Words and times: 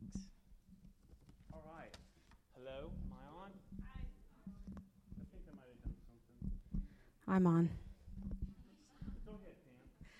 Thanks. 0.00 0.18
All 1.52 1.62
right. 1.76 1.94
Hello, 2.56 2.90
am 3.04 3.12
I 3.12 3.44
on? 3.44 3.50
I 4.76 5.24
think 5.30 5.44
I 5.46 5.54
might 5.56 5.68
have 5.68 5.82
done 5.84 5.94
something. 6.08 6.88
I'm 7.28 7.46
on. 7.46 7.68
Go 9.26 9.32
ahead, 9.32 9.54
Pam. 9.64 10.10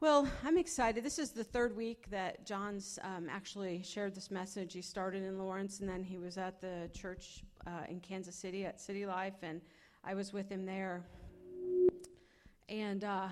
Well, 0.00 0.28
I'm 0.44 0.58
excited. 0.58 1.04
This 1.04 1.18
is 1.18 1.30
the 1.30 1.44
third 1.44 1.76
week 1.76 2.10
that 2.10 2.44
John's 2.44 2.98
um, 3.02 3.28
actually 3.30 3.82
shared 3.82 4.14
this 4.14 4.30
message. 4.30 4.72
He 4.72 4.82
started 4.82 5.22
in 5.22 5.38
Lawrence, 5.38 5.80
and 5.80 5.88
then 5.88 6.02
he 6.02 6.18
was 6.18 6.36
at 6.38 6.60
the 6.60 6.90
church 6.92 7.44
uh, 7.66 7.84
in 7.88 8.00
Kansas 8.00 8.34
City 8.34 8.64
at 8.64 8.80
City 8.80 9.06
Life, 9.06 9.42
and 9.42 9.60
I 10.04 10.14
was 10.14 10.32
with 10.32 10.48
him 10.48 10.64
there. 10.66 11.04
And 12.68 13.04
uh, 13.04 13.28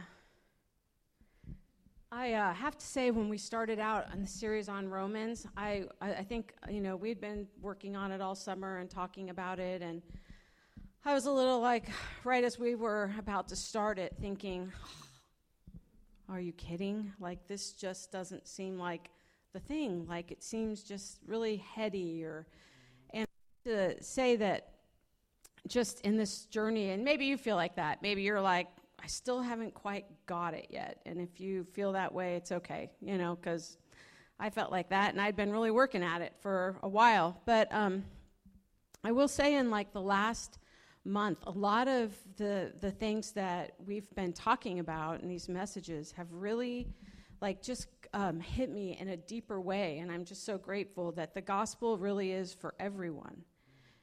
I 2.17 2.35
uh, 2.35 2.55
have 2.55 2.79
to 2.79 2.87
say, 2.87 3.11
when 3.11 3.29
we 3.29 3.37
started 3.37 3.81
out 3.81 4.07
on 4.13 4.21
the 4.21 4.29
series 4.29 4.69
on 4.69 4.89
Romans, 4.89 5.49
I, 5.57 5.87
I, 6.01 6.13
I 6.13 6.23
think, 6.23 6.55
you 6.71 6.81
know, 6.81 6.95
we'd 6.95 7.21
been 7.21 7.49
working 7.61 7.97
on 7.97 8.13
it 8.13 8.21
all 8.21 8.37
summer 8.37 8.79
and 8.79 8.89
talking 8.89 9.31
about 9.31 9.59
it, 9.59 9.83
and 9.83 10.01
I 11.05 11.13
was 11.13 11.27
a 11.27 11.33
little 11.33 11.59
like, 11.59 11.89
right 12.23 12.45
as 12.45 12.57
we 12.57 12.77
were 12.77 13.13
about 13.19 13.49
to 13.49 13.57
start 13.57 13.99
it, 13.99 14.15
thinking, 14.21 14.71
are 16.29 16.39
you 16.39 16.53
kidding? 16.53 17.13
Like, 17.19 17.49
this 17.49 17.73
just 17.73 18.13
doesn't 18.13 18.47
seem 18.47 18.79
like 18.79 19.11
the 19.53 19.59
thing. 19.59 20.07
Like, 20.09 20.31
it 20.31 20.41
seems 20.41 20.85
just 20.85 21.19
really 21.27 21.57
heady. 21.57 22.23
Or, 22.23 22.47
and 23.13 23.27
to 23.65 24.01
say 24.05 24.37
that 24.37 24.75
just 25.67 26.01
in 26.03 26.17
this 26.17 26.45
journey, 26.45 26.91
and 26.91 27.03
maybe 27.03 27.25
you 27.25 27.37
feel 27.37 27.57
like 27.57 27.75
that. 27.75 28.03
Maybe 28.03 28.23
you're 28.23 28.41
like, 28.41 28.69
I 29.05 29.07
still 29.07 29.43
haven't 29.43 29.75
quite 29.75 30.07
got 30.25 30.55
it 30.55 30.69
yet. 30.71 31.03
And 31.05 31.21
if 31.21 31.39
you 31.39 31.65
feel 31.75 31.93
that 31.93 32.15
way, 32.15 32.37
it's 32.37 32.51
okay, 32.51 32.91
you 33.03 33.19
know, 33.19 33.37
because 33.37 33.77
I 34.41 34.49
felt 34.49 34.73
like 34.73 34.89
that, 34.89 35.13
and 35.13 35.21
I'd 35.21 35.37
been 35.37 35.53
really 35.53 35.71
working 35.71 36.03
at 36.03 36.23
it 36.23 36.33
for 36.41 36.79
a 36.83 36.89
while. 36.89 37.39
But 37.45 37.69
um, 37.71 38.05
I 39.05 39.13
will 39.13 39.29
say, 39.29 39.57
in 39.57 39.71
like 39.71 39.93
the 39.93 40.01
last 40.01 40.59
month, 41.05 41.41
a 41.47 41.51
lot 41.51 41.87
of 41.87 42.15
the 42.37 42.73
the 42.81 42.91
things 42.91 43.33
that 43.33 43.75
we've 43.87 44.09
been 44.15 44.33
talking 44.33 44.79
about 44.79 45.21
in 45.21 45.29
these 45.29 45.51
messages 45.51 46.13
have 46.13 46.33
really, 46.33 46.89
like, 47.43 47.61
just 47.63 47.89
um, 48.15 48.41
hit 48.41 48.71
me 48.71 48.97
in 48.99 49.09
a 49.09 49.19
deeper 49.19 49.61
way, 49.61 49.99
and 49.99 50.11
I'm 50.11 50.25
just 50.25 50.47
so 50.47 50.57
grateful 50.57 51.13
that 51.13 51.35
the 51.35 51.43
gospel 51.43 51.99
really 51.99 52.33
is 52.33 52.55
for 52.55 52.75
everyone, 52.81 53.43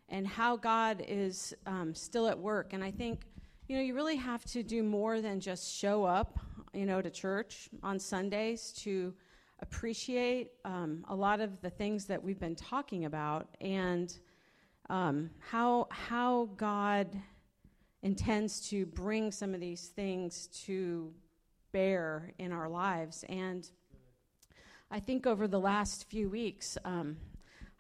and 0.10 0.28
how 0.28 0.58
God 0.58 1.04
is 1.08 1.56
um, 1.66 1.96
still 1.96 2.28
at 2.28 2.38
work. 2.38 2.74
And 2.74 2.84
I 2.84 2.92
think, 2.92 3.26
you 3.68 3.76
know, 3.76 3.82
you 3.82 3.94
really 3.94 4.18
have 4.18 4.44
to 4.46 4.64
do 4.64 4.84
more 4.84 5.22
than 5.22 5.40
just 5.40 5.74
show 5.74 6.04
up, 6.04 6.40
you 6.74 6.86
know, 6.86 7.02
to 7.02 7.10
church 7.10 7.70
on 7.84 8.00
Sundays 8.00 8.72
to 8.84 9.14
appreciate 9.60 10.52
um, 10.66 11.06
a 11.10 11.16
lot 11.16 11.40
of 11.40 11.62
the 11.62 11.70
things 11.70 12.06
that 12.06 12.22
we've 12.22 12.40
been 12.40 12.56
talking 12.56 13.06
about 13.06 13.48
and 13.62 14.18
um, 14.90 15.30
how 15.40 15.88
how 15.90 16.50
God 16.58 17.16
intends 18.04 18.68
to 18.70 18.86
bring 18.88 19.32
some 19.32 19.54
of 19.54 19.62
these 19.62 19.88
things 19.88 20.48
to 20.66 21.14
bear 21.72 22.34
in 22.40 22.52
our 22.52 22.68
lives. 22.68 23.24
And 23.30 23.70
I 24.90 25.00
think 25.00 25.26
over 25.26 25.48
the 25.48 25.60
last 25.60 26.10
few 26.10 26.30
weeks, 26.30 26.78
um, 26.84 27.18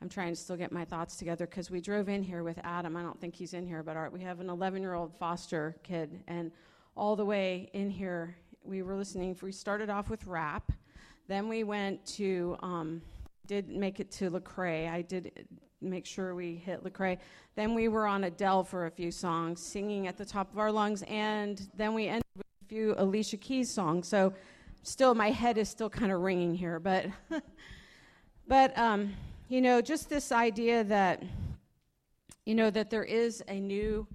I'm 0.02 0.09
trying 0.09 0.33
to 0.33 0.35
still 0.35 0.57
get 0.57 0.71
my 0.71 0.83
thoughts 0.83 1.16
together 1.16 1.45
because 1.45 1.69
we 1.69 1.80
drove 1.80 2.09
in 2.09 2.23
here 2.23 2.44
with 2.44 2.59
Adam. 2.63 2.97
I 2.97 3.03
don't 3.03 3.19
think 3.19 3.35
he's 3.35 3.53
in 3.53 3.67
here, 3.67 3.83
but 3.83 3.95
our, 3.95 4.09
we 4.09 4.21
have 4.21 4.39
an 4.39 4.49
11 4.49 4.81
year 4.81 4.94
old 4.94 5.13
foster 5.19 5.75
kid, 5.83 6.23
and 6.27 6.52
all 6.95 7.16
the 7.16 7.25
way 7.25 7.69
in 7.73 7.89
here, 7.89 8.35
we 8.63 8.81
were 8.81 8.95
listening. 8.95 9.38
We 9.41 9.52
started 9.52 9.89
off 9.89 10.09
with 10.09 10.25
rap, 10.25 10.72
then 11.27 11.47
we 11.47 11.63
went 11.63 12.05
to. 12.17 12.57
Um, 12.61 13.02
did 13.47 13.67
make 13.67 13.99
it 13.99 14.09
to 14.11 14.31
Lecrae. 14.31 14.89
I 14.89 15.02
did 15.02 15.45
make 15.81 16.05
sure 16.05 16.35
we 16.35 16.55
hit 16.55 16.85
Lecrae. 16.85 17.17
Then 17.55 17.73
we 17.73 17.89
were 17.89 18.07
on 18.07 18.23
Adele 18.23 18.63
for 18.63 18.85
a 18.85 18.89
few 18.91 19.11
songs, 19.11 19.61
singing 19.61 20.07
at 20.07 20.17
the 20.17 20.23
top 20.23 20.52
of 20.53 20.57
our 20.57 20.72
lungs, 20.72 21.03
and 21.03 21.68
then 21.75 21.94
we 21.94 22.07
ended 22.07 22.23
with 22.38 22.45
a 22.62 22.66
few 22.66 22.95
Alicia 22.97 23.35
Keys 23.35 23.69
songs. 23.69 24.07
So, 24.07 24.33
still, 24.83 25.16
my 25.16 25.31
head 25.31 25.57
is 25.57 25.68
still 25.68 25.89
kind 25.89 26.13
of 26.13 26.22
ringing 26.22 26.56
here, 26.56 26.79
but, 26.79 27.07
but 28.47 28.78
um, 28.78 29.12
you 29.51 29.59
know, 29.59 29.81
just 29.81 30.09
this 30.09 30.31
idea 30.31 30.81
that, 30.85 31.22
you 32.45 32.56
know, 32.56 32.69
that 32.69 32.89
there 32.89 33.03
is 33.03 33.44
a 33.50 33.59
new, 33.59 34.07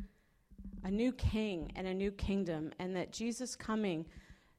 a 0.82 0.90
new 0.90 1.12
king 1.12 1.70
and 1.76 1.86
a 1.86 1.92
new 1.92 2.10
kingdom, 2.10 2.72
and 2.78 2.96
that 2.96 3.12
Jesus 3.12 3.54
coming 3.54 4.06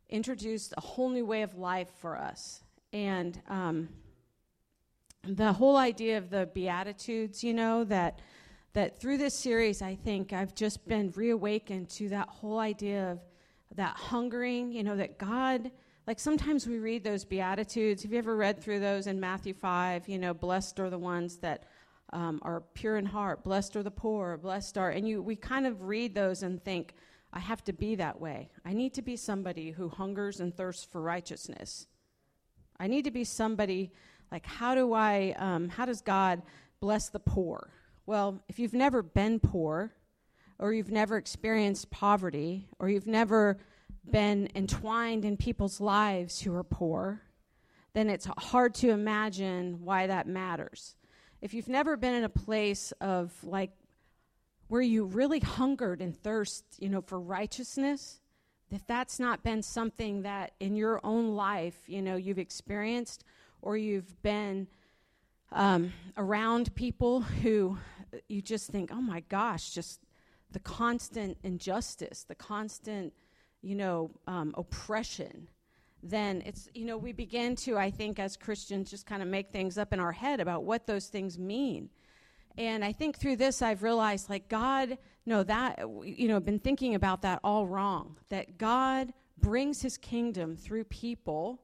introduced 0.08 0.76
a 0.78 0.82
whole 0.82 1.10
new 1.10 1.26
way 1.26 1.42
of 1.42 1.58
life 1.58 1.90
for 2.00 2.16
us, 2.16 2.62
and. 2.94 3.42
Um, 3.50 3.90
the 5.30 5.52
whole 5.52 5.76
idea 5.76 6.18
of 6.18 6.30
the 6.30 6.48
beatitudes 6.54 7.44
you 7.44 7.54
know 7.54 7.84
that 7.84 8.20
that 8.72 8.98
through 8.98 9.18
this 9.18 9.34
series 9.34 9.82
i 9.82 9.94
think 9.94 10.32
i've 10.32 10.56
just 10.56 10.88
been 10.88 11.12
reawakened 11.18 11.90
to 11.90 12.08
that 12.08 12.30
whole 12.30 12.60
idea 12.60 13.12
of 13.12 13.20
that 13.76 13.94
hungering 13.98 14.72
you 14.72 14.84
know 14.84 14.96
that 14.96 15.18
god 15.18 15.70
like 16.08 16.22
sometimes 16.22 16.66
we 16.66 16.80
read 16.80 17.04
those 17.04 17.26
beatitudes. 17.26 18.04
Have 18.04 18.14
you 18.14 18.18
ever 18.18 18.38
read 18.38 18.64
through 18.64 18.80
those 18.80 19.06
in 19.06 19.20
matthew 19.20 19.54
5 19.54 20.08
you 20.08 20.18
know 20.18 20.34
blessed 20.34 20.80
are 20.80 20.90
the 20.90 20.98
ones 20.98 21.38
that 21.38 21.66
um, 22.14 22.40
are 22.42 22.62
pure 22.74 22.96
in 22.96 23.06
heart. 23.06 23.44
Blessed 23.44 23.76
are 23.76 23.84
the 23.84 23.92
poor. 23.92 24.38
Blessed 24.38 24.78
are 24.78 24.90
and 24.90 25.08
you 25.08 25.22
we 25.22 25.36
kind 25.36 25.68
of 25.68 25.84
read 25.84 26.16
those 26.16 26.42
and 26.42 26.64
think 26.64 26.96
i 27.34 27.40
have 27.40 27.64
to 27.66 27.74
be 27.74 27.96
that 27.96 28.20
way. 28.20 28.50
I 28.66 28.74
need 28.74 28.94
to 28.96 29.02
be 29.02 29.18
somebody 29.18 29.72
who 29.72 29.90
hungers 29.90 30.40
and 30.40 30.56
thirsts 30.56 30.86
for 30.86 31.02
righteousness. 31.02 31.86
I 32.80 32.88
need 32.88 33.04
to 33.04 33.12
be 33.12 33.26
somebody 33.26 33.92
like 34.32 34.46
how 34.46 34.74
do 34.74 34.94
i 34.94 35.36
um, 35.38 35.68
how 35.68 35.86
does 35.86 36.02
god 36.02 36.42
bless 36.80 37.10
the 37.10 37.20
poor? 37.20 37.70
Well 38.06 38.42
if 38.48 38.58
you've 38.58 38.74
never 38.74 39.04
been 39.04 39.40
poor 39.40 39.92
or 40.58 40.74
you've 40.74 40.92
never 40.92 41.18
experienced 41.18 41.92
poverty 41.92 42.70
or 42.80 42.90
you've 42.90 43.06
never 43.06 43.60
been 44.10 44.50
entwined 44.56 45.26
in 45.26 45.38
people's 45.38 45.82
lives 45.82 46.42
who 46.42 46.56
are 46.56 46.64
poor 46.64 47.22
then 47.94 48.10
it's 48.10 48.28
hard 48.38 48.76
to 48.76 48.92
imagine 48.92 49.80
why 49.84 50.06
that 50.06 50.28
matters. 50.28 50.96
If 51.42 51.56
you've 51.56 51.68
never 51.68 51.98
been 51.98 52.14
in 52.14 52.24
a 52.24 52.30
place 52.30 52.92
of 53.02 53.34
like 53.44 53.72
where 54.68 54.84
you 54.84 55.06
really 55.06 55.40
hungered 55.40 56.00
and 56.00 56.16
thirst 56.16 56.64
you 56.78 56.90
know 56.90 57.02
for 57.02 57.20
righteousness 57.20 58.20
if 58.70 58.86
that's 58.86 59.20
not 59.20 59.44
been 59.44 59.64
something 59.64 60.24
that 60.24 60.52
in 60.60 60.76
your 60.76 61.00
own 61.04 61.30
life 61.30 61.78
you 61.88 62.02
know 62.02 62.18
you've 62.18 62.38
experienced 62.38 63.24
or 63.62 63.78
you've 63.78 64.22
been 64.22 64.68
um, 65.52 65.94
around 66.18 66.74
people 66.76 67.22
who 67.22 67.78
you 68.28 68.42
just 68.42 68.70
think, 68.70 68.92
oh 68.92 69.02
my 69.02 69.22
gosh, 69.30 69.72
just 69.72 70.02
the 70.52 70.60
constant 70.60 71.38
injustice, 71.44 72.24
the 72.24 72.36
constant, 72.36 73.14
you 73.62 73.76
know, 73.76 74.12
um, 74.28 74.54
oppression, 74.58 75.48
then 76.04 76.44
it's, 76.46 76.70
you 76.74 76.86
know, 76.86 76.98
we 76.98 77.12
begin 77.12 77.56
to, 77.56 77.78
I 77.78 77.90
think, 77.90 78.20
as 78.20 78.38
Christians, 78.38 78.90
just 78.90 79.06
kind 79.06 79.22
of 79.22 79.28
make 79.28 79.52
things 79.52 79.78
up 79.78 79.94
in 79.94 80.00
our 80.00 80.12
head 80.12 80.40
about 80.40 80.64
what 80.64 80.88
those 80.88 81.08
things 81.08 81.38
mean. 81.38 81.90
And 82.58 82.84
I 82.84 82.92
think 82.92 83.18
through 83.18 83.36
this, 83.36 83.62
I've 83.62 83.84
realized, 83.84 84.30
like, 84.30 84.48
God, 84.50 84.98
no, 85.26 85.44
that, 85.44 85.80
you 86.04 86.28
know, 86.28 86.40
been 86.40 86.60
thinking 86.60 86.96
about 86.96 87.22
that 87.22 87.40
all 87.44 87.68
wrong. 87.68 88.18
That 88.30 88.58
God 88.58 89.14
brings 89.38 89.82
his 89.82 89.98
kingdom 89.98 90.56
through 90.56 90.86
people 90.86 91.62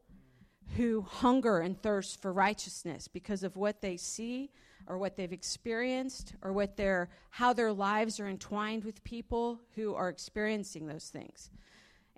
who 0.77 1.01
hunger 1.01 1.59
and 1.59 1.81
thirst 1.81 2.21
for 2.21 2.31
righteousness 2.33 3.07
because 3.07 3.43
of 3.43 3.55
what 3.55 3.81
they 3.81 3.97
see 3.97 4.51
or 4.87 4.97
what 4.97 5.15
they've 5.15 5.33
experienced 5.33 6.35
or 6.41 6.51
what 6.51 6.77
their 6.77 7.09
how 7.29 7.53
their 7.53 7.71
lives 7.71 8.19
are 8.19 8.27
entwined 8.27 8.83
with 8.83 9.03
people 9.03 9.59
who 9.75 9.93
are 9.93 10.09
experiencing 10.09 10.87
those 10.87 11.09
things 11.09 11.51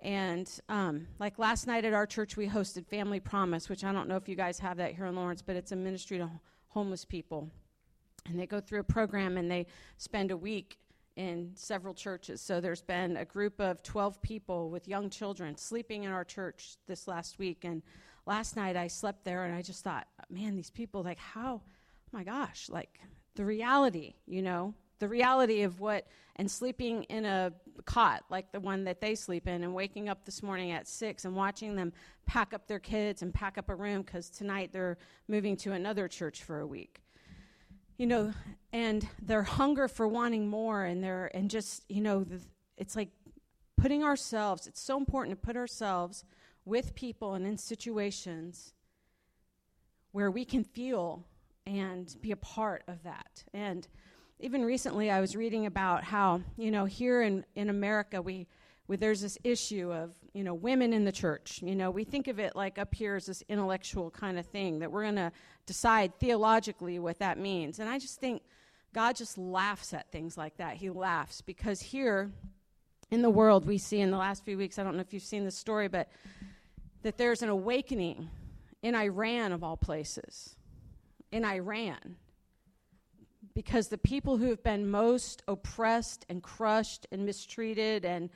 and 0.00 0.60
um, 0.68 1.06
like 1.18 1.38
last 1.38 1.66
night 1.66 1.84
at 1.84 1.92
our 1.92 2.06
church 2.06 2.36
we 2.36 2.48
hosted 2.48 2.86
family 2.86 3.20
promise 3.20 3.68
which 3.68 3.84
i 3.84 3.92
don't 3.92 4.08
know 4.08 4.16
if 4.16 4.28
you 4.28 4.36
guys 4.36 4.58
have 4.58 4.76
that 4.76 4.94
here 4.94 5.06
in 5.06 5.14
lawrence 5.14 5.42
but 5.42 5.56
it's 5.56 5.72
a 5.72 5.76
ministry 5.76 6.18
to 6.18 6.30
homeless 6.68 7.04
people 7.04 7.50
and 8.28 8.38
they 8.38 8.46
go 8.46 8.60
through 8.60 8.80
a 8.80 8.84
program 8.84 9.36
and 9.36 9.50
they 9.50 9.66
spend 9.96 10.30
a 10.30 10.36
week 10.36 10.78
in 11.16 11.50
several 11.54 11.94
churches. 11.94 12.40
So 12.40 12.60
there's 12.60 12.82
been 12.82 13.16
a 13.16 13.24
group 13.24 13.60
of 13.60 13.82
12 13.82 14.20
people 14.22 14.70
with 14.70 14.86
young 14.86 15.10
children 15.10 15.56
sleeping 15.56 16.04
in 16.04 16.12
our 16.12 16.24
church 16.24 16.76
this 16.86 17.08
last 17.08 17.38
week. 17.38 17.64
And 17.64 17.82
last 18.26 18.56
night 18.56 18.76
I 18.76 18.86
slept 18.86 19.24
there 19.24 19.44
and 19.44 19.54
I 19.54 19.62
just 19.62 19.82
thought, 19.82 20.06
man, 20.30 20.56
these 20.56 20.70
people, 20.70 21.02
like, 21.02 21.18
how, 21.18 21.62
oh 21.64 22.12
my 22.12 22.22
gosh, 22.22 22.68
like 22.68 23.00
the 23.34 23.44
reality, 23.44 24.14
you 24.26 24.42
know, 24.42 24.74
the 24.98 25.08
reality 25.08 25.62
of 25.62 25.80
what, 25.80 26.06
and 26.36 26.50
sleeping 26.50 27.04
in 27.04 27.24
a 27.24 27.52
cot 27.84 28.24
like 28.30 28.50
the 28.52 28.60
one 28.60 28.84
that 28.84 29.00
they 29.00 29.14
sleep 29.14 29.46
in, 29.46 29.62
and 29.62 29.74
waking 29.74 30.08
up 30.08 30.24
this 30.24 30.42
morning 30.42 30.70
at 30.72 30.88
six 30.88 31.24
and 31.24 31.34
watching 31.34 31.76
them 31.76 31.92
pack 32.26 32.54
up 32.54 32.66
their 32.66 32.78
kids 32.78 33.22
and 33.22 33.32
pack 33.32 33.58
up 33.58 33.68
a 33.68 33.74
room 33.74 34.02
because 34.02 34.30
tonight 34.30 34.70
they're 34.72 34.98
moving 35.28 35.56
to 35.56 35.72
another 35.72 36.08
church 36.08 36.42
for 36.42 36.60
a 36.60 36.66
week. 36.66 37.02
You 37.98 38.06
know, 38.06 38.32
and 38.72 39.08
their 39.22 39.42
hunger 39.42 39.88
for 39.88 40.06
wanting 40.06 40.48
more, 40.48 40.84
and 40.84 41.02
their, 41.02 41.30
and 41.34 41.50
just, 41.50 41.84
you 41.88 42.02
know, 42.02 42.24
the, 42.24 42.40
it's 42.76 42.94
like 42.94 43.08
putting 43.78 44.04
ourselves, 44.04 44.66
it's 44.66 44.80
so 44.80 44.98
important 44.98 45.38
to 45.40 45.46
put 45.46 45.56
ourselves 45.56 46.24
with 46.64 46.94
people 46.94 47.34
and 47.34 47.46
in 47.46 47.56
situations 47.56 48.74
where 50.12 50.30
we 50.30 50.44
can 50.44 50.64
feel 50.64 51.24
and 51.66 52.16
be 52.20 52.32
a 52.32 52.36
part 52.36 52.82
of 52.88 53.02
that. 53.02 53.44
And 53.54 53.86
even 54.38 54.64
recently, 54.64 55.10
I 55.10 55.20
was 55.20 55.34
reading 55.34 55.66
about 55.66 56.04
how, 56.04 56.42
you 56.56 56.70
know, 56.70 56.84
here 56.84 57.22
in, 57.22 57.44
in 57.54 57.70
America, 57.70 58.20
we, 58.20 58.46
we, 58.86 58.96
there's 58.96 59.20
this 59.22 59.38
issue 59.42 59.92
of, 59.92 60.14
you 60.34 60.44
know, 60.44 60.54
women 60.54 60.92
in 60.92 61.04
the 61.04 61.12
church. 61.12 61.60
You 61.62 61.74
know, 61.74 61.90
we 61.90 62.04
think 62.04 62.28
of 62.28 62.38
it 62.38 62.54
like 62.54 62.78
up 62.78 62.94
here 62.94 63.16
as 63.16 63.26
this 63.26 63.42
intellectual 63.48 64.10
kind 64.10 64.38
of 64.38 64.46
thing 64.46 64.80
that 64.80 64.92
we're 64.92 65.04
going 65.04 65.16
to 65.16 65.32
decide 65.64 66.18
theologically 66.20 66.98
what 66.98 67.18
that 67.20 67.38
means. 67.38 67.78
And 67.78 67.88
I 67.88 67.98
just 67.98 68.20
think 68.20 68.42
God 68.92 69.16
just 69.16 69.38
laughs 69.38 69.94
at 69.94 70.10
things 70.12 70.36
like 70.36 70.58
that. 70.58 70.76
He 70.76 70.90
laughs 70.90 71.40
because 71.40 71.80
here 71.80 72.30
in 73.10 73.22
the 73.22 73.30
world, 73.30 73.66
we 73.66 73.78
see 73.78 74.00
in 74.00 74.10
the 74.10 74.18
last 74.18 74.44
few 74.44 74.58
weeks, 74.58 74.78
I 74.78 74.82
don't 74.82 74.96
know 74.96 75.00
if 75.00 75.14
you've 75.14 75.22
seen 75.22 75.44
this 75.44 75.56
story, 75.56 75.88
but 75.88 76.08
that 77.02 77.16
there's 77.16 77.42
an 77.42 77.48
awakening 77.48 78.28
in 78.82 78.94
Iran, 78.94 79.52
of 79.52 79.64
all 79.64 79.76
places. 79.76 80.56
In 81.32 81.44
Iran. 81.44 82.16
Because 83.56 83.88
the 83.88 83.96
people 83.96 84.36
who 84.36 84.50
have 84.50 84.62
been 84.62 84.90
most 84.90 85.42
oppressed 85.48 86.26
and 86.28 86.42
crushed 86.42 87.06
and 87.10 87.24
mistreated 87.24 88.04
and 88.04 88.28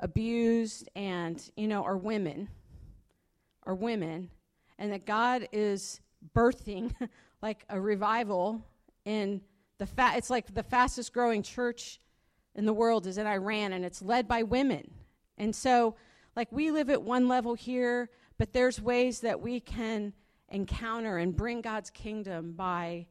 abused 0.00 0.88
and, 0.96 1.48
you 1.56 1.68
know, 1.68 1.84
are 1.84 1.96
women. 1.96 2.48
Are 3.66 3.76
women. 3.76 4.30
And 4.80 4.92
that 4.92 5.06
God 5.06 5.46
is 5.52 6.00
birthing 6.34 6.92
like 7.40 7.64
a 7.68 7.80
revival 7.80 8.62
in 9.04 9.42
the 9.78 9.86
fa- 9.86 10.14
it's 10.16 10.28
like 10.28 10.52
the 10.52 10.64
fastest 10.64 11.12
growing 11.12 11.44
church 11.44 12.00
in 12.56 12.66
the 12.66 12.72
world 12.72 13.06
is 13.06 13.16
in 13.16 13.28
Iran 13.28 13.74
and 13.74 13.84
it's 13.84 14.02
led 14.02 14.26
by 14.26 14.42
women. 14.42 14.90
And 15.38 15.54
so 15.54 15.94
like 16.34 16.50
we 16.50 16.72
live 16.72 16.90
at 16.90 17.00
one 17.00 17.28
level 17.28 17.54
here, 17.54 18.10
but 18.38 18.52
there's 18.52 18.80
ways 18.80 19.20
that 19.20 19.40
we 19.40 19.60
can 19.60 20.14
encounter 20.48 21.18
and 21.18 21.36
bring 21.36 21.60
God's 21.60 21.90
kingdom 21.90 22.54
by 22.54 23.06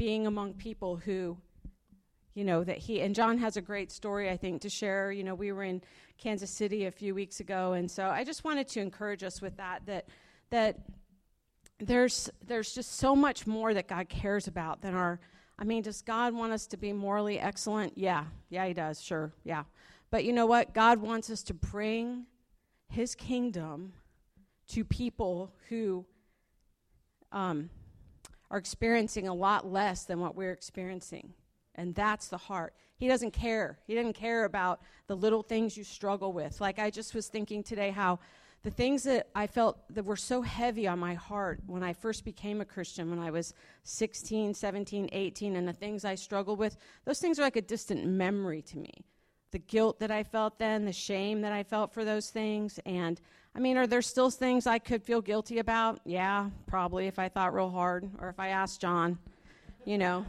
being 0.00 0.26
among 0.26 0.54
people 0.54 0.96
who 0.96 1.36
you 2.32 2.42
know 2.42 2.64
that 2.64 2.78
he 2.78 3.02
and 3.02 3.14
John 3.14 3.36
has 3.36 3.58
a 3.58 3.60
great 3.60 3.92
story 3.92 4.30
I 4.30 4.36
think 4.38 4.62
to 4.62 4.70
share. 4.70 5.12
You 5.12 5.24
know, 5.24 5.34
we 5.34 5.52
were 5.52 5.62
in 5.62 5.82
Kansas 6.16 6.48
City 6.48 6.86
a 6.86 6.90
few 6.90 7.14
weeks 7.14 7.40
ago 7.40 7.74
and 7.74 7.90
so 7.90 8.06
I 8.06 8.24
just 8.24 8.42
wanted 8.42 8.66
to 8.68 8.80
encourage 8.80 9.22
us 9.22 9.42
with 9.42 9.58
that 9.58 9.84
that 9.84 10.08
that 10.48 10.78
there's 11.80 12.30
there's 12.46 12.72
just 12.74 12.96
so 12.96 13.14
much 13.14 13.46
more 13.46 13.74
that 13.74 13.88
God 13.88 14.08
cares 14.08 14.48
about 14.48 14.80
than 14.80 14.94
our 14.94 15.20
I 15.58 15.64
mean, 15.64 15.82
does 15.82 16.00
God 16.00 16.32
want 16.32 16.54
us 16.54 16.66
to 16.68 16.78
be 16.78 16.94
morally 16.94 17.38
excellent? 17.38 17.98
Yeah. 17.98 18.24
Yeah, 18.48 18.66
he 18.66 18.72
does. 18.72 19.02
Sure. 19.02 19.34
Yeah. 19.44 19.64
But 20.10 20.24
you 20.24 20.32
know 20.32 20.46
what? 20.46 20.72
God 20.72 21.02
wants 21.02 21.28
us 21.28 21.42
to 21.42 21.52
bring 21.52 22.24
his 22.88 23.14
kingdom 23.14 23.92
to 24.68 24.82
people 24.82 25.52
who 25.68 26.06
um, 27.32 27.68
are 28.50 28.58
experiencing 28.58 29.28
a 29.28 29.34
lot 29.34 29.66
less 29.70 30.04
than 30.04 30.20
what 30.20 30.34
we're 30.34 30.52
experiencing. 30.52 31.32
And 31.74 31.94
that's 31.94 32.28
the 32.28 32.36
heart. 32.36 32.74
He 32.96 33.08
doesn't 33.08 33.32
care. 33.32 33.78
He 33.86 33.94
doesn't 33.94 34.14
care 34.14 34.44
about 34.44 34.80
the 35.06 35.16
little 35.16 35.42
things 35.42 35.76
you 35.76 35.84
struggle 35.84 36.32
with. 36.32 36.60
Like 36.60 36.78
I 36.78 36.90
just 36.90 37.14
was 37.14 37.28
thinking 37.28 37.62
today 37.62 37.90
how 37.90 38.18
the 38.62 38.70
things 38.70 39.04
that 39.04 39.28
I 39.34 39.46
felt 39.46 39.78
that 39.94 40.04
were 40.04 40.16
so 40.16 40.42
heavy 40.42 40.86
on 40.86 40.98
my 40.98 41.14
heart 41.14 41.60
when 41.66 41.82
I 41.82 41.94
first 41.94 42.24
became 42.24 42.60
a 42.60 42.66
Christian, 42.66 43.08
when 43.08 43.18
I 43.18 43.30
was 43.30 43.54
16, 43.84 44.52
17, 44.52 45.08
18, 45.10 45.56
and 45.56 45.66
the 45.66 45.72
things 45.72 46.04
I 46.04 46.14
struggled 46.14 46.58
with, 46.58 46.76
those 47.06 47.20
things 47.20 47.38
are 47.38 47.42
like 47.42 47.56
a 47.56 47.62
distant 47.62 48.04
memory 48.06 48.60
to 48.62 48.78
me. 48.78 48.92
The 49.52 49.60
guilt 49.60 50.00
that 50.00 50.10
I 50.10 50.22
felt 50.24 50.58
then, 50.58 50.84
the 50.84 50.92
shame 50.92 51.40
that 51.40 51.52
I 51.52 51.62
felt 51.62 51.94
for 51.94 52.04
those 52.04 52.28
things. 52.28 52.78
And 52.84 53.18
I 53.54 53.58
mean, 53.58 53.76
are 53.76 53.86
there 53.86 54.02
still 54.02 54.30
things 54.30 54.66
I 54.66 54.78
could 54.78 55.02
feel 55.02 55.20
guilty 55.20 55.58
about? 55.58 56.00
Yeah, 56.04 56.50
probably 56.66 57.06
if 57.06 57.18
I 57.18 57.28
thought 57.28 57.52
real 57.52 57.70
hard 57.70 58.08
or 58.20 58.28
if 58.28 58.38
I 58.38 58.48
asked 58.48 58.80
John, 58.80 59.18
you 59.84 59.98
know, 59.98 60.24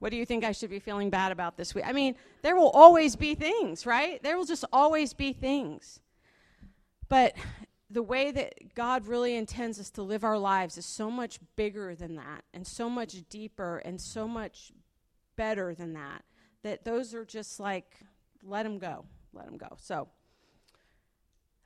what 0.00 0.10
do 0.10 0.16
you 0.16 0.26
think 0.26 0.44
I 0.44 0.52
should 0.52 0.70
be 0.70 0.80
feeling 0.80 1.10
bad 1.10 1.32
about 1.32 1.56
this 1.56 1.74
week? 1.74 1.84
I 1.86 1.92
mean, 1.92 2.16
there 2.42 2.56
will 2.56 2.70
always 2.70 3.16
be 3.16 3.34
things, 3.34 3.86
right? 3.86 4.22
There 4.22 4.36
will 4.36 4.44
just 4.44 4.64
always 4.72 5.14
be 5.14 5.32
things. 5.32 6.00
But 7.08 7.34
the 7.88 8.02
way 8.02 8.32
that 8.32 8.74
God 8.74 9.06
really 9.06 9.36
intends 9.36 9.78
us 9.78 9.90
to 9.90 10.02
live 10.02 10.24
our 10.24 10.38
lives 10.38 10.76
is 10.76 10.86
so 10.86 11.10
much 11.10 11.38
bigger 11.56 11.94
than 11.94 12.16
that, 12.16 12.42
and 12.52 12.66
so 12.66 12.88
much 12.90 13.28
deeper, 13.28 13.78
and 13.78 14.00
so 14.00 14.26
much 14.26 14.72
better 15.36 15.74
than 15.74 15.92
that, 15.92 16.24
that 16.62 16.84
those 16.84 17.14
are 17.14 17.24
just 17.24 17.60
like, 17.60 17.96
let 18.42 18.64
them 18.64 18.78
go. 18.78 19.04
Let 19.32 19.46
them 19.46 19.56
go. 19.56 19.76
So 19.78 20.08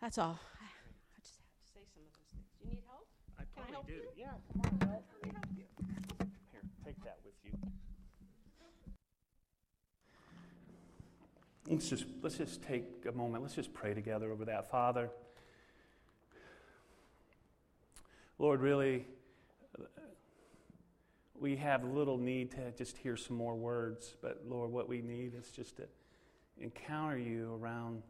that's 0.00 0.18
all. 0.18 0.38
I 0.60 1.20
just 1.20 1.36
have 1.36 1.48
to 1.56 1.72
say 1.72 1.80
some 1.94 2.02
of 2.02 2.12
those 2.12 2.26
things. 2.32 2.44
Do 2.60 2.68
you 2.68 2.74
need 2.74 2.82
help? 2.86 3.06
I 3.76 3.78
help 3.78 3.86
do. 3.88 3.92
you? 3.92 4.00
Yeah, 4.16 4.28
come 4.52 4.62
on. 4.64 4.88
Let 4.88 5.02
me 5.22 5.32
help 5.34 5.46
you. 5.54 5.64
Here, 6.50 6.62
take 6.82 7.04
that 7.04 7.18
with 7.22 7.34
you. 7.44 7.52
Let's 11.68 11.90
just 11.90 12.06
let's 12.22 12.38
just 12.38 12.62
take 12.62 13.04
a 13.06 13.12
moment. 13.12 13.42
Let's 13.42 13.54
just 13.54 13.74
pray 13.74 13.92
together 13.92 14.32
over 14.32 14.46
that, 14.46 14.70
Father. 14.70 15.10
Lord, 18.38 18.62
really, 18.62 19.04
we 21.38 21.56
have 21.56 21.84
little 21.84 22.16
need 22.16 22.52
to 22.52 22.70
just 22.78 22.96
hear 22.96 23.18
some 23.18 23.36
more 23.36 23.56
words, 23.56 24.14
but 24.22 24.42
Lord, 24.48 24.70
what 24.70 24.88
we 24.88 25.02
need 25.02 25.34
is 25.38 25.50
just 25.50 25.76
to 25.76 25.82
encounter 26.58 27.18
you 27.18 27.58
around 27.60 28.02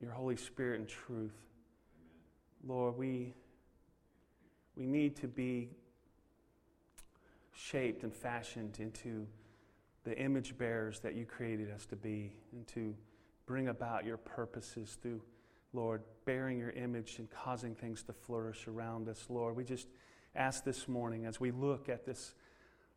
your 0.00 0.10
Holy 0.10 0.36
Spirit 0.36 0.80
and 0.80 0.88
truth. 0.88 1.36
Lord, 2.66 2.96
we, 2.96 3.34
we 4.78 4.86
need 4.86 5.16
to 5.16 5.26
be 5.26 5.68
shaped 7.52 8.04
and 8.04 8.14
fashioned 8.14 8.78
into 8.78 9.26
the 10.04 10.16
image 10.16 10.56
bearers 10.56 11.00
that 11.00 11.14
you 11.14 11.26
created 11.26 11.70
us 11.70 11.84
to 11.86 11.96
be 11.96 12.32
and 12.52 12.66
to 12.68 12.94
bring 13.44 13.68
about 13.68 14.06
your 14.06 14.16
purposes 14.16 14.96
through 15.02 15.20
Lord, 15.74 16.02
bearing 16.24 16.58
your 16.58 16.70
image 16.70 17.18
and 17.18 17.28
causing 17.30 17.74
things 17.74 18.02
to 18.04 18.12
flourish 18.12 18.66
around 18.66 19.08
us, 19.08 19.26
Lord. 19.28 19.54
We 19.54 19.64
just 19.64 19.88
ask 20.34 20.64
this 20.64 20.88
morning 20.88 21.26
as 21.26 21.38
we 21.38 21.50
look 21.50 21.88
at 21.90 22.06
this 22.06 22.34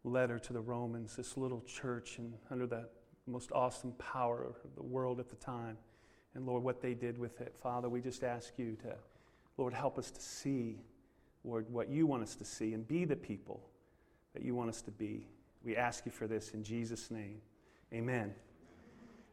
letter 0.04 0.40
to 0.40 0.54
the 0.54 0.62
Romans, 0.62 1.16
this 1.16 1.36
little 1.36 1.62
church 1.62 2.18
and 2.18 2.34
under 2.50 2.66
the 2.66 2.88
most 3.28 3.52
awesome 3.52 3.92
power 3.94 4.44
of 4.44 4.56
the 4.76 4.84
world 4.84 5.20
at 5.20 5.30
the 5.30 5.36
time, 5.36 5.78
and 6.34 6.46
Lord, 6.46 6.64
what 6.64 6.82
they 6.82 6.94
did 6.94 7.18
with 7.18 7.42
it. 7.42 7.54
Father, 7.62 7.90
we 7.90 8.00
just 8.00 8.24
ask 8.24 8.54
you 8.58 8.78
to, 8.84 8.96
Lord, 9.58 9.74
help 9.74 9.98
us 9.98 10.10
to 10.12 10.22
see, 10.22 10.80
Lord, 11.44 11.70
what 11.70 11.90
you 11.90 12.06
want 12.06 12.24
us 12.24 12.36
to 12.36 12.46
see 12.46 12.74
and 12.74 12.88
be 12.88 13.06
the 13.06 13.16
people 13.16 13.62
that 14.34 14.44
you 14.44 14.56
want 14.56 14.70
us 14.70 14.82
to 14.84 14.92
be. 14.92 15.28
We 15.64 15.76
ask 15.76 16.06
you 16.06 16.12
for 16.12 16.28
this 16.28 16.52
in 16.52 16.64
Jesus' 16.64 17.12
name. 17.12 17.42
Amen. 17.94 18.34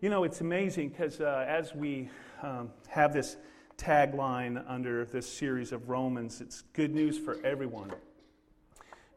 You 0.01 0.11
know, 0.11 0.25
it's 0.25 0.41
amazing 0.41 0.91
because 0.91 1.21
uh, 1.21 1.45
as 1.49 1.75
we 1.75 2.09
um, 2.43 2.71
have 2.89 3.13
this 3.13 3.37
tagline 3.77 4.63
under 4.69 5.05
this 5.05 5.29
series 5.29 5.73
of 5.73 5.89
Romans, 5.89 6.41
it's 6.41 6.63
good 6.73 6.95
news 6.95 7.19
for 7.19 7.37
everyone. 7.45 7.93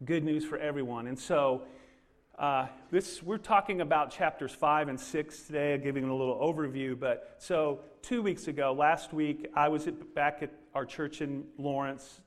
Good 0.06 0.24
news 0.24 0.46
for 0.46 0.58
everyone. 0.58 1.08
And 1.08 1.18
so, 1.18 1.63
uh, 2.39 2.68
this 2.89 3.22
we're 3.22 3.38
talking 3.38 3.82
about 3.82 4.10
chapters 4.10 4.51
five 4.51 4.88
and 4.88 5.00
six 5.00 5.44
today, 5.44 5.77
giving 5.77 6.04
a 6.06 6.16
little 6.16 6.38
overview. 6.38 7.00
But 7.00 7.36
so 7.38 7.82
two 8.01 8.24
weeks 8.24 8.48
ago, 8.48 8.74
last 8.74 9.13
week, 9.13 9.51
I 9.56 9.68
was 9.68 9.88
at, 9.88 10.16
back 10.16 10.42
at 10.42 10.51
our 10.74 10.86
church 10.86 11.22
in 11.22 11.44
Lawrence, 11.58 12.22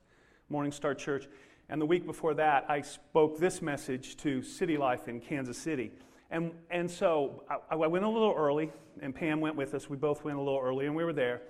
Morning 0.51 0.73
Star 0.73 0.95
Church, 0.95 1.27
and 1.71 1.81
the 1.81 1.87
week 1.87 2.05
before 2.05 2.35
that, 2.35 2.67
I 2.69 2.83
spoke 2.83 3.39
this 3.39 3.63
message 3.63 4.19
to 4.19 4.43
City 4.43 4.77
Life 4.77 5.09
in 5.09 5.19
Kansas 5.19 5.57
City. 5.57 5.91
And, 6.31 6.53
and 6.71 6.91
so 6.91 7.45
I, 7.49 7.57
I, 7.71 7.77
went 7.77 8.05
a 8.05 8.09
little 8.09 8.35
early, 8.37 8.71
and 9.01 9.15
Pam 9.15 9.41
went 9.41 9.57
with 9.57 9.73
us. 9.73 9.89
We 9.89 9.97
both 9.97 10.23
went 10.23 10.37
a 10.37 10.41
little 10.43 10.61
early, 10.63 10.85
and 10.85 10.95
we 10.95 11.03
were 11.03 11.15
there. 11.15 11.41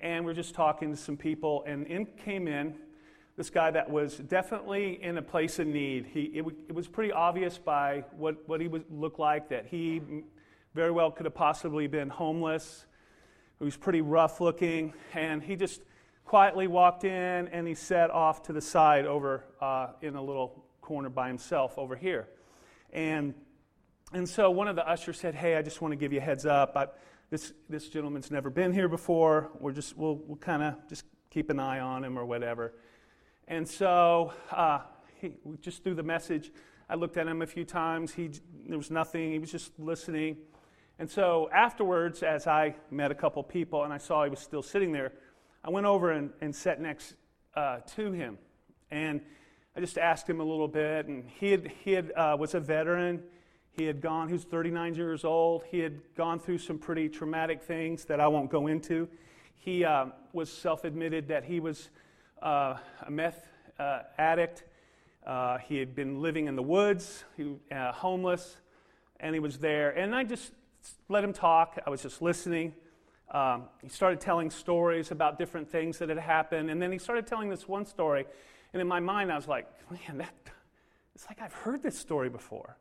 And 0.00 0.24
we 0.24 0.32
are 0.32 0.34
just 0.34 0.52
talking 0.52 0.90
to 0.90 0.96
some 0.96 1.16
people, 1.16 1.62
and 1.64 1.86
in 1.86 2.06
came 2.06 2.48
in 2.48 2.74
this 3.36 3.50
guy 3.50 3.70
that 3.70 3.88
was 3.88 4.16
definitely 4.16 5.00
in 5.00 5.16
a 5.16 5.22
place 5.22 5.60
of 5.60 5.68
need. 5.68 6.06
He, 6.12 6.22
it, 6.24 6.44
it 6.68 6.74
was 6.74 6.88
pretty 6.88 7.12
obvious 7.12 7.56
by 7.56 8.04
what, 8.16 8.48
what 8.48 8.60
he 8.60 8.66
would 8.66 8.84
look 8.90 9.20
like 9.20 9.48
that 9.50 9.66
he 9.66 10.02
very 10.74 10.90
well 10.90 11.12
could 11.12 11.26
have 11.26 11.36
possibly 11.36 11.86
been 11.86 12.08
homeless. 12.08 12.86
He 13.60 13.64
was 13.64 13.76
pretty 13.76 14.00
rough 14.00 14.40
looking, 14.40 14.92
and 15.14 15.40
he 15.40 15.54
just 15.54 15.82
quietly 16.24 16.66
walked 16.66 17.04
in 17.04 17.48
and 17.48 17.66
he 17.66 17.74
sat 17.74 18.10
off 18.10 18.42
to 18.44 18.52
the 18.52 18.60
side 18.60 19.06
over 19.06 19.44
uh, 19.60 19.88
in 20.02 20.16
a 20.16 20.22
little 20.22 20.64
corner 20.80 21.08
by 21.08 21.28
himself 21.28 21.78
over 21.78 21.96
here. 21.96 22.28
And 22.92 23.34
and 24.12 24.28
so 24.28 24.48
one 24.48 24.68
of 24.68 24.76
the 24.76 24.88
ushers 24.88 25.18
said, 25.18 25.34
Hey, 25.34 25.56
I 25.56 25.62
just 25.62 25.80
want 25.80 25.90
to 25.90 25.96
give 25.96 26.12
you 26.12 26.20
a 26.20 26.22
heads 26.22 26.46
up. 26.46 26.76
I, 26.76 26.86
this, 27.30 27.52
this 27.68 27.88
gentleman's 27.88 28.30
never 28.30 28.48
been 28.48 28.72
here 28.72 28.88
before. 28.88 29.50
We're 29.58 29.72
just, 29.72 29.96
we'll, 29.96 30.16
we'll 30.16 30.36
kind 30.36 30.62
of 30.62 30.88
just 30.88 31.04
keep 31.30 31.50
an 31.50 31.58
eye 31.58 31.80
on 31.80 32.04
him 32.04 32.16
or 32.16 32.24
whatever. 32.24 32.74
And 33.48 33.66
so 33.66 34.32
uh, 34.52 34.80
he, 35.20 35.32
just 35.60 35.82
through 35.82 35.96
the 35.96 36.02
message, 36.04 36.52
I 36.88 36.94
looked 36.94 37.16
at 37.16 37.26
him 37.26 37.42
a 37.42 37.46
few 37.46 37.64
times. 37.64 38.14
He, 38.14 38.30
there 38.68 38.78
was 38.78 38.90
nothing, 38.90 39.32
he 39.32 39.40
was 39.40 39.50
just 39.50 39.72
listening. 39.80 40.36
And 41.00 41.10
so 41.10 41.50
afterwards, 41.52 42.22
as 42.22 42.46
I 42.46 42.76
met 42.92 43.10
a 43.10 43.16
couple 43.16 43.42
people 43.42 43.82
and 43.82 43.92
I 43.92 43.98
saw 43.98 44.22
he 44.22 44.30
was 44.30 44.38
still 44.38 44.62
sitting 44.62 44.92
there, 44.92 45.12
I 45.64 45.70
went 45.70 45.86
over 45.86 46.10
and, 46.10 46.30
and 46.42 46.54
sat 46.54 46.78
next 46.78 47.14
uh, 47.56 47.78
to 47.96 48.12
him. 48.12 48.36
And 48.90 49.22
I 49.74 49.80
just 49.80 49.96
asked 49.96 50.28
him 50.28 50.40
a 50.40 50.44
little 50.44 50.68
bit, 50.68 51.06
and 51.06 51.26
he 51.40 51.52
had, 51.52 51.72
he 51.82 51.92
had, 51.92 52.12
uh, 52.14 52.36
was 52.38 52.54
a 52.54 52.60
veteran. 52.60 53.22
He 53.72 53.84
had 53.84 54.02
gone, 54.02 54.28
he 54.28 54.34
was 54.34 54.44
39 54.44 54.94
years 54.94 55.24
old. 55.24 55.64
He 55.70 55.78
had 55.78 56.00
gone 56.16 56.38
through 56.38 56.58
some 56.58 56.78
pretty 56.78 57.08
traumatic 57.08 57.62
things 57.62 58.04
that 58.04 58.20
I 58.20 58.28
won't 58.28 58.50
go 58.50 58.66
into. 58.66 59.08
He 59.54 59.86
uh, 59.86 60.06
was 60.34 60.52
self 60.52 60.84
admitted 60.84 61.28
that 61.28 61.44
he 61.44 61.60
was 61.60 61.88
uh, 62.42 62.76
a 63.00 63.10
meth 63.10 63.48
uh, 63.78 64.00
addict. 64.18 64.64
Uh, 65.26 65.56
he 65.56 65.78
had 65.78 65.94
been 65.94 66.20
living 66.20 66.46
in 66.46 66.56
the 66.56 66.62
woods, 66.62 67.24
he, 67.38 67.56
homeless, 67.72 68.58
and 69.18 69.34
he 69.34 69.40
was 69.40 69.58
there. 69.58 69.96
And 69.96 70.14
I 70.14 70.24
just 70.24 70.52
let 71.08 71.24
him 71.24 71.32
talk. 71.32 71.78
I 71.86 71.88
was 71.88 72.02
just 72.02 72.20
listening. 72.20 72.74
Um, 73.30 73.64
he 73.82 73.88
started 73.88 74.20
telling 74.20 74.50
stories 74.50 75.10
about 75.10 75.38
different 75.38 75.70
things 75.70 75.98
that 75.98 76.08
had 76.08 76.18
happened. 76.18 76.70
And 76.70 76.80
then 76.80 76.92
he 76.92 76.98
started 76.98 77.26
telling 77.26 77.48
this 77.48 77.66
one 77.66 77.86
story. 77.86 78.26
And 78.72 78.80
in 78.80 78.88
my 78.88 79.00
mind, 79.00 79.32
I 79.32 79.36
was 79.36 79.48
like, 79.48 79.66
man, 79.90 80.18
that, 80.18 80.34
it's 81.14 81.26
like 81.28 81.40
I've 81.40 81.52
heard 81.52 81.82
this 81.82 81.98
story 81.98 82.28
before. 82.28 82.76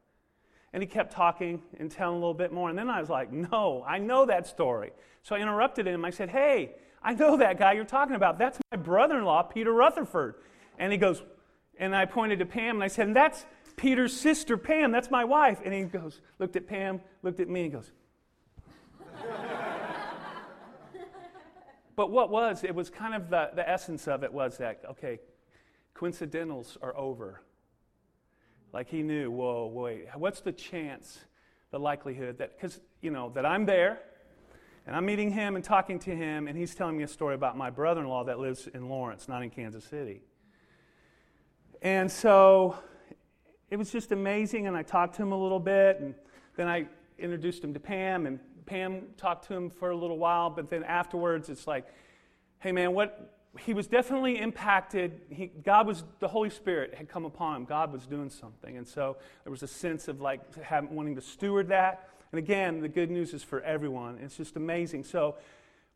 And 0.73 0.81
he 0.81 0.87
kept 0.87 1.13
talking 1.13 1.61
and 1.79 1.89
telling 1.89 2.15
a 2.15 2.19
little 2.19 2.33
bit 2.33 2.51
more. 2.51 2.69
And 2.69 2.77
then 2.77 2.89
I 2.89 2.99
was 2.99 3.09
like, 3.09 3.31
no, 3.31 3.83
I 3.87 3.99
know 3.99 4.25
that 4.25 4.47
story. 4.47 4.91
So 5.21 5.35
I 5.35 5.39
interrupted 5.39 5.87
him. 5.87 6.03
I 6.03 6.09
said, 6.09 6.29
hey, 6.29 6.71
I 7.01 7.13
know 7.13 7.37
that 7.37 7.59
guy 7.59 7.73
you're 7.73 7.85
talking 7.85 8.15
about. 8.15 8.39
That's 8.39 8.57
my 8.71 8.77
brother 8.77 9.17
in 9.17 9.25
law, 9.25 9.43
Peter 9.43 9.71
Rutherford. 9.71 10.35
And 10.79 10.91
he 10.91 10.97
goes, 10.97 11.21
and 11.77 11.95
I 11.95 12.05
pointed 12.05 12.39
to 12.39 12.45
Pam 12.45 12.75
and 12.75 12.83
I 12.83 12.87
said, 12.87 13.07
and 13.07 13.15
that's 13.15 13.45
Peter's 13.75 14.15
sister, 14.15 14.57
Pam. 14.57 14.91
That's 14.91 15.11
my 15.11 15.23
wife. 15.25 15.59
And 15.63 15.73
he 15.73 15.83
goes, 15.83 16.21
looked 16.39 16.55
at 16.55 16.67
Pam, 16.67 17.01
looked 17.21 17.39
at 17.39 17.49
me, 17.49 17.63
and 17.63 17.73
goes, 17.73 17.91
but 21.95 22.09
what 22.09 22.29
was, 22.29 22.63
it 22.63 22.73
was 22.73 22.89
kind 22.89 23.13
of 23.13 23.29
the, 23.29 23.51
the 23.55 23.67
essence 23.67 24.07
of 24.07 24.23
it 24.23 24.33
was 24.33 24.57
that, 24.57 24.81
okay, 24.91 25.19
coincidentals 25.93 26.77
are 26.81 26.95
over. 26.97 27.41
Like 28.71 28.89
he 28.89 29.03
knew, 29.03 29.29
whoa, 29.29 29.67
wait, 29.67 30.07
what's 30.15 30.41
the 30.41 30.51
chance, 30.51 31.19
the 31.71 31.79
likelihood 31.79 32.39
that, 32.39 32.55
because, 32.55 32.79
you 33.01 33.11
know, 33.11 33.29
that 33.35 33.45
I'm 33.45 33.65
there 33.65 33.99
and 34.85 34.95
I'm 34.95 35.05
meeting 35.05 35.31
him 35.31 35.55
and 35.55 35.63
talking 35.63 35.99
to 35.99 36.15
him, 36.15 36.47
and 36.47 36.57
he's 36.57 36.75
telling 36.75 36.97
me 36.97 37.03
a 37.03 37.07
story 37.07 37.35
about 37.35 37.55
my 37.55 37.69
brother 37.69 38.01
in 38.01 38.07
law 38.07 38.23
that 38.25 38.39
lives 38.39 38.67
in 38.67 38.89
Lawrence, 38.89 39.29
not 39.29 39.41
in 39.41 39.49
Kansas 39.49 39.85
City. 39.85 40.21
And 41.81 42.11
so 42.11 42.77
it 43.69 43.77
was 43.77 43.91
just 43.91 44.11
amazing, 44.11 44.67
and 44.67 44.75
I 44.75 44.83
talked 44.83 45.15
to 45.15 45.21
him 45.21 45.31
a 45.31 45.37
little 45.41 45.59
bit, 45.59 45.99
and 46.01 46.15
then 46.57 46.67
I 46.67 46.87
introduced 47.17 47.63
him 47.63 47.73
to 47.73 47.79
Pam, 47.79 48.25
and 48.25 48.39
Pam 48.65 49.07
talked 49.17 49.47
to 49.47 49.53
him 49.53 49.69
for 49.69 49.91
a 49.91 49.95
little 49.95 50.17
while, 50.17 50.49
but 50.49 50.69
then 50.69 50.83
afterwards 50.83 51.49
it's 51.49 51.67
like, 51.67 51.85
hey 52.59 52.71
man, 52.71 52.93
what 52.93 53.29
he 53.59 53.73
was 53.73 53.87
definitely 53.87 54.39
impacted. 54.39 55.21
He, 55.29 55.47
God 55.47 55.85
was, 55.85 56.03
the 56.19 56.27
Holy 56.27 56.49
Spirit 56.49 56.95
had 56.95 57.07
come 57.07 57.25
upon 57.25 57.57
him. 57.57 57.65
God 57.65 57.93
was 57.93 58.07
doing 58.07 58.29
something. 58.29 58.77
And 58.77 58.87
so 58.87 59.17
there 59.43 59.51
was 59.51 59.61
a 59.61 59.67
sense 59.67 60.07
of 60.07 60.21
like 60.21 60.41
having, 60.63 60.95
wanting 60.95 61.15
to 61.15 61.21
steward 61.21 61.67
that. 61.67 62.09
And 62.31 62.39
again, 62.39 62.81
the 62.81 62.89
good 62.89 63.11
news 63.11 63.33
is 63.33 63.43
for 63.43 63.61
everyone. 63.61 64.17
It's 64.23 64.37
just 64.37 64.55
amazing. 64.55 65.03
So 65.03 65.35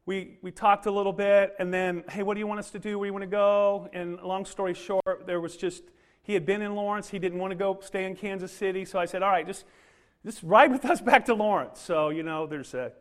we, 0.06 0.38
we 0.44 0.52
talked 0.52 0.86
a 0.86 0.92
little 0.92 1.12
bit, 1.12 1.56
and 1.60 1.74
then, 1.74 2.04
hey, 2.10 2.24
what 2.24 2.36
do 2.36 2.40
you 2.40 2.48
want 2.48 2.60
us 2.60 2.70
to 2.72 2.80
do? 2.80 2.98
Where 3.00 3.08
do 3.08 3.10
you 3.10 3.14
want 3.14 3.24
to 3.24 3.28
go? 3.28 3.90
And 3.92 4.22
long 4.22 4.46
story 4.46 4.74
short, 4.74 5.26
there 5.26 5.42
was 5.42 5.58
just, 5.58 5.84
he 6.22 6.34
had 6.34 6.46
been 6.46 6.62
in 6.62 6.76
Lawrence. 6.76 7.10
He 7.10 7.20
didn't 7.20 7.40
want 7.40 7.52
to 7.52 7.56
go 7.56 7.80
stay 7.82 8.06
in 8.06 8.16
Kansas 8.16 8.52
City. 8.52 8.86
So 8.86 9.00
I 9.00 9.06
said, 9.06 9.24
all 9.24 9.32
right, 9.32 9.46
just, 9.48 9.66
just 10.28 10.44
ride 10.44 10.74
with 10.74 10.84
us 10.84 11.00
back 11.00 11.26
to 11.28 11.34
Lawrence. 11.34 11.80
So, 11.80 12.10
you 12.10 12.22
know, 12.22 12.48
there's 12.48 12.74
a, 12.74 12.92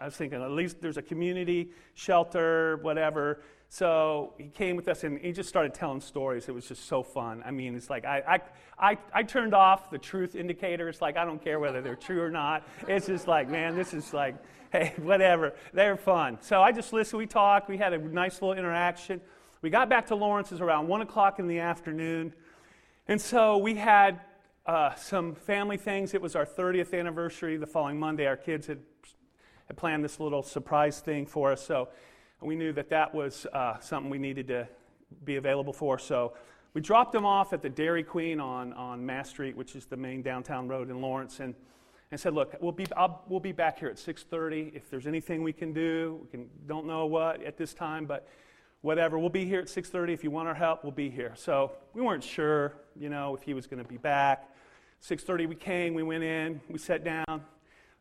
I 0.00 0.06
was 0.06 0.16
thinking, 0.16 0.42
at 0.42 0.50
least 0.50 0.80
there's 0.80 0.96
a 0.96 1.02
community 1.02 1.70
shelter, 1.94 2.80
whatever. 2.82 3.40
So 3.68 4.34
he 4.36 4.48
came 4.48 4.74
with 4.74 4.88
us 4.88 5.04
and 5.04 5.16
he 5.20 5.30
just 5.30 5.48
started 5.48 5.74
telling 5.74 6.00
stories. 6.00 6.48
It 6.48 6.52
was 6.52 6.66
just 6.66 6.86
so 6.86 7.04
fun. 7.04 7.40
I 7.46 7.52
mean, 7.52 7.76
it's 7.76 7.88
like 7.88 8.04
I, 8.04 8.40
I, 8.80 8.90
I, 8.90 8.98
I 9.14 9.22
turned 9.22 9.54
off 9.54 9.90
the 9.90 9.98
truth 9.98 10.34
indicators. 10.34 11.00
Like, 11.00 11.16
I 11.16 11.24
don't 11.24 11.40
care 11.42 11.60
whether 11.60 11.80
they're 11.82 11.94
true 11.94 12.20
or 12.20 12.30
not. 12.30 12.66
It's 12.88 13.06
just 13.06 13.28
like, 13.28 13.48
man, 13.48 13.76
this 13.76 13.94
is 13.94 14.12
like, 14.12 14.34
hey, 14.72 14.92
whatever. 15.00 15.52
They're 15.72 15.96
fun. 15.96 16.38
So 16.40 16.62
I 16.62 16.72
just 16.72 16.92
listened. 16.92 17.18
We 17.18 17.26
talked. 17.26 17.68
We 17.68 17.76
had 17.76 17.92
a 17.92 17.98
nice 17.98 18.42
little 18.42 18.58
interaction. 18.58 19.20
We 19.60 19.70
got 19.70 19.88
back 19.88 20.08
to 20.08 20.16
Lawrence. 20.16 20.50
It 20.50 20.60
around 20.60 20.88
1 20.88 21.00
o'clock 21.02 21.38
in 21.38 21.46
the 21.46 21.60
afternoon. 21.60 22.34
And 23.06 23.20
so 23.20 23.58
we 23.58 23.76
had 23.76 24.20
uh, 24.66 24.94
some 24.94 25.34
family 25.34 25.76
things. 25.76 26.14
It 26.14 26.22
was 26.22 26.36
our 26.36 26.46
30th 26.46 26.98
anniversary 26.98 27.56
the 27.56 27.66
following 27.66 27.98
Monday. 27.98 28.26
Our 28.26 28.36
kids 28.36 28.66
had, 28.66 28.78
had 29.66 29.76
planned 29.76 30.04
this 30.04 30.20
little 30.20 30.42
surprise 30.42 31.00
thing 31.00 31.26
for 31.26 31.52
us. 31.52 31.64
So 31.64 31.88
we 32.40 32.54
knew 32.54 32.72
that 32.72 32.88
that 32.90 33.14
was 33.14 33.46
uh, 33.52 33.78
something 33.80 34.10
we 34.10 34.18
needed 34.18 34.48
to 34.48 34.68
be 35.24 35.36
available 35.36 35.72
for. 35.72 35.98
So 35.98 36.34
we 36.74 36.80
dropped 36.80 37.12
them 37.12 37.26
off 37.26 37.52
at 37.52 37.60
the 37.60 37.68
Dairy 37.68 38.04
Queen 38.04 38.40
on, 38.40 38.72
on 38.74 39.04
Mass 39.04 39.30
Street, 39.30 39.56
which 39.56 39.74
is 39.74 39.86
the 39.86 39.96
main 39.96 40.22
downtown 40.22 40.68
road 40.68 40.90
in 40.90 41.00
Lawrence, 41.00 41.40
and, 41.40 41.54
and 42.10 42.20
said, 42.20 42.32
look, 42.32 42.54
we'll 42.60 42.72
be, 42.72 42.86
I'll, 42.96 43.24
we'll 43.28 43.40
be 43.40 43.52
back 43.52 43.80
here 43.80 43.88
at 43.88 43.96
6.30. 43.96 44.74
If 44.76 44.88
there's 44.90 45.06
anything 45.06 45.42
we 45.42 45.52
can 45.52 45.72
do, 45.72 46.20
we 46.22 46.28
can, 46.28 46.48
don't 46.66 46.86
know 46.86 47.06
what 47.06 47.42
at 47.42 47.56
this 47.56 47.74
time, 47.74 48.06
but 48.06 48.28
whatever, 48.82 49.18
we'll 49.18 49.30
be 49.30 49.46
here 49.46 49.60
at 49.60 49.66
6.30. 49.66 50.10
If 50.10 50.22
you 50.22 50.30
want 50.30 50.48
our 50.48 50.54
help, 50.54 50.84
we'll 50.84 50.92
be 50.92 51.10
here. 51.10 51.32
So 51.34 51.72
we 51.94 52.02
weren't 52.02 52.22
sure, 52.22 52.74
you 52.94 53.08
know, 53.08 53.34
if 53.34 53.42
he 53.42 53.54
was 53.54 53.66
going 53.66 53.82
to 53.82 53.88
be 53.88 53.96
back. 53.96 54.48
6.30 55.02 55.48
we 55.48 55.56
came, 55.56 55.94
we 55.94 56.02
went 56.02 56.22
in, 56.22 56.60
we 56.68 56.78
sat 56.78 57.02
down. 57.02 57.42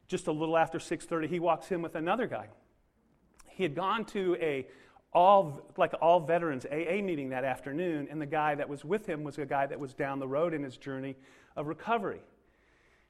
Just 0.07 0.27
a 0.27 0.31
little 0.31 0.57
after 0.57 0.77
6.30, 0.77 1.29
he 1.29 1.39
walks 1.39 1.71
in 1.71 1.81
with 1.81 1.95
another 1.95 2.27
guy 2.27 2.47
he 3.61 3.63
had 3.63 3.75
gone 3.75 4.05
to 4.05 4.35
a 4.41 4.65
all 5.13 5.61
like 5.77 5.93
all 6.01 6.19
veterans 6.19 6.65
AA 6.65 7.01
meeting 7.01 7.29
that 7.29 7.43
afternoon, 7.43 8.07
and 8.09 8.21
the 8.21 8.25
guy 8.25 8.55
that 8.55 8.67
was 8.67 8.85
with 8.85 9.05
him 9.05 9.23
was 9.23 9.37
a 9.37 9.45
guy 9.45 9.67
that 9.67 9.79
was 9.79 9.93
down 9.93 10.19
the 10.19 10.27
road 10.27 10.53
in 10.53 10.63
his 10.63 10.77
journey 10.77 11.15
of 11.55 11.67
recovery. 11.67 12.21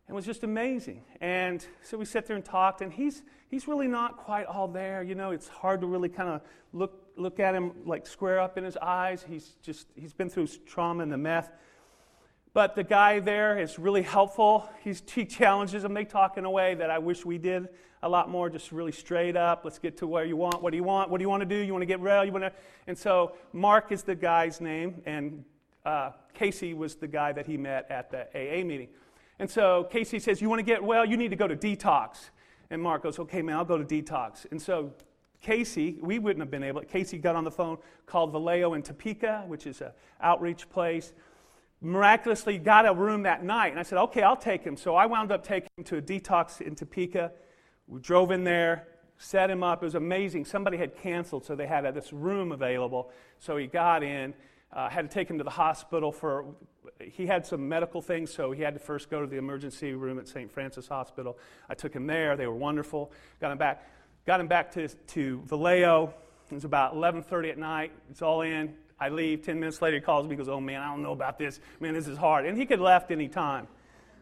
It 0.10 0.14
was 0.14 0.26
just 0.26 0.44
amazing. 0.44 1.04
And 1.22 1.66
so 1.84 1.98
we 1.98 2.04
sat 2.04 2.26
there 2.26 2.36
and 2.36 2.44
talked, 2.44 2.82
and 2.82 2.92
he's 2.92 3.22
he's 3.50 3.68
really 3.68 3.88
not 3.88 4.18
quite 4.18 4.46
all 4.46 4.68
there. 4.68 5.04
You 5.04 5.16
know, 5.16 5.32
it's 5.32 5.48
hard 5.48 5.80
to 5.82 5.88
really 5.88 6.10
kind 6.10 6.28
of 6.28 6.42
look 6.74 7.01
look 7.18 7.40
at 7.40 7.56
him 7.56 7.72
like 7.86 8.08
square 8.08 8.40
up 8.40 8.58
in 8.58 8.64
his 8.64 8.78
eyes. 8.78 9.26
He's 9.28 9.56
just 9.62 9.88
he's 9.96 10.14
been 10.14 10.30
through 10.30 10.48
trauma 10.66 11.04
and 11.04 11.12
the 11.12 11.18
meth. 11.18 11.52
But 12.54 12.76
the 12.76 12.84
guy 12.84 13.20
there 13.20 13.58
is 13.58 13.80
really 13.80 14.02
helpful. 14.02 14.70
He's, 14.84 15.02
he 15.14 15.26
challenges 15.26 15.84
them. 15.84 15.94
They 15.94 16.06
talk 16.06 16.38
in 16.38 16.46
a 16.46 16.52
way 16.52 16.76
that 16.76 16.90
I 16.90 17.00
wish 17.00 17.26
we 17.26 17.38
did 17.38 17.70
a 18.04 18.10
lot 18.10 18.30
more, 18.30 18.50
just 18.50 18.72
really 18.72 18.92
straight 18.92 19.38
up. 19.38 19.62
Let's 19.64 19.80
get 19.80 19.98
to 19.98 20.08
where 20.08 20.26
you 20.26 20.36
want. 20.36 20.62
What 20.62 20.72
do 20.72 20.78
you 20.78 20.84
want? 20.84 21.10
What 21.10 21.20
do 21.20 21.24
you 21.24 21.30
want 21.30 21.42
to 21.42 21.46
do? 21.46 21.56
You 21.56 21.72
want 21.72 21.84
to 21.84 21.88
get 21.88 22.00
real? 22.00 22.26
You 22.26 22.32
want 22.32 22.46
to? 22.46 22.54
And 22.88 22.98
so 22.98 23.34
Mark 23.54 23.92
is 23.92 24.04
the 24.04 24.16
guy's 24.16 24.60
name, 24.60 25.02
and 25.06 25.46
uh, 25.86 26.12
Casey 26.34 26.74
was 26.74 26.96
the 26.96 27.08
guy 27.08 27.32
that 27.32 27.46
he 27.46 27.58
met 27.58 27.90
at 27.90 28.10
the 28.10 28.28
AA 28.34 28.66
meeting. 28.66 28.90
And 29.40 29.50
so 29.50 29.88
Casey 29.92 30.20
says, 30.20 30.42
"You 30.42 30.50
want 30.50 30.60
to 30.60 30.64
get 30.64 30.84
well? 30.84 31.06
You 31.06 31.16
need 31.16 31.30
to 31.30 31.36
go 31.36 31.48
to 31.48 31.56
detox." 31.56 32.32
And 32.72 32.82
Mark 32.82 33.04
goes, 33.04 33.20
"Okay, 33.20 33.42
man, 33.42 33.56
I'll 33.56 33.66
go 33.66 33.78
to 33.78 33.84
detox." 33.84 34.50
And 34.50 34.60
so 34.62 34.94
Casey, 35.42 35.98
we 36.02 36.20
wouldn't 36.20 36.42
have 36.42 36.52
been 36.52 36.64
able. 36.64 36.82
To 36.82 36.86
Casey 36.86 37.18
got 37.18 37.36
on 37.36 37.44
the 37.44 37.52
phone, 37.52 37.78
called 38.06 38.34
Valeo 38.34 38.76
in 38.76 38.84
Topeka, 38.84 39.44
which 39.48 39.66
is 39.66 39.82
an 39.82 39.92
outreach 40.22 40.70
place 40.70 41.14
miraculously 41.82 42.60
got 42.60 42.86
a 42.86 42.94
room 42.94 43.24
that 43.24 43.44
night. 43.44 43.70
And 43.70 43.80
I 43.80 43.84
said, 43.84 43.98
okay, 43.98 44.22
I'll 44.22 44.38
take 44.38 44.64
him. 44.64 44.78
So 44.78 44.96
I 44.96 45.08
wound 45.08 45.32
up 45.32 45.44
taking 45.44 45.70
him 45.78 45.84
to 45.86 45.98
a 45.98 46.02
detox 46.02 46.62
in 46.62 46.76
Topeka. 46.76 47.32
We 47.88 48.00
drove 48.00 48.32
in 48.32 48.44
there, 48.44 48.88
set 49.18 49.50
him 49.50 49.64
up. 49.64 49.82
It 49.82 49.86
was 49.86 49.96
amazing. 49.96 50.46
Somebody 50.46 50.78
had 50.78 50.96
canceled, 50.96 51.44
so 51.44 51.56
they 51.56 51.68
had 51.68 51.92
this 51.94 52.14
room 52.14 52.52
available. 52.52 53.12
So 53.40 53.58
he 53.58 53.68
got 53.68 54.04
in. 54.04 54.34
Uh, 54.74 54.88
had 54.88 55.02
to 55.02 55.14
take 55.14 55.30
him 55.30 55.38
to 55.38 55.44
the 55.44 55.50
hospital 55.50 56.14
for 56.14 56.46
he 57.02 57.26
had 57.26 57.46
some 57.46 57.68
medical 57.68 58.02
things 58.02 58.34
so 58.34 58.54
he 58.54 58.62
had 58.62 58.74
to 58.74 58.80
first 58.80 59.10
go 59.10 59.20
to 59.20 59.28
the 59.28 59.36
emergency 59.36 59.92
room 59.92 60.18
at 60.18 60.30
st 60.30 60.50
francis 60.50 60.88
hospital 60.88 61.38
i 61.70 61.74
took 61.74 61.94
him 61.94 62.08
there 62.08 62.38
they 62.38 62.48
were 62.48 62.56
wonderful 62.56 63.12
got 63.42 63.52
him 63.52 63.58
back 63.58 63.86
got 64.26 64.40
him 64.40 64.48
back 64.48 64.72
to, 64.72 64.88
to 64.88 65.44
valeo 65.48 66.14
it 66.50 66.56
was 66.56 66.66
about 66.66 66.96
11.30 66.96 67.52
at 67.52 67.58
night 67.58 67.92
it's 68.10 68.22
all 68.22 68.42
in 68.42 68.74
I 69.02 69.10
leave. 69.10 69.42
10 69.42 69.60
minutes 69.60 69.82
later, 69.82 69.98
he 69.98 70.02
calls 70.02 70.28
me, 70.28 70.34
He 70.34 70.38
goes, 70.38 70.48
Oh, 70.48 70.62
man, 70.62 70.80
I 70.80 70.86
don't 70.86 71.02
know 71.02 71.12
about 71.12 71.40
this. 71.40 71.60
Man, 71.80 71.96
this 71.96 72.08
is 72.08 72.20
hard. 72.20 72.46
And 72.46 72.56
he 72.56 72.68
could 72.68 72.78
have 72.78 72.86
left 72.86 73.10
any 73.10 73.28
time. 73.28 73.68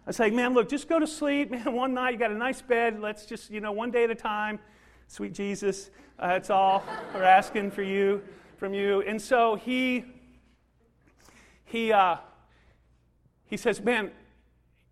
I 0.08 0.12
say, 0.12 0.32
Man, 0.32 0.54
look, 0.54 0.70
just 0.70 0.88
go 0.88 1.00
to 1.00 1.06
sleep. 1.06 1.52
Man, 1.52 1.74
one 1.74 1.94
night, 1.94 2.12
you 2.12 2.18
got 2.18 2.32
a 2.32 2.38
nice 2.38 2.62
bed. 2.62 3.02
Let's 3.02 3.26
just, 3.26 3.52
you 3.52 3.60
know, 3.60 3.74
one 3.74 3.92
day 3.92 4.06
at 4.06 4.10
a 4.10 4.16
time. 4.16 4.58
Sweet 5.08 5.34
Jesus, 5.34 5.90
uh, 6.18 6.28
that's 6.28 6.50
all 6.50 6.84
we're 7.14 7.24
asking 7.24 7.72
for 7.72 7.82
you, 7.82 8.24
from 8.56 8.74
you. 8.74 9.02
And 9.02 9.22
so 9.22 9.56
he, 9.56 10.06
he, 11.66 11.92
uh, 11.92 12.18
he 13.48 13.58
says, 13.58 13.82
Man, 13.82 14.12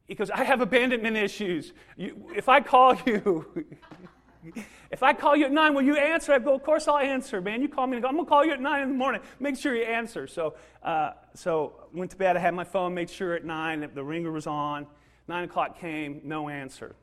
he 0.06 0.16
goes, 0.16 0.30
I 0.30 0.44
have 0.44 0.60
abandonment 0.60 1.16
issues. 1.16 1.72
You, 1.96 2.30
if 2.36 2.50
I 2.50 2.60
call 2.60 2.96
you, 3.06 3.68
if 4.92 5.04
I 5.04 5.14
call 5.14 5.36
you 5.36 5.46
at 5.46 5.52
9, 5.52 5.74
will 5.74 5.82
you 5.82 5.96
answer? 5.98 6.34
I 6.34 6.40
go, 6.40 6.56
Of 6.56 6.64
course 6.64 6.88
I'll 6.88 6.98
answer, 6.98 7.42
man. 7.42 7.62
You 7.62 7.68
call 7.68 7.88
me 7.88 8.00
go, 8.00 8.08
I'm 8.08 8.18
to 8.18 8.26
call 8.26 8.46
you 8.46 8.54
at 8.54 8.62
9 8.62 8.82
in 8.82 8.90
the 8.90 8.96
morning. 8.96 9.22
Make 9.40 9.58
sure 9.58 9.76
you 9.76 9.84
answer. 9.84 10.28
So, 10.28 10.56
uh, 10.84 11.12
so 11.34 11.74
went 11.94 12.12
to 12.12 12.18
bed. 12.18 12.36
I 12.38 12.40
had 12.40 12.54
my 12.54 12.64
phone, 12.64 12.94
made 12.94 13.10
sure 13.10 13.34
at 13.34 13.46
9 13.46 13.82
that 13.82 13.96
the 13.96 14.04
ringer 14.04 14.32
was 14.32 14.48
on. 14.48 14.88
9 15.28 15.44
o'clock 15.44 15.80
came, 15.80 16.22
no 16.24 16.50
answer. 16.50 16.96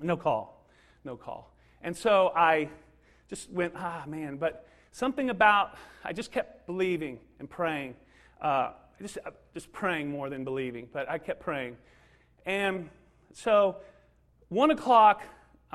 No 0.00 0.16
call. 0.16 0.66
No 1.04 1.16
call. 1.16 1.52
And 1.82 1.96
so 1.96 2.32
I 2.34 2.68
just 3.28 3.50
went, 3.50 3.74
ah, 3.76 4.04
man. 4.06 4.36
But 4.36 4.68
something 4.92 5.30
about, 5.30 5.76
I 6.04 6.12
just 6.12 6.32
kept 6.32 6.66
believing 6.66 7.18
and 7.38 7.48
praying. 7.48 7.94
uh, 8.40 8.72
just, 9.00 9.18
uh, 9.24 9.30
just 9.54 9.72
praying 9.72 10.10
more 10.10 10.30
than 10.30 10.44
believing, 10.44 10.88
but 10.92 11.08
I 11.08 11.18
kept 11.18 11.40
praying. 11.40 11.76
And 12.46 12.88
so, 13.32 13.76
one 14.48 14.70
o'clock, 14.70 15.22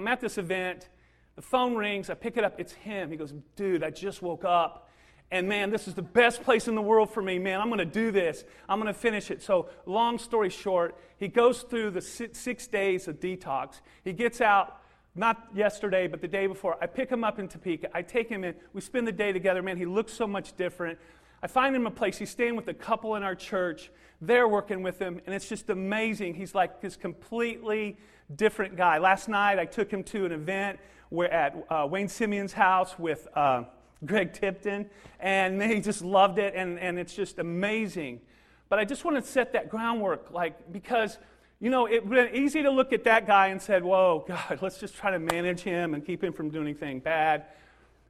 I'm 0.01 0.08
at 0.08 0.20
this 0.20 0.39
event. 0.39 0.89
The 1.36 1.43
phone 1.43 1.75
rings. 1.75 2.10
I 2.10 2.15
pick 2.15 2.36
it 2.36 2.43
up. 2.43 2.60
It's 2.60 2.74
him. 2.74 3.12
He 3.12 3.17
goes, 3.17 3.36
Dude, 3.55 3.84
I 3.84 3.91
just 3.91 4.24
woke 4.24 4.43
up. 4.43 4.89
And 5.29 5.48
man, 5.48 5.70
this 5.70 5.88
is 5.88 5.93
the 5.93 6.01
best 6.01 6.41
place 6.43 6.67
in 6.67 6.74
the 6.74 6.81
world 6.81 7.13
for 7.13 7.22
me, 7.22 7.38
man. 7.38 7.62
I'm 7.62 7.67
going 7.67 7.77
to 7.77 7.86
do 7.86 8.12
this. 8.12 8.43
I'm 8.67 8.81
going 8.81 8.91
to 8.91 9.00
finish 9.00 9.29
it. 9.29 9.43
So, 9.43 9.70
long 9.86 10.17
story 10.17 10.50
short, 10.50 10.98
he 11.17 11.27
goes 11.27 11.62
through 11.62 11.91
the 11.91 12.01
six 12.01 12.65
days 12.67 13.08
of 13.08 13.20
detox. 13.20 13.79
He 14.03 14.12
gets 14.12 14.41
out, 14.41 14.81
not 15.13 15.50
yesterday, 15.53 16.08
but 16.08 16.20
the 16.20 16.27
day 16.27 16.48
before. 16.48 16.77
I 16.81 16.88
pick 16.88 17.10
him 17.10 17.24
up 17.24 17.38
in 17.38 17.48
Topeka. 17.48 17.89
I 17.93 18.01
take 18.01 18.27
him 18.27 18.43
in. 18.43 18.55
We 18.74 18.81
spend 18.81 19.08
the 19.08 19.12
day 19.12 19.31
together. 19.31 19.62
Man, 19.62 19.77
he 19.77 19.86
looks 19.86 20.13
so 20.13 20.25
much 20.25 20.58
different. 20.58 20.98
I 21.43 21.48
find 21.48 21.75
him 21.75 21.86
a 21.86 21.91
place. 21.91 22.17
He's 22.17 22.31
staying 22.31 22.55
with 22.55 22.67
a 22.67 22.74
couple 22.74 23.15
in 23.15 23.24
our 23.24 23.36
church. 23.36 23.91
They're 24.20 24.48
working 24.48 24.81
with 24.81 25.00
him, 25.00 25.22
and 25.25 25.36
it's 25.36 25.48
just 25.48 25.70
amazing. 25.70 26.34
He's 26.34 26.55
like 26.55 26.81
this 26.81 26.96
completely 26.96 27.98
different 28.35 28.75
guy. 28.75 28.97
Last 28.97 29.29
night, 29.29 29.59
I 29.59 29.65
took 29.65 29.91
him 29.91 30.03
to 30.05 30.25
an 30.25 30.31
event 30.31 30.79
where 31.09 31.31
at 31.31 31.55
uh, 31.69 31.88
Wayne 31.89 32.07
Simeon's 32.07 32.53
house 32.53 32.97
with. 32.97 33.27
Uh, 33.35 33.63
Greg 34.05 34.33
Tipton, 34.33 34.89
and 35.19 35.61
they 35.61 35.79
just 35.79 36.01
loved 36.01 36.39
it, 36.39 36.53
and, 36.55 36.79
and 36.79 36.97
it's 36.97 37.13
just 37.13 37.39
amazing. 37.39 38.21
But 38.69 38.79
I 38.79 38.85
just 38.85 39.05
want 39.05 39.23
to 39.23 39.29
set 39.29 39.53
that 39.53 39.69
groundwork, 39.69 40.31
like, 40.31 40.71
because, 40.71 41.17
you 41.59 41.69
know, 41.69 41.88
it 41.88 42.05
would 42.05 42.15
been 42.15 42.35
easy 42.35 42.63
to 42.63 42.71
look 42.71 42.93
at 42.93 43.03
that 43.03 43.27
guy 43.27 43.47
and 43.47 43.61
said, 43.61 43.83
whoa, 43.83 44.25
God, 44.27 44.59
let's 44.61 44.79
just 44.79 44.95
try 44.95 45.11
to 45.11 45.19
manage 45.19 45.61
him 45.61 45.93
and 45.93 46.05
keep 46.05 46.23
him 46.23 46.33
from 46.33 46.50
doing 46.50 46.67
anything 46.67 47.00
bad, 47.00 47.45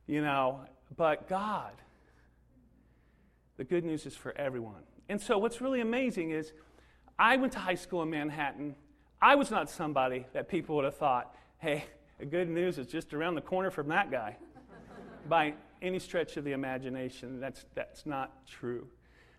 you 0.08 0.22
know. 0.22 0.62
But 0.96 1.28
God, 1.28 1.74
the 3.58 3.63
good 3.63 3.84
news 3.84 4.06
is 4.06 4.16
for 4.16 4.38
everyone. 4.38 4.84
And 5.10 5.20
so 5.20 5.38
what's 5.38 5.60
really 5.60 5.82
amazing 5.82 6.32
is 6.32 6.54
I 7.20 7.36
went 7.36 7.54
to 7.54 7.60
high 7.60 7.75
school 7.75 8.01
in 8.04 8.10
Manhattan. 8.10 8.75
I 9.22 9.36
was 9.36 9.51
not 9.51 9.70
somebody 9.70 10.25
that 10.34 10.50
people 10.50 10.75
would 10.78 10.86
have 10.86 10.98
thought, 10.98 11.36
hey, 11.60 11.86
the 12.18 12.25
good 12.25 12.50
news 12.50 12.78
is 12.78 12.88
just 12.88 13.13
around 13.13 13.36
the 13.36 13.42
corner 13.42 13.70
from 13.70 13.88
that 13.90 14.10
guy. 14.10 14.38
By 15.30 15.54
any 15.82 16.00
stretch 16.00 16.38
of 16.38 16.44
the 16.44 16.54
imagination. 16.54 17.40
That's, 17.40 17.66
that's 17.75 18.06
not 18.06 18.48
true. 18.48 18.88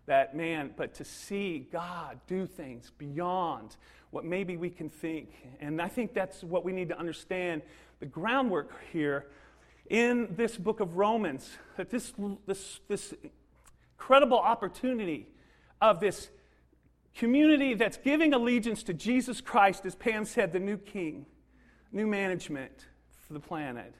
That 0.07 0.37
man, 0.37 0.71
but 0.77 0.95
to 0.95 1.05
see 1.05 1.69
God 1.73 2.21
do 2.27 2.47
things 2.47 2.93
beyond 2.97 3.77
what 4.11 4.25
maybe 4.25 4.57
we 4.57 4.71
can 4.71 4.89
think. 4.89 5.31
And 5.61 5.81
I 5.81 5.89
think 5.89 6.15
that's 6.15 6.45
what 6.45 6.65
we 6.65 6.73
need 6.73 6.89
to 6.91 6.99
understand 6.99 7.63
the 8.01 8.07
groundwork 8.07 8.73
here 8.93 9.27
in 9.91 10.29
this 10.37 10.57
book 10.57 10.81
of 10.81 10.97
Romans, 10.97 11.51
that 11.77 11.91
this, 11.91 12.13
this, 12.47 12.81
this 12.89 13.15
incredible 13.95 14.39
opportunity 14.39 15.27
of 15.81 16.01
this 16.01 16.31
community 17.17 17.75
that's 17.75 17.97
giving 17.97 18.33
allegiance 18.35 18.83
to 18.85 18.95
Jesus 18.95 19.41
Christ, 19.41 19.85
as 19.87 19.95
Pam 19.95 20.25
said, 20.25 20.53
the 20.53 20.61
new 20.61 20.77
king, 20.77 21.27
new 21.93 22.07
management 22.07 22.87
for 23.27 23.33
the 23.33 23.41
planet. 23.41 23.95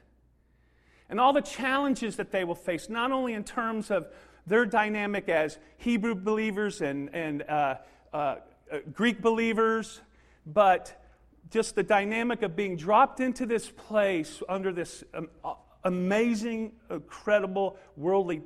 And 1.09 1.19
all 1.19 1.33
the 1.33 1.41
challenges 1.41 2.15
that 2.15 2.31
they 2.31 2.43
will 2.43 2.55
face, 2.55 2.89
not 2.89 3.11
only 3.11 3.33
in 3.33 3.43
terms 3.43 3.91
of 3.91 4.07
their 4.47 4.65
dynamic 4.65 5.29
as 5.29 5.57
Hebrew 5.77 6.15
believers 6.15 6.81
and, 6.81 7.13
and 7.13 7.43
uh, 7.43 7.75
uh, 8.13 8.17
uh, 8.17 8.79
Greek 8.91 9.21
believers, 9.21 10.01
but 10.45 10.99
just 11.51 11.75
the 11.75 11.83
dynamic 11.83 12.41
of 12.41 12.55
being 12.55 12.75
dropped 12.75 13.19
into 13.19 13.45
this 13.45 13.69
place 13.69 14.41
under 14.49 14.71
this 14.71 15.03
um, 15.13 15.29
amazing, 15.83 16.71
incredible, 16.89 17.77
worldly 17.95 18.41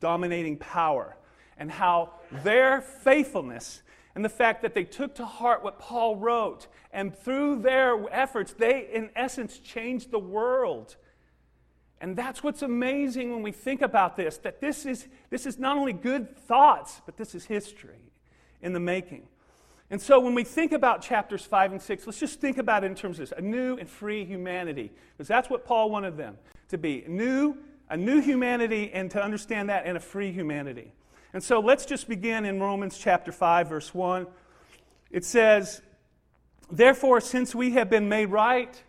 dominating 0.00 0.56
power, 0.58 1.16
and 1.58 1.70
how 1.70 2.12
their 2.44 2.80
faithfulness 2.80 3.82
and 4.16 4.24
the 4.24 4.28
fact 4.28 4.62
that 4.62 4.74
they 4.74 4.82
took 4.82 5.14
to 5.14 5.24
heart 5.24 5.62
what 5.62 5.78
Paul 5.78 6.16
wrote, 6.16 6.66
and 6.92 7.16
through 7.16 7.60
their 7.60 7.96
efforts, 8.10 8.52
they, 8.52 8.88
in 8.92 9.10
essence, 9.14 9.60
changed 9.60 10.10
the 10.10 10.18
world 10.18 10.96
and 12.00 12.16
that's 12.16 12.42
what's 12.42 12.62
amazing 12.62 13.32
when 13.32 13.42
we 13.42 13.52
think 13.52 13.80
about 13.80 14.16
this 14.16 14.38
that 14.38 14.60
this 14.60 14.84
is, 14.84 15.06
this 15.30 15.46
is 15.46 15.58
not 15.58 15.76
only 15.76 15.92
good 15.92 16.36
thoughts, 16.36 17.00
but 17.06 17.16
this 17.16 17.34
is 17.34 17.46
history 17.46 17.98
in 18.60 18.72
the 18.72 18.80
making. 18.80 19.22
And 19.88 20.02
so 20.02 20.18
when 20.18 20.34
we 20.34 20.42
think 20.42 20.72
about 20.72 21.00
chapters 21.00 21.44
5 21.44 21.72
and 21.72 21.80
6, 21.80 22.06
let's 22.06 22.18
just 22.18 22.40
think 22.40 22.58
about 22.58 22.82
it 22.82 22.88
in 22.88 22.94
terms 22.96 23.18
of 23.18 23.28
this 23.28 23.38
a 23.38 23.40
new 23.40 23.76
and 23.76 23.88
free 23.88 24.24
humanity, 24.24 24.90
because 25.16 25.28
that's 25.28 25.48
what 25.48 25.64
Paul 25.64 25.90
wanted 25.90 26.16
them 26.16 26.36
to 26.68 26.76
be 26.76 27.04
new, 27.06 27.56
a 27.88 27.96
new 27.96 28.20
humanity, 28.20 28.90
and 28.92 29.10
to 29.12 29.22
understand 29.22 29.70
that, 29.70 29.86
and 29.86 29.96
a 29.96 30.00
free 30.00 30.32
humanity. 30.32 30.92
And 31.32 31.42
so 31.42 31.60
let's 31.60 31.86
just 31.86 32.08
begin 32.08 32.44
in 32.44 32.60
Romans 32.60 32.98
chapter 32.98 33.32
5, 33.32 33.68
verse 33.68 33.94
1. 33.94 34.26
It 35.10 35.24
says, 35.24 35.82
Therefore, 36.70 37.20
since 37.20 37.54
we 37.54 37.72
have 37.72 37.90
been 37.90 38.08
made 38.08 38.26
right 38.26 38.82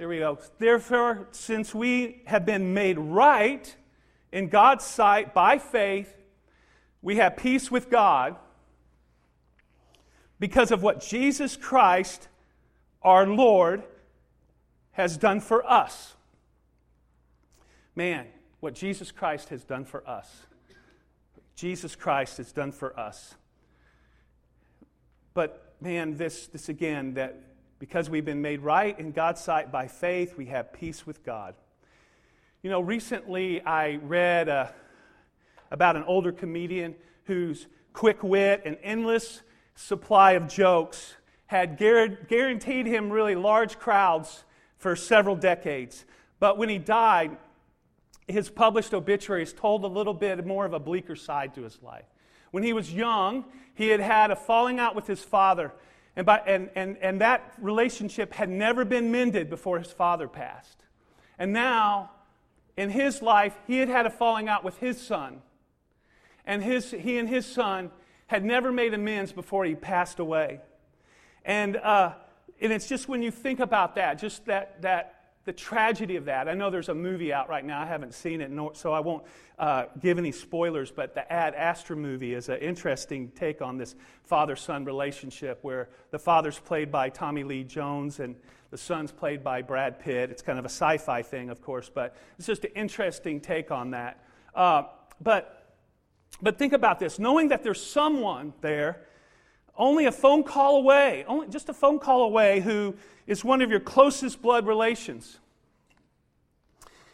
there 0.00 0.08
we 0.08 0.20
go. 0.20 0.38
Therefore, 0.58 1.28
since 1.32 1.74
we 1.74 2.22
have 2.24 2.46
been 2.46 2.72
made 2.72 2.98
right 2.98 3.76
in 4.32 4.48
God's 4.48 4.82
sight 4.82 5.34
by 5.34 5.58
faith, 5.58 6.16
we 7.02 7.16
have 7.16 7.36
peace 7.36 7.70
with 7.70 7.90
God 7.90 8.36
because 10.38 10.70
of 10.70 10.82
what 10.82 11.02
Jesus 11.02 11.54
Christ, 11.54 12.28
our 13.02 13.26
Lord, 13.26 13.82
has 14.92 15.18
done 15.18 15.38
for 15.38 15.70
us. 15.70 16.14
Man, 17.94 18.26
what 18.60 18.72
Jesus 18.72 19.12
Christ 19.12 19.50
has 19.50 19.64
done 19.64 19.84
for 19.84 20.02
us. 20.08 20.46
Jesus 21.60 21.94
Christ 21.94 22.38
has 22.38 22.52
done 22.52 22.72
for 22.72 22.98
us. 22.98 23.34
But 25.34 25.74
man, 25.78 26.16
this, 26.16 26.46
this 26.46 26.70
again, 26.70 27.12
that 27.14 27.38
because 27.78 28.08
we've 28.08 28.24
been 28.24 28.40
made 28.40 28.62
right 28.62 28.98
in 28.98 29.12
God's 29.12 29.42
sight 29.42 29.70
by 29.70 29.86
faith, 29.86 30.38
we 30.38 30.46
have 30.46 30.72
peace 30.72 31.06
with 31.06 31.22
God. 31.22 31.54
You 32.62 32.70
know, 32.70 32.80
recently 32.80 33.60
I 33.60 33.96
read 33.96 34.48
uh, 34.48 34.68
about 35.70 35.96
an 35.96 36.04
older 36.04 36.32
comedian 36.32 36.94
whose 37.24 37.66
quick 37.92 38.22
wit 38.22 38.62
and 38.64 38.78
endless 38.82 39.42
supply 39.74 40.32
of 40.32 40.48
jokes 40.48 41.14
had 41.44 41.76
guaranteed 41.76 42.86
him 42.86 43.10
really 43.10 43.34
large 43.34 43.78
crowds 43.78 44.44
for 44.78 44.96
several 44.96 45.36
decades. 45.36 46.06
But 46.38 46.56
when 46.56 46.70
he 46.70 46.78
died, 46.78 47.36
his 48.32 48.50
published 48.50 48.94
obituaries 48.94 49.52
told 49.52 49.84
a 49.84 49.88
little 49.88 50.14
bit 50.14 50.44
more 50.46 50.64
of 50.64 50.72
a 50.72 50.80
bleaker 50.80 51.16
side 51.16 51.54
to 51.54 51.62
his 51.62 51.80
life. 51.82 52.04
When 52.50 52.62
he 52.62 52.72
was 52.72 52.92
young, 52.92 53.44
he 53.74 53.88
had 53.88 54.00
had 54.00 54.30
a 54.30 54.36
falling 54.36 54.78
out 54.78 54.94
with 54.94 55.06
his 55.06 55.22
father 55.22 55.72
and, 56.16 56.26
by, 56.26 56.40
and, 56.40 56.70
and, 56.74 56.98
and 56.98 57.20
that 57.20 57.54
relationship 57.60 58.32
had 58.32 58.48
never 58.48 58.84
been 58.84 59.10
mended 59.12 59.48
before 59.48 59.78
his 59.78 59.92
father 59.92 60.28
passed. 60.28 60.84
And 61.38 61.52
now, 61.52 62.10
in 62.76 62.90
his 62.90 63.22
life, 63.22 63.56
he 63.66 63.78
had 63.78 63.88
had 63.88 64.06
a 64.06 64.10
falling 64.10 64.48
out 64.48 64.64
with 64.64 64.76
his 64.78 65.00
son. 65.00 65.40
And 66.44 66.62
his, 66.62 66.90
he 66.90 67.18
and 67.18 67.28
his 67.28 67.46
son 67.46 67.90
had 68.26 68.44
never 68.44 68.72
made 68.72 68.92
amends 68.92 69.32
before 69.32 69.64
he 69.64 69.74
passed 69.74 70.18
away. 70.18 70.60
And, 71.44 71.76
uh, 71.76 72.14
and 72.60 72.72
it's 72.72 72.88
just 72.88 73.08
when 73.08 73.22
you 73.22 73.30
think 73.30 73.60
about 73.60 73.94
that, 73.94 74.18
just 74.18 74.46
that, 74.46 74.82
that 74.82 75.19
the 75.44 75.52
tragedy 75.52 76.16
of 76.16 76.26
that. 76.26 76.48
I 76.48 76.54
know 76.54 76.70
there's 76.70 76.90
a 76.90 76.94
movie 76.94 77.32
out 77.32 77.48
right 77.48 77.64
now. 77.64 77.80
I 77.80 77.86
haven't 77.86 78.14
seen 78.14 78.40
it, 78.40 78.50
so 78.76 78.92
I 78.92 79.00
won't 79.00 79.24
uh, 79.58 79.84
give 79.98 80.18
any 80.18 80.32
spoilers. 80.32 80.90
But 80.90 81.14
the 81.14 81.30
Ad 81.32 81.54
Astra 81.54 81.96
movie 81.96 82.34
is 82.34 82.48
an 82.48 82.58
interesting 82.58 83.30
take 83.34 83.62
on 83.62 83.78
this 83.78 83.94
father 84.22 84.54
son 84.54 84.84
relationship 84.84 85.58
where 85.62 85.88
the 86.10 86.18
father's 86.18 86.58
played 86.58 86.92
by 86.92 87.08
Tommy 87.08 87.42
Lee 87.42 87.64
Jones 87.64 88.20
and 88.20 88.36
the 88.70 88.78
son's 88.78 89.12
played 89.12 89.42
by 89.42 89.62
Brad 89.62 89.98
Pitt. 89.98 90.30
It's 90.30 90.42
kind 90.42 90.58
of 90.58 90.64
a 90.64 90.68
sci 90.68 90.98
fi 90.98 91.22
thing, 91.22 91.50
of 91.50 91.62
course, 91.62 91.90
but 91.92 92.16
it's 92.38 92.46
just 92.46 92.64
an 92.64 92.72
interesting 92.76 93.40
take 93.40 93.70
on 93.70 93.90
that. 93.92 94.22
Uh, 94.54 94.84
but, 95.20 95.74
but 96.40 96.58
think 96.58 96.72
about 96.72 96.98
this 96.98 97.18
knowing 97.18 97.48
that 97.48 97.62
there's 97.62 97.84
someone 97.84 98.52
there 98.60 99.06
only 99.80 100.04
a 100.04 100.12
phone 100.12 100.44
call 100.44 100.76
away, 100.76 101.24
only 101.26 101.48
just 101.48 101.68
a 101.68 101.74
phone 101.74 101.98
call 101.98 102.22
away, 102.22 102.60
who 102.60 102.94
is 103.26 103.42
one 103.42 103.62
of 103.62 103.70
your 103.70 103.80
closest 103.80 104.42
blood 104.42 104.66
relations. 104.66 105.38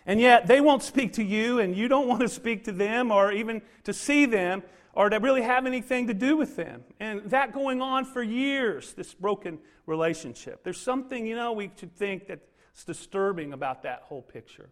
And 0.04 0.20
yet 0.20 0.46
they 0.46 0.60
won't 0.60 0.82
speak 0.82 1.14
to 1.14 1.24
you, 1.24 1.60
and 1.60 1.76
you 1.76 1.88
don't 1.88 2.08
want 2.08 2.20
to 2.20 2.28
speak 2.28 2.64
to 2.64 2.72
them 2.72 3.10
or 3.10 3.32
even 3.32 3.62
to 3.84 3.92
see 3.92 4.26
them 4.26 4.62
or 4.92 5.08
to 5.08 5.18
really 5.18 5.42
have 5.42 5.66
anything 5.66 6.08
to 6.08 6.14
do 6.14 6.36
with 6.36 6.56
them. 6.56 6.82
And 6.98 7.22
that 7.30 7.52
going 7.52 7.80
on 7.80 8.04
for 8.04 8.22
years, 8.22 8.94
this 8.94 9.14
broken 9.14 9.58
relationship. 9.86 10.64
There's 10.64 10.80
something, 10.80 11.26
you 11.26 11.36
know, 11.36 11.52
we 11.52 11.70
should 11.78 11.94
think 11.94 12.26
that's 12.26 12.84
disturbing 12.84 13.52
about 13.52 13.82
that 13.84 14.02
whole 14.04 14.22
picture. 14.22 14.70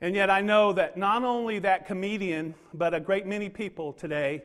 And 0.00 0.14
yet 0.14 0.28
I 0.28 0.40
know 0.40 0.72
that 0.72 0.96
not 0.96 1.22
only 1.22 1.60
that 1.60 1.86
comedian, 1.86 2.54
but 2.74 2.94
a 2.94 3.00
great 3.00 3.26
many 3.26 3.48
people 3.48 3.92
today 3.92 4.42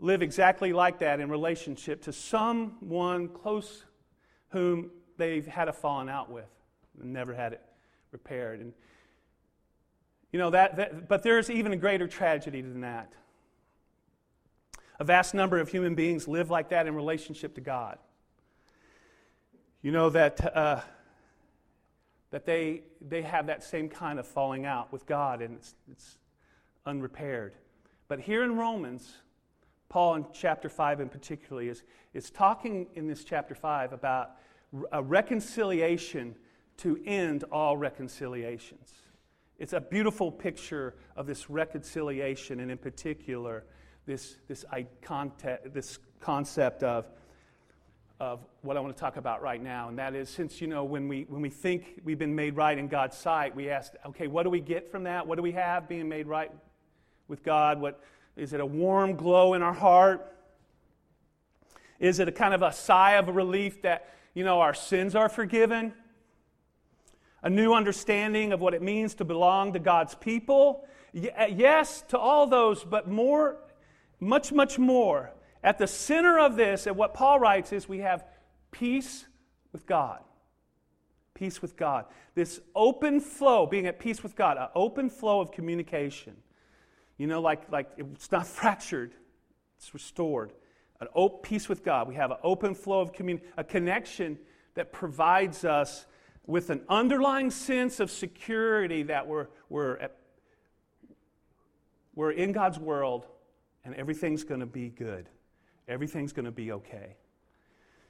live 0.00 0.22
exactly 0.22 0.72
like 0.72 0.98
that 0.98 1.20
in 1.20 1.30
relationship 1.30 2.02
to 2.02 2.12
someone 2.12 3.28
close 3.28 3.84
whom 4.48 4.90
they've 5.18 5.46
had 5.46 5.68
a 5.68 5.72
falling 5.72 6.08
out 6.08 6.30
with 6.30 6.48
and 7.00 7.12
never 7.12 7.34
had 7.34 7.52
it 7.52 7.60
repaired. 8.10 8.60
And 8.60 8.72
you 10.32 10.38
know 10.38 10.50
that, 10.50 10.76
that 10.76 11.08
but 11.08 11.22
there's 11.22 11.50
even 11.50 11.72
a 11.72 11.76
greater 11.76 12.08
tragedy 12.08 12.62
than 12.62 12.80
that. 12.80 13.12
A 14.98 15.04
vast 15.04 15.34
number 15.34 15.58
of 15.58 15.68
human 15.68 15.94
beings 15.94 16.26
live 16.26 16.50
like 16.50 16.70
that 16.70 16.86
in 16.86 16.94
relationship 16.94 17.54
to 17.54 17.60
God. 17.60 17.98
You 19.82 19.92
know 19.92 20.10
that, 20.10 20.56
uh, 20.56 20.80
that 22.30 22.44
they, 22.44 22.82
they 23.00 23.22
have 23.22 23.46
that 23.46 23.64
same 23.64 23.88
kind 23.88 24.18
of 24.18 24.26
falling 24.26 24.66
out 24.66 24.92
with 24.92 25.06
God, 25.06 25.40
and 25.40 25.54
it's, 25.56 25.74
it's 25.90 26.18
unrepaired. 26.84 27.54
But 28.08 28.20
here 28.20 28.42
in 28.42 28.56
Romans, 28.56 29.14
Paul 29.90 30.14
in 30.14 30.26
chapter 30.32 30.68
5 30.68 31.00
in 31.00 31.08
particular 31.10 31.62
is, 31.62 31.82
is 32.14 32.30
talking 32.30 32.86
in 32.94 33.08
this 33.08 33.24
chapter 33.24 33.54
5 33.54 33.92
about 33.92 34.36
a 34.92 35.02
reconciliation 35.02 36.36
to 36.78 36.98
end 37.04 37.44
all 37.50 37.76
reconciliations. 37.76 38.92
It's 39.58 39.72
a 39.74 39.80
beautiful 39.80 40.30
picture 40.30 40.94
of 41.16 41.26
this 41.26 41.50
reconciliation, 41.50 42.60
and 42.60 42.70
in 42.70 42.78
particular, 42.78 43.64
this, 44.06 44.36
this, 44.48 44.64
this 45.72 45.98
concept 46.20 46.82
of, 46.84 47.06
of 48.20 48.40
what 48.62 48.76
I 48.76 48.80
want 48.80 48.96
to 48.96 49.00
talk 49.00 49.16
about 49.16 49.42
right 49.42 49.62
now. 49.62 49.88
And 49.88 49.98
that 49.98 50.14
is 50.14 50.30
since, 50.30 50.60
you 50.60 50.68
know, 50.68 50.84
when 50.84 51.08
we, 51.08 51.26
when 51.28 51.42
we 51.42 51.50
think 51.50 52.00
we've 52.04 52.18
been 52.18 52.34
made 52.34 52.56
right 52.56 52.78
in 52.78 52.86
God's 52.86 53.18
sight, 53.18 53.56
we 53.56 53.68
ask, 53.68 53.92
okay, 54.06 54.28
what 54.28 54.44
do 54.44 54.50
we 54.50 54.60
get 54.60 54.90
from 54.90 55.02
that? 55.02 55.26
What 55.26 55.34
do 55.34 55.42
we 55.42 55.52
have 55.52 55.88
being 55.88 56.08
made 56.08 56.28
right 56.28 56.50
with 57.28 57.42
God? 57.42 57.80
What, 57.80 58.00
is 58.36 58.52
it 58.52 58.60
a 58.60 58.66
warm 58.66 59.16
glow 59.16 59.54
in 59.54 59.62
our 59.62 59.72
heart? 59.72 60.26
Is 61.98 62.18
it 62.18 62.28
a 62.28 62.32
kind 62.32 62.54
of 62.54 62.62
a 62.62 62.72
sigh 62.72 63.12
of 63.12 63.28
relief 63.28 63.82
that, 63.82 64.08
you 64.34 64.44
know, 64.44 64.60
our 64.60 64.74
sins 64.74 65.14
are 65.14 65.28
forgiven? 65.28 65.92
a 67.42 67.50
new 67.50 67.72
understanding 67.72 68.52
of 68.52 68.60
what 68.60 68.74
it 68.74 68.82
means 68.82 69.14
to 69.14 69.24
belong 69.24 69.72
to 69.72 69.78
God's 69.78 70.14
people. 70.14 70.86
Uh, 71.16 71.46
yes, 71.50 72.02
to 72.08 72.18
all 72.18 72.46
those, 72.46 72.84
but 72.84 73.08
more, 73.08 73.56
much, 74.18 74.52
much 74.52 74.78
more. 74.78 75.32
At 75.62 75.78
the 75.78 75.86
center 75.86 76.38
of 76.38 76.56
this, 76.56 76.86
and 76.86 76.96
what 76.96 77.14
Paul 77.14 77.38
writes, 77.38 77.72
is 77.72 77.88
we 77.88 77.98
have 77.98 78.24
peace 78.70 79.26
with 79.72 79.86
God. 79.86 80.20
Peace 81.34 81.62
with 81.62 81.76
God. 81.76 82.06
This 82.34 82.60
open 82.74 83.20
flow, 83.20 83.66
being 83.66 83.86
at 83.86 83.98
peace 83.98 84.22
with 84.22 84.36
God, 84.36 84.56
an 84.58 84.68
open 84.74 85.08
flow 85.08 85.40
of 85.40 85.52
communication. 85.52 86.36
You 87.20 87.26
know, 87.26 87.42
like, 87.42 87.70
like 87.70 87.90
it's 87.98 88.32
not 88.32 88.46
fractured, 88.46 89.12
it's 89.76 89.92
restored. 89.92 90.54
An 91.02 91.08
open 91.14 91.40
peace 91.42 91.68
with 91.68 91.84
God. 91.84 92.08
We 92.08 92.14
have 92.14 92.30
an 92.30 92.38
open 92.42 92.74
flow 92.74 93.02
of 93.02 93.12
communication, 93.12 93.52
a 93.58 93.64
connection 93.64 94.38
that 94.74 94.90
provides 94.90 95.62
us 95.66 96.06
with 96.46 96.70
an 96.70 96.80
underlying 96.88 97.50
sense 97.50 98.00
of 98.00 98.10
security 98.10 99.02
that 99.02 99.26
we're, 99.26 99.48
we're, 99.68 99.98
at, 99.98 100.16
we're 102.14 102.32
in 102.32 102.52
God's 102.52 102.78
world 102.78 103.26
and 103.84 103.94
everything's 103.96 104.42
going 104.42 104.60
to 104.60 104.66
be 104.66 104.88
good. 104.88 105.28
Everything's 105.88 106.32
going 106.32 106.46
to 106.46 106.50
be 106.50 106.72
okay. 106.72 107.16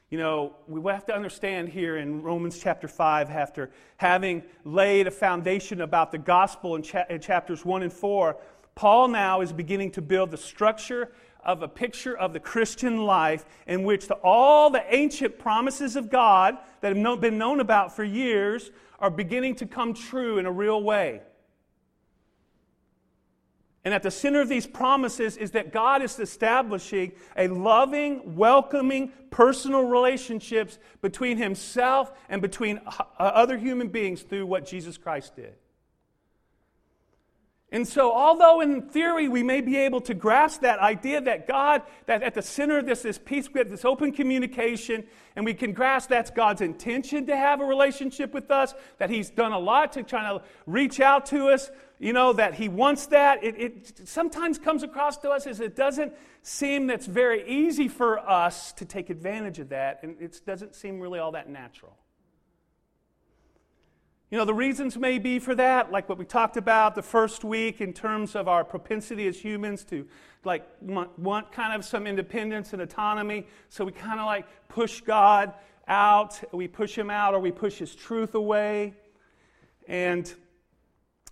You 0.08 0.18
know, 0.18 0.54
we 0.68 0.80
have 0.92 1.06
to 1.06 1.14
understand 1.14 1.68
here 1.68 1.96
in 1.96 2.22
Romans 2.22 2.60
chapter 2.60 2.86
5, 2.86 3.30
after 3.30 3.70
having 3.96 4.44
laid 4.64 5.08
a 5.08 5.10
foundation 5.10 5.80
about 5.80 6.12
the 6.12 6.18
gospel 6.18 6.76
in, 6.76 6.82
cha- 6.82 7.06
in 7.10 7.20
chapters 7.20 7.64
1 7.64 7.82
and 7.82 7.92
4, 7.92 8.36
Paul 8.80 9.08
now 9.08 9.42
is 9.42 9.52
beginning 9.52 9.90
to 9.90 10.00
build 10.00 10.30
the 10.30 10.38
structure 10.38 11.12
of 11.44 11.60
a 11.60 11.68
picture 11.68 12.16
of 12.16 12.32
the 12.32 12.40
Christian 12.40 13.04
life 13.04 13.44
in 13.66 13.84
which 13.84 14.08
the, 14.08 14.14
all 14.14 14.70
the 14.70 14.82
ancient 14.88 15.38
promises 15.38 15.96
of 15.96 16.08
God 16.08 16.56
that 16.80 16.96
have 16.96 17.20
been 17.20 17.36
known 17.36 17.60
about 17.60 17.94
for 17.94 18.04
years 18.04 18.70
are 18.98 19.10
beginning 19.10 19.56
to 19.56 19.66
come 19.66 19.92
true 19.92 20.38
in 20.38 20.46
a 20.46 20.50
real 20.50 20.82
way. 20.82 21.20
And 23.84 23.92
at 23.92 24.02
the 24.02 24.10
center 24.10 24.40
of 24.40 24.48
these 24.48 24.66
promises 24.66 25.36
is 25.36 25.50
that 25.50 25.74
God 25.74 26.00
is 26.00 26.18
establishing 26.18 27.12
a 27.36 27.48
loving, 27.48 28.34
welcoming, 28.34 29.12
personal 29.28 29.82
relationships 29.82 30.78
between 31.02 31.36
Himself 31.36 32.12
and 32.30 32.40
between 32.40 32.80
uh, 32.86 33.02
other 33.18 33.58
human 33.58 33.88
beings 33.88 34.22
through 34.22 34.46
what 34.46 34.64
Jesus 34.64 34.96
Christ 34.96 35.36
did. 35.36 35.52
And 37.72 37.86
so, 37.86 38.12
although 38.12 38.60
in 38.60 38.82
theory 38.82 39.28
we 39.28 39.44
may 39.44 39.60
be 39.60 39.76
able 39.76 40.00
to 40.02 40.14
grasp 40.14 40.62
that 40.62 40.80
idea 40.80 41.20
that 41.20 41.46
God, 41.46 41.82
that 42.06 42.22
at 42.22 42.34
the 42.34 42.42
center 42.42 42.78
of 42.78 42.86
this 42.86 43.04
is 43.04 43.16
peace, 43.16 43.48
we 43.52 43.58
have 43.58 43.70
this 43.70 43.84
open 43.84 44.10
communication, 44.10 45.04
and 45.36 45.44
we 45.44 45.54
can 45.54 45.72
grasp 45.72 46.08
that's 46.08 46.32
God's 46.32 46.62
intention 46.62 47.26
to 47.26 47.36
have 47.36 47.60
a 47.60 47.64
relationship 47.64 48.34
with 48.34 48.50
us, 48.50 48.74
that 48.98 49.08
He's 49.08 49.30
done 49.30 49.52
a 49.52 49.58
lot 49.58 49.92
to 49.92 50.02
try 50.02 50.32
to 50.32 50.42
reach 50.66 50.98
out 50.98 51.26
to 51.26 51.48
us, 51.50 51.70
you 52.00 52.12
know, 52.12 52.32
that 52.32 52.54
He 52.54 52.68
wants 52.68 53.06
that. 53.06 53.44
It, 53.44 53.56
it 53.56 54.08
sometimes 54.08 54.58
comes 54.58 54.82
across 54.82 55.18
to 55.18 55.30
us 55.30 55.46
as 55.46 55.60
it 55.60 55.76
doesn't 55.76 56.12
seem 56.42 56.88
that's 56.88 57.06
very 57.06 57.48
easy 57.48 57.86
for 57.86 58.18
us 58.18 58.72
to 58.72 58.84
take 58.84 59.10
advantage 59.10 59.60
of 59.60 59.68
that, 59.68 60.00
and 60.02 60.20
it 60.20 60.40
doesn't 60.44 60.74
seem 60.74 60.98
really 60.98 61.20
all 61.20 61.32
that 61.32 61.48
natural. 61.48 61.96
You 64.30 64.38
know, 64.38 64.44
the 64.44 64.54
reasons 64.54 64.96
may 64.96 65.18
be 65.18 65.40
for 65.40 65.56
that, 65.56 65.90
like 65.90 66.08
what 66.08 66.16
we 66.16 66.24
talked 66.24 66.56
about 66.56 66.94
the 66.94 67.02
first 67.02 67.42
week 67.42 67.80
in 67.80 67.92
terms 67.92 68.36
of 68.36 68.46
our 68.46 68.62
propensity 68.62 69.26
as 69.26 69.36
humans 69.36 69.82
to 69.86 70.06
like 70.44 70.64
want 70.80 71.50
kind 71.50 71.74
of 71.74 71.84
some 71.84 72.06
independence 72.06 72.72
and 72.72 72.80
autonomy. 72.80 73.48
So 73.70 73.84
we 73.84 73.90
kind 73.90 74.20
of 74.20 74.26
like 74.26 74.46
push 74.68 75.00
God 75.00 75.52
out, 75.88 76.40
we 76.52 76.68
push 76.68 76.96
him 76.96 77.10
out, 77.10 77.34
or 77.34 77.40
we 77.40 77.50
push 77.50 77.78
his 77.78 77.92
truth 77.92 78.36
away. 78.36 78.94
And, 79.88 80.32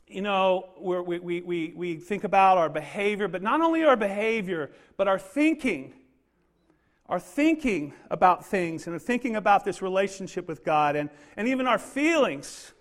you 0.08 0.22
know, 0.22 0.70
we 0.80 1.20
we, 1.20 1.40
we, 1.42 1.72
we 1.76 1.96
think 1.98 2.24
about 2.24 2.58
our 2.58 2.68
behavior, 2.68 3.28
but 3.28 3.42
not 3.42 3.60
only 3.60 3.84
our 3.84 3.96
behavior, 3.96 4.72
but 4.96 5.06
our 5.06 5.20
thinking. 5.20 5.94
Our 7.08 7.20
thinking 7.20 7.94
about 8.10 8.44
things 8.44 8.86
and 8.86 8.92
our 8.92 8.98
thinking 8.98 9.36
about 9.36 9.64
this 9.64 9.80
relationship 9.80 10.46
with 10.46 10.62
God 10.62 10.94
and, 10.94 11.08
and 11.38 11.48
even 11.48 11.66
our 11.66 11.78
feelings 11.78 12.72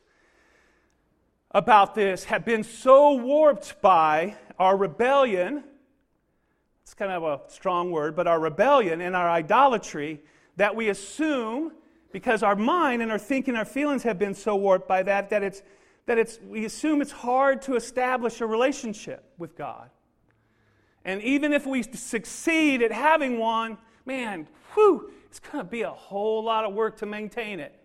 about 1.52 1.96
this 1.96 2.26
have 2.26 2.46
been 2.46 2.64
so 2.64 3.14
warped 3.14 3.82
by 3.82 4.36
our 4.60 4.76
rebellion. 4.76 5.64
It's 6.84 6.94
kind 6.94 7.12
of 7.12 7.24
a 7.24 7.42
strong 7.52 7.92
word, 7.92 8.16
but 8.16 8.28
our 8.28 8.40
rebellion 8.40 9.02
and 9.02 9.16
our 9.16 9.30
idolatry 9.30 10.22
that 10.58 10.76
we 10.76 10.90
assume, 10.90 11.74
because 12.12 12.44
our 12.44 12.56
mind 12.56 13.02
and 13.02 13.12
our 13.12 13.20
thinking, 13.20 13.56
our 13.56 13.66
feelings 13.66 14.04
have 14.04 14.20
been 14.20 14.34
so 14.34 14.56
warped 14.56 14.88
by 14.88 15.04
that, 15.04 15.30
that 15.30 15.44
it's 15.44 15.62
that 16.06 16.18
it's 16.18 16.40
we 16.48 16.64
assume 16.66 17.02
it's 17.02 17.12
hard 17.12 17.62
to 17.64 17.76
establish 17.76 18.40
a 18.40 18.48
relationship 18.48 19.26
with 19.38 19.58
God. 19.58 19.90
And 21.04 21.22
even 21.22 21.54
if 21.54 21.66
we 21.66 21.84
succeed 21.84 22.82
at 22.82 22.92
having 22.92 23.38
one, 23.38 23.78
man, 24.06 24.48
whew, 24.74 25.12
it's 25.26 25.40
going 25.40 25.64
to 25.64 25.70
be 25.70 25.82
a 25.82 25.90
whole 25.90 26.44
lot 26.44 26.64
of 26.64 26.74
work 26.74 26.98
to 26.98 27.06
maintain 27.06 27.60
it 27.60 27.78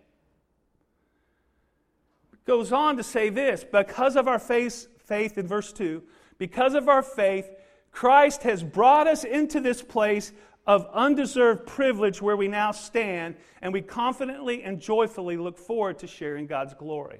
goes 2.45 2.71
on 2.71 2.97
to 2.97 3.03
say 3.03 3.29
this 3.29 3.63
because 3.63 4.15
of 4.15 4.27
our 4.27 4.39
faith, 4.39 4.87
faith 4.99 5.37
in 5.37 5.47
verse 5.47 5.71
2, 5.73 6.03
because 6.37 6.73
of 6.73 6.89
our 6.89 7.03
faith, 7.03 7.49
Christ 7.91 8.43
has 8.43 8.63
brought 8.63 9.07
us 9.07 9.23
into 9.23 9.59
this 9.59 9.81
place 9.81 10.31
of 10.65 10.87
undeserved 10.93 11.67
privilege 11.67 12.21
where 12.21 12.37
we 12.37 12.47
now 12.47 12.71
stand, 12.71 13.35
and 13.61 13.73
we 13.73 13.81
confidently 13.81 14.63
and 14.63 14.79
joyfully 14.79 15.37
look 15.37 15.57
forward 15.57 15.99
to 15.99 16.07
sharing 16.07 16.47
God's 16.47 16.73
glory. 16.73 17.19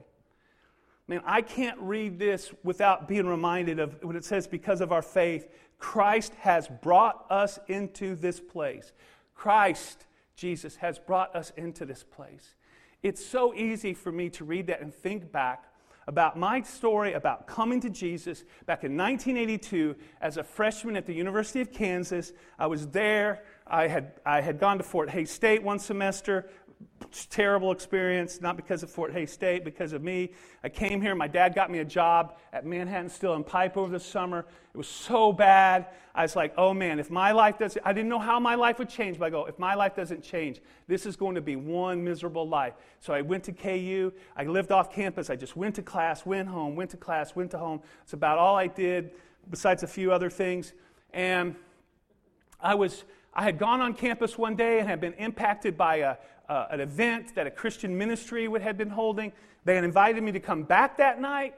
Man, 1.08 1.22
I 1.26 1.42
can't 1.42 1.78
read 1.80 2.18
this 2.18 2.54
without 2.64 3.08
being 3.10 3.28
reminded 3.28 3.80
of 3.80 4.02
when 4.02 4.16
it 4.16 4.24
says, 4.24 4.48
because 4.48 4.80
of 4.80 4.94
our 4.94 5.02
faith, 5.02 5.48
Christ 5.78 6.34
has 6.36 6.70
brought 6.82 7.26
us 7.30 7.60
into 7.68 8.16
this 8.16 8.40
place. 8.40 8.94
Christ, 9.36 10.06
Jesus, 10.38 10.78
has 10.78 11.00
brought 11.00 11.36
us 11.36 11.52
into 11.58 11.86
this 11.86 12.04
place. 12.04 12.56
It's 13.04 13.24
so 13.24 13.54
easy 13.54 13.94
for 13.94 14.12
me 14.12 14.30
to 14.32 14.46
read 14.46 14.68
that 14.68 14.82
and 14.82 14.94
think 14.94 15.32
back 15.32 15.66
about 16.08 16.38
my 16.38 16.62
story 16.62 17.14
about 17.14 17.48
coming 17.48 17.80
to 17.82 17.90
Jesus 17.90 18.44
back 18.66 18.84
in 18.84 18.98
1982 18.98 19.96
as 20.22 20.38
a 20.38 20.44
freshman 20.44 20.96
at 20.96 21.06
the 21.06 21.14
University 21.14 21.62
of 21.62 21.72
Kansas. 21.72 22.34
I 22.58 22.68
was 22.68 22.88
there. 22.88 23.44
I 23.68 23.88
had, 23.88 24.14
I 24.26 24.42
had 24.42 24.60
gone 24.60 24.78
to 24.78 24.84
Fort 24.84 25.10
Hays 25.10 25.32
State 25.32 25.64
one 25.64 25.80
semester, 25.80 26.50
terrible 27.30 27.72
experience, 27.72 28.42
not 28.42 28.56
because 28.56 28.84
of 28.84 28.90
Fort 28.90 29.14
Hays 29.14 29.32
State, 29.32 29.64
because 29.64 29.94
of 29.94 30.02
me. 30.02 30.32
I 30.64 30.70
came 30.70 31.02
here. 31.02 31.14
My 31.16 31.28
dad 31.28 31.54
got 31.54 31.70
me 31.70 31.80
a 31.80 31.86
job 31.86 32.38
at 32.52 32.66
Manhattan 32.66 33.10
Steel 33.10 33.34
and 33.34 33.46
Pipe 33.46 33.78
over 33.78 33.92
the 33.92 34.00
summer. 34.00 34.46
It 34.74 34.78
was 34.78 34.88
so 34.88 35.32
bad. 35.32 35.88
I 36.16 36.24
was 36.24 36.36
like, 36.36 36.54
oh 36.58 36.74
man, 36.74 37.00
if 37.00 37.12
my 37.12 37.32
life 37.32 37.58
doesn't, 37.58 37.82
I 37.86 37.94
didn't 37.94 38.10
know 38.10 38.20
how 38.20 38.40
my 38.40 38.56
life 38.56 38.80
would 38.80 38.90
change, 38.90 39.20
but 39.20 39.26
I 39.26 39.30
go, 39.30 39.46
if 39.46 39.60
my 39.60 39.76
life 39.76 39.96
doesn't 39.96 40.24
change, 40.24 40.62
this 40.88 41.06
is 41.06 41.16
going 41.16 41.36
to 41.36 41.42
be 41.42 41.56
one 41.56 42.04
miserable 42.04 42.48
life. 42.48 42.74
So 43.00 43.14
I 43.14 43.22
went 43.22 43.44
to 43.46 43.52
KU. 43.52 44.12
I 44.36 44.44
lived 44.44 44.72
off 44.72 44.92
campus. 44.92 45.30
I 45.30 45.36
just 45.36 45.56
went 45.56 45.76
to 45.76 45.82
class, 45.82 46.26
went 46.26 46.48
home, 46.48 46.76
went 46.76 46.92
to 46.92 46.98
class, 46.98 47.36
went 47.36 47.52
to 47.52 47.58
home. 47.58 47.82
It's 48.04 48.14
about 48.14 48.38
all 48.38 48.56
I 48.56 48.68
did, 48.68 49.12
besides 49.50 49.84
a 49.84 49.88
few 49.88 50.12
other 50.12 50.30
things. 50.30 50.74
And 51.14 51.56
I 52.60 52.76
was, 52.76 53.04
I 53.34 53.44
had 53.44 53.58
gone 53.58 53.82
on 53.82 53.94
campus 53.94 54.38
one 54.38 54.56
day 54.56 54.80
and 54.80 54.88
had 54.88 55.02
been 55.02 55.14
impacted 55.14 55.78
by 55.78 55.98
a, 55.98 56.16
uh, 56.50 56.68
an 56.72 56.80
event 56.80 57.36
that 57.36 57.48
a 57.48 57.52
Christian 57.52 57.98
ministry 57.98 58.48
would, 58.48 58.62
had 58.62 58.78
been 58.78 58.90
holding. 58.90 59.32
They 59.66 59.76
had 59.76 59.84
invited 59.84 60.24
me 60.24 60.32
to 60.34 60.40
come 60.40 60.64
back 60.64 60.98
that 60.98 61.20
night. 61.22 61.56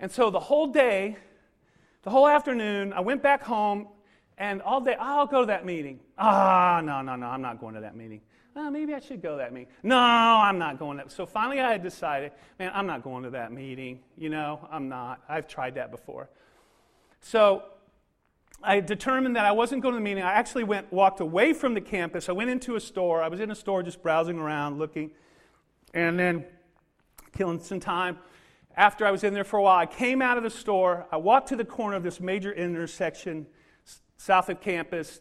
And 0.00 0.10
so 0.10 0.30
the 0.30 0.40
whole 0.40 0.66
day, 0.66 1.16
the 2.02 2.10
whole 2.10 2.28
afternoon, 2.28 2.92
I 2.92 3.00
went 3.00 3.22
back 3.22 3.42
home 3.42 3.88
And 4.36 4.62
all 4.62 4.80
day, 4.80 4.96
I'll 4.98 5.26
go 5.26 5.40
to 5.40 5.46
that 5.46 5.64
meeting. 5.64 6.00
Ah, 6.18 6.80
no, 6.84 7.02
no, 7.02 7.16
no, 7.16 7.26
I'm 7.26 7.42
not 7.42 7.60
going 7.60 7.74
to 7.74 7.80
that 7.82 7.96
meeting. 7.96 8.20
Oh, 8.56 8.70
maybe 8.70 8.94
I 8.94 9.00
should 9.00 9.22
go 9.22 9.32
to 9.32 9.36
that 9.38 9.52
meeting. 9.52 9.72
No, 9.82 9.96
I'm 9.96 10.58
not 10.58 10.78
going 10.78 10.98
to. 10.98 11.04
that. 11.04 11.12
So 11.12 11.26
finally, 11.26 11.60
I 11.60 11.72
had 11.72 11.82
decided, 11.82 12.32
man, 12.58 12.70
I'm 12.74 12.86
not 12.86 13.02
going 13.02 13.24
to 13.24 13.30
that 13.30 13.52
meeting. 13.52 14.00
You 14.16 14.30
know, 14.30 14.66
I'm 14.70 14.88
not. 14.88 15.22
I've 15.28 15.46
tried 15.48 15.74
that 15.74 15.90
before. 15.90 16.28
So 17.20 17.64
I 18.64 18.80
determined 18.80 19.36
that 19.36 19.44
I 19.44 19.52
wasn't 19.52 19.82
going 19.82 19.92
to 19.92 19.98
the 19.98 20.04
meeting. 20.04 20.22
I 20.22 20.32
actually 20.32 20.64
went, 20.64 20.92
walked 20.92 21.20
away 21.20 21.52
from 21.52 21.74
the 21.74 21.80
campus. 21.80 22.28
I 22.28 22.32
went 22.32 22.50
into 22.50 22.76
a 22.76 22.80
store. 22.80 23.22
I 23.22 23.28
was 23.28 23.40
in 23.40 23.50
a 23.50 23.54
store 23.54 23.82
just 23.82 24.02
browsing 24.02 24.38
around, 24.38 24.78
looking, 24.78 25.10
and 25.92 26.18
then 26.18 26.44
killing 27.36 27.60
some 27.60 27.80
time. 27.80 28.18
After 28.76 29.06
I 29.06 29.10
was 29.10 29.22
in 29.22 29.34
there 29.34 29.44
for 29.44 29.58
a 29.58 29.62
while, 29.62 29.78
I 29.78 29.86
came 29.86 30.20
out 30.20 30.36
of 30.36 30.42
the 30.42 30.50
store. 30.50 31.06
I 31.12 31.16
walked 31.16 31.48
to 31.48 31.56
the 31.56 31.64
corner 31.64 31.96
of 31.96 32.02
this 32.02 32.20
major 32.20 32.52
intersection 32.52 33.46
south 34.16 34.48
of 34.48 34.60
campus, 34.60 35.20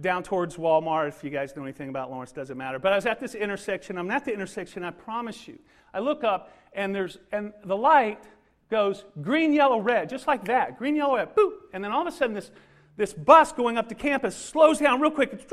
down 0.00 0.22
towards 0.24 0.56
Walmart. 0.56 1.08
If 1.08 1.22
you 1.22 1.30
guys 1.30 1.54
know 1.54 1.62
anything 1.62 1.88
about 1.88 2.10
Lawrence, 2.10 2.32
doesn't 2.32 2.58
matter. 2.58 2.78
But 2.78 2.92
I 2.92 2.96
was 2.96 3.06
at 3.06 3.20
this 3.20 3.34
intersection. 3.34 3.96
I'm 3.96 4.10
at 4.10 4.24
the 4.24 4.32
intersection. 4.32 4.82
I 4.82 4.90
promise 4.90 5.46
you. 5.46 5.58
I 5.92 6.00
look 6.00 6.24
up, 6.24 6.52
and 6.72 6.92
there's 6.94 7.18
and 7.30 7.52
the 7.64 7.76
light 7.76 8.24
goes 8.70 9.04
green, 9.20 9.52
yellow, 9.52 9.80
red, 9.80 10.08
just 10.08 10.26
like 10.26 10.46
that. 10.46 10.78
Green, 10.78 10.96
yellow, 10.96 11.16
red. 11.16 11.34
Boop. 11.34 11.52
And 11.72 11.82
then 11.82 11.92
all 11.92 12.06
of 12.06 12.12
a 12.12 12.16
sudden, 12.16 12.34
this 12.34 12.50
this 12.96 13.12
bus 13.12 13.52
going 13.52 13.76
up 13.76 13.88
to 13.88 13.94
campus 13.94 14.36
slows 14.36 14.78
down 14.78 15.00
real 15.00 15.10
quick 15.10 15.44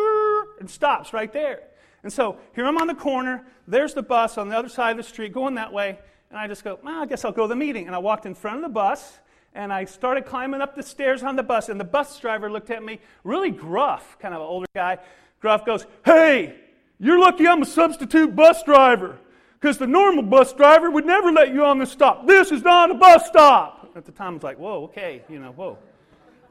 and 0.60 0.70
stops 0.70 1.12
right 1.12 1.32
there. 1.34 1.62
And 2.04 2.14
so 2.14 2.38
here 2.54 2.66
I'm 2.66 2.78
on 2.78 2.88
the 2.88 2.96
corner. 2.96 3.44
There's 3.68 3.94
the 3.94 4.04
bus 4.04 4.38
on 4.38 4.50
the 4.50 4.58
other 4.58 4.70
side 4.70 4.92
of 4.92 4.98
the 4.98 5.04
street 5.04 5.34
going 5.34 5.56
that 5.56 5.74
way. 5.74 5.98
And 6.30 6.38
I 6.38 6.48
just 6.48 6.64
go, 6.64 6.80
well, 6.84 7.02
I 7.02 7.06
guess 7.06 7.26
I'll 7.26 7.32
go 7.32 7.44
to 7.44 7.48
the 7.48 7.56
meeting. 7.56 7.88
And 7.88 7.96
I 7.96 8.00
walked 8.00 8.26
in 8.26 8.36
front 8.36 8.58
of 8.58 8.64
the 8.64 8.70
bus 8.70 9.20
and 9.54 9.74
I 9.74 9.86
started 9.86 10.26
climbing 10.26 10.62
up 10.62 10.76
the 10.76 10.84
stairs 10.84 11.24
on 11.24 11.36
the 11.36 11.44
bus, 11.44 11.68
and 11.68 11.78
the 11.78 11.84
bus 11.84 12.18
driver 12.20 12.50
looked 12.50 12.70
at 12.70 12.82
me, 12.82 13.02
really 13.26 13.52
gruff, 13.52 14.18
kind 14.20 14.34
of 14.34 14.40
an 14.40 14.48
older 14.48 14.68
guy. 14.74 14.98
Gruff 15.42 15.66
goes, 15.66 15.86
Hey, 16.06 16.56
you're 17.00 17.20
lucky 17.20 17.48
I'm 17.48 17.62
a 17.62 17.66
substitute 17.66 18.34
bus 18.34 18.64
driver, 18.64 19.20
because 19.62 19.78
the 19.78 19.88
normal 19.88 20.24
bus 20.24 20.52
driver 20.54 20.90
would 20.90 21.06
never 21.06 21.32
let 21.32 21.54
you 21.54 21.64
on 21.64 21.78
the 21.78 21.86
stop. 21.86 22.28
This 22.28 22.52
is 22.52 22.64
not 22.64 22.92
a 22.92 22.96
bus 22.96 23.28
stop. 23.28 23.92
At 23.96 24.06
the 24.06 24.12
time, 24.12 24.32
I 24.32 24.34
was 24.34 24.44
like, 24.44 24.58
Whoa, 24.58 24.86
okay, 24.86 25.24
you 25.30 25.40
know, 25.40 25.52
whoa. 25.52 25.78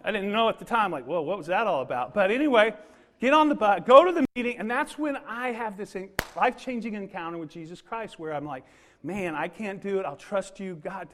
I 0.03 0.13
didn't 0.13 0.33
know 0.33 0.49
at 0.49 0.59
the 0.59 0.65
time, 0.65 0.91
like, 0.93 1.05
whoa, 1.05 1.21
what 1.21 1.37
was 1.37 1.49
that 1.49 1.67
all 1.67 1.83
about? 1.83 2.15
But 2.15 2.31
anyway, 2.31 2.73
get 3.21 3.35
on 3.35 3.51
the 3.51 3.55
bus, 3.55 3.83
go 3.85 4.05
to 4.07 4.13
the 4.13 4.25
meeting, 4.35 4.57
and 4.59 4.71
that's 4.71 4.97
when 4.97 5.19
I 5.29 5.53
have 5.53 5.77
this 5.77 5.95
life 6.35 6.57
changing 6.57 6.95
encounter 6.95 7.37
with 7.37 7.51
Jesus 7.51 7.83
Christ 7.83 8.19
where 8.19 8.33
I'm 8.33 8.47
like, 8.47 8.65
man, 9.03 9.35
I 9.35 9.49
can't 9.49 9.83
do 9.83 9.99
it. 9.99 10.07
I'll 10.07 10.17
trust 10.17 10.59
you. 10.59 10.77
God, 10.77 11.09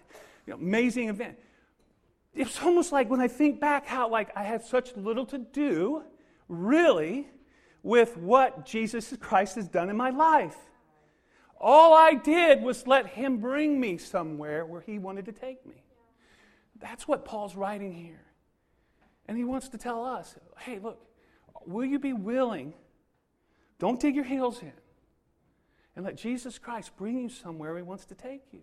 you 0.47 0.53
know, 0.53 0.59
amazing 0.59 1.09
event 1.09 1.37
it's 2.37 2.63
almost 2.63 2.93
like 2.93 3.09
when 3.09 3.21
I 3.21 3.29
think 3.29 3.61
back 3.61 3.87
how 3.87 4.09
like 4.11 4.31
I 4.37 4.43
had 4.43 4.63
such 4.63 4.95
little 4.97 5.25
to 5.27 5.39
do, 5.39 6.03
really, 6.49 7.29
with 7.83 8.17
what 8.17 8.67
Jesus 8.67 9.15
Christ 9.19 9.55
has 9.57 9.69
done 9.69 9.89
in 9.89 9.97
my 9.97 10.11
life. 10.11 10.57
All 11.59 11.95
I 11.95 12.15
did 12.15 12.63
was 12.63 12.87
let 12.87 13.07
him 13.07 13.39
bring 13.39 13.81
me 13.81 13.97
somewhere 13.97 14.67
where 14.67 14.83
he 14.83 14.99
wanted 14.99 15.25
to 15.27 15.33
take 15.33 15.65
me. 15.67 15.83
That's 16.79 17.09
what 17.09 17.25
Paul's 17.25 17.57
writing 17.57 17.93
here. 17.93 18.25
And 19.27 19.37
he 19.37 19.45
wants 19.45 19.69
to 19.71 19.79
tell 19.79 20.05
us 20.05 20.37
hey, 20.59 20.79
look, 20.79 21.01
will 21.67 21.85
you 21.85 21.99
be 21.99 22.13
willing? 22.13 22.75
Don't 23.79 24.01
dig 24.01 24.15
your 24.15 24.25
heels 24.25 24.63
in. 24.63 24.73
And 25.95 26.05
let 26.05 26.17
Jesus 26.17 26.59
Christ 26.59 26.97
bring 26.97 27.19
you 27.19 27.29
somewhere 27.29 27.77
he 27.77 27.83
wants 27.83 28.05
to 28.07 28.15
take 28.15 28.43
you. 28.53 28.61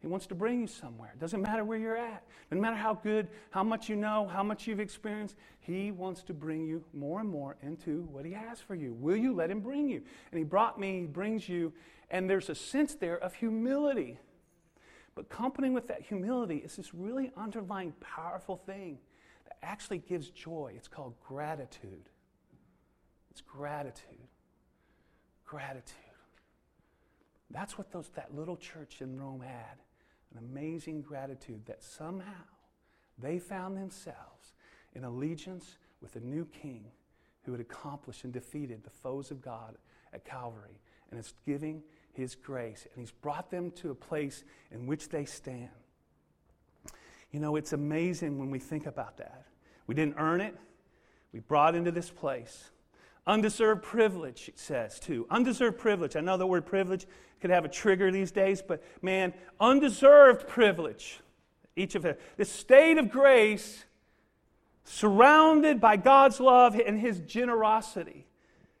He 0.00 0.06
wants 0.06 0.26
to 0.28 0.34
bring 0.34 0.62
you 0.62 0.66
somewhere. 0.66 1.10
It 1.12 1.20
doesn't 1.20 1.42
matter 1.42 1.62
where 1.62 1.78
you're 1.78 1.96
at. 1.96 2.24
Doesn't 2.48 2.62
matter 2.62 2.76
how 2.76 2.94
good, 2.94 3.28
how 3.50 3.62
much 3.62 3.90
you 3.90 3.96
know, 3.96 4.26
how 4.26 4.42
much 4.42 4.66
you've 4.66 4.80
experienced. 4.80 5.36
He 5.60 5.90
wants 5.90 6.22
to 6.24 6.32
bring 6.32 6.64
you 6.64 6.82
more 6.94 7.20
and 7.20 7.28
more 7.28 7.56
into 7.62 8.08
what 8.10 8.24
He 8.24 8.32
has 8.32 8.60
for 8.60 8.74
you. 8.74 8.94
Will 8.94 9.16
you 9.16 9.34
let 9.34 9.50
Him 9.50 9.60
bring 9.60 9.88
you? 9.88 10.02
And 10.32 10.38
He 10.38 10.44
brought 10.44 10.80
me, 10.80 11.00
He 11.02 11.06
brings 11.06 11.48
you, 11.48 11.74
and 12.10 12.30
there's 12.30 12.48
a 12.48 12.54
sense 12.54 12.94
there 12.94 13.18
of 13.18 13.34
humility. 13.34 14.18
But 15.14 15.26
accompanying 15.26 15.74
with 15.74 15.88
that 15.88 16.00
humility 16.00 16.56
is 16.56 16.76
this 16.76 16.94
really 16.94 17.30
underlying 17.36 17.92
powerful 18.00 18.56
thing 18.56 18.98
that 19.44 19.58
actually 19.62 19.98
gives 19.98 20.30
joy. 20.30 20.72
It's 20.76 20.88
called 20.88 21.12
gratitude. 21.20 22.08
It's 23.30 23.42
gratitude. 23.42 24.28
Gratitude. 25.44 25.94
That's 27.50 27.76
what 27.76 27.92
those, 27.92 28.08
that 28.14 28.34
little 28.34 28.56
church 28.56 29.02
in 29.02 29.20
Rome 29.20 29.42
had 29.42 29.76
an 30.32 30.38
amazing 30.38 31.02
gratitude 31.02 31.66
that 31.66 31.82
somehow 31.82 32.44
they 33.18 33.38
found 33.38 33.76
themselves 33.76 34.54
in 34.94 35.04
allegiance 35.04 35.76
with 36.00 36.16
a 36.16 36.20
new 36.20 36.46
king 36.46 36.84
who 37.42 37.52
had 37.52 37.60
accomplished 37.60 38.24
and 38.24 38.32
defeated 38.32 38.82
the 38.84 38.90
foes 38.90 39.30
of 39.30 39.40
God 39.40 39.76
at 40.12 40.24
Calvary. 40.24 40.80
And 41.10 41.18
is 41.18 41.34
giving 41.44 41.82
his 42.12 42.36
grace. 42.36 42.86
And 42.92 43.00
he's 43.00 43.10
brought 43.10 43.50
them 43.50 43.72
to 43.72 43.90
a 43.90 43.94
place 43.94 44.44
in 44.70 44.86
which 44.86 45.08
they 45.08 45.24
stand. 45.24 45.70
You 47.32 47.40
know, 47.40 47.56
it's 47.56 47.72
amazing 47.72 48.38
when 48.38 48.50
we 48.50 48.60
think 48.60 48.86
about 48.86 49.16
that. 49.18 49.46
We 49.86 49.94
didn't 49.94 50.16
earn 50.18 50.40
it, 50.40 50.56
we 51.32 51.40
brought 51.40 51.74
into 51.74 51.90
this 51.90 52.10
place. 52.10 52.70
Undeserved 53.30 53.84
privilege, 53.84 54.48
it 54.48 54.58
says 54.58 54.98
too. 54.98 55.24
Undeserved 55.30 55.78
privilege. 55.78 56.16
I 56.16 56.20
know 56.20 56.36
the 56.36 56.48
word 56.48 56.66
privilege 56.66 57.06
could 57.40 57.50
have 57.50 57.64
a 57.64 57.68
trigger 57.68 58.10
these 58.10 58.32
days, 58.32 58.60
but 58.60 58.82
man, 59.02 59.32
undeserved 59.60 60.48
privilege. 60.48 61.20
Each 61.76 61.94
of 61.94 62.04
it. 62.04 62.20
This 62.36 62.50
state 62.50 62.98
of 62.98 63.08
grace 63.08 63.84
surrounded 64.82 65.80
by 65.80 65.96
God's 65.96 66.40
love 66.40 66.74
and 66.74 66.98
His 66.98 67.20
generosity. 67.20 68.26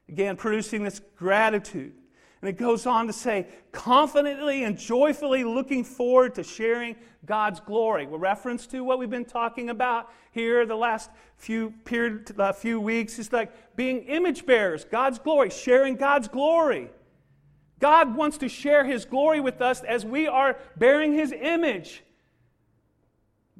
Again, 0.08 0.34
producing 0.34 0.82
this 0.82 1.00
gratitude. 1.14 1.92
And 2.40 2.48
it 2.48 2.56
goes 2.56 2.86
on 2.86 3.06
to 3.06 3.12
say, 3.12 3.46
confidently 3.70 4.64
and 4.64 4.78
joyfully 4.78 5.44
looking 5.44 5.84
forward 5.84 6.34
to 6.36 6.42
sharing 6.42 6.96
God's 7.26 7.60
glory. 7.60 8.06
With 8.06 8.20
reference 8.20 8.66
to 8.68 8.82
what 8.82 8.98
we've 8.98 9.10
been 9.10 9.26
talking 9.26 9.68
about 9.68 10.10
here 10.32 10.64
the 10.64 10.76
last 10.76 11.10
few 11.36 11.74
period, 11.84 12.34
uh, 12.38 12.52
few 12.52 12.80
weeks 12.80 13.18
is 13.18 13.32
like 13.32 13.76
being 13.76 14.04
image 14.04 14.46
bearers, 14.46 14.84
God's 14.84 15.18
glory, 15.18 15.50
sharing 15.50 15.96
God's 15.96 16.28
glory. 16.28 16.90
God 17.78 18.14
wants 18.16 18.38
to 18.38 18.48
share 18.48 18.84
His 18.84 19.04
glory 19.04 19.40
with 19.40 19.60
us 19.60 19.82
as 19.82 20.06
we 20.06 20.26
are 20.26 20.56
bearing 20.76 21.12
His 21.12 21.32
image 21.32 22.02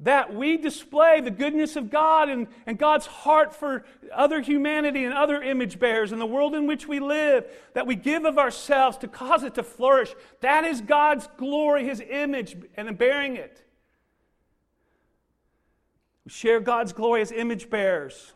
that 0.03 0.35
we 0.35 0.57
display 0.57 1.21
the 1.21 1.31
goodness 1.31 1.77
of 1.77 1.91
God 1.91 2.31
and, 2.31 2.47
and 2.67 2.79
God's 2.79 3.07
heart 3.07 3.55
for 3.55 3.85
other 4.13 4.41
humanity 4.41 5.05
and 5.05 5.13
other 5.13 5.43
image 5.43 5.79
bearers 5.79 6.11
in 6.11 6.19
the 6.19 6.27
world 6.27 6.55
in 6.55 6.67
which 6.67 6.89
we 6.89 7.01
live, 7.01 7.45
that 7.75 7.87
we 7.87 7.95
give 7.97 8.25
of 8.25 8.39
ourselves 8.39 8.97
to 8.99 9.09
cause 9.09 9.43
it 9.43 9.55
to 9.57 9.63
flourish. 9.63 10.15
That 10.41 10.65
is 10.65 10.81
God's 10.81 11.29
glory, 11.37 11.85
His 11.85 12.01
image, 12.01 12.57
and 12.77 12.97
bearing 12.97 13.37
it. 13.37 13.63
We 16.25 16.31
share 16.31 16.61
God's 16.61 16.95
glory 16.95 17.21
as 17.21 17.31
image 17.31 17.69
bearers. 17.69 18.33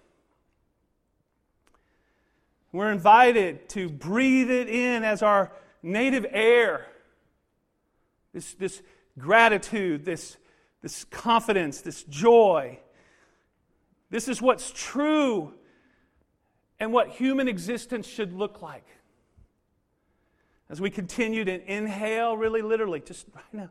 We're 2.72 2.92
invited 2.92 3.68
to 3.70 3.88
breathe 3.88 4.50
it 4.50 4.68
in 4.68 5.03
as 5.03 5.22
our 5.22 5.50
native 5.83 6.27
air. 6.29 6.87
This, 8.35 8.53
this 8.55 8.83
gratitude, 9.16 10.05
this 10.05 10.37
this 10.84 11.04
confidence, 11.04 11.80
this 11.80 12.02
joy. 12.02 12.78
This 14.10 14.28
is 14.28 14.42
what's 14.42 14.70
true 14.70 15.54
and 16.78 16.92
what 16.92 17.08
human 17.08 17.48
existence 17.48 18.06
should 18.06 18.34
look 18.34 18.60
like. 18.60 18.84
As 20.68 20.82
we 20.82 20.90
continue 20.90 21.42
to 21.42 21.72
inhale, 21.74 22.36
really 22.36 22.60
literally, 22.60 23.00
just 23.00 23.26
right 23.34 23.54
now, 23.54 23.70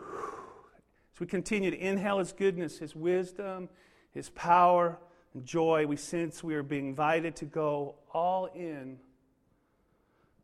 as 0.00 1.20
we 1.20 1.28
continue 1.28 1.70
to 1.70 1.78
inhale 1.78 2.18
His 2.18 2.32
goodness, 2.32 2.80
His 2.80 2.96
wisdom, 2.96 3.68
His 4.12 4.30
power, 4.30 4.98
and 5.32 5.46
joy, 5.46 5.86
we 5.86 5.94
sense 5.94 6.42
we 6.42 6.56
are 6.56 6.64
being 6.64 6.88
invited 6.88 7.36
to 7.36 7.44
go 7.44 7.94
all 8.12 8.46
in 8.46 8.98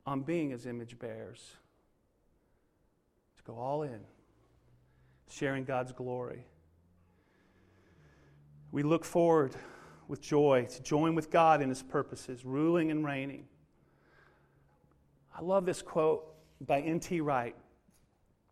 on 0.06 0.20
being 0.20 0.50
His 0.50 0.64
image 0.64 0.96
bearers. 0.96 1.56
To 3.38 3.42
go 3.42 3.58
all 3.58 3.82
in 3.82 3.98
sharing 5.28 5.64
God's 5.64 5.92
glory. 5.92 6.46
We 8.72 8.82
look 8.82 9.04
forward 9.04 9.54
with 10.08 10.20
joy 10.20 10.66
to 10.70 10.82
join 10.82 11.14
with 11.14 11.30
God 11.30 11.62
in 11.62 11.68
His 11.68 11.82
purposes, 11.82 12.44
ruling 12.44 12.90
and 12.90 13.04
reigning. 13.04 13.46
I 15.36 15.42
love 15.42 15.66
this 15.66 15.82
quote 15.82 16.24
by 16.60 16.80
N.T. 16.80 17.20
Wright. 17.20 17.54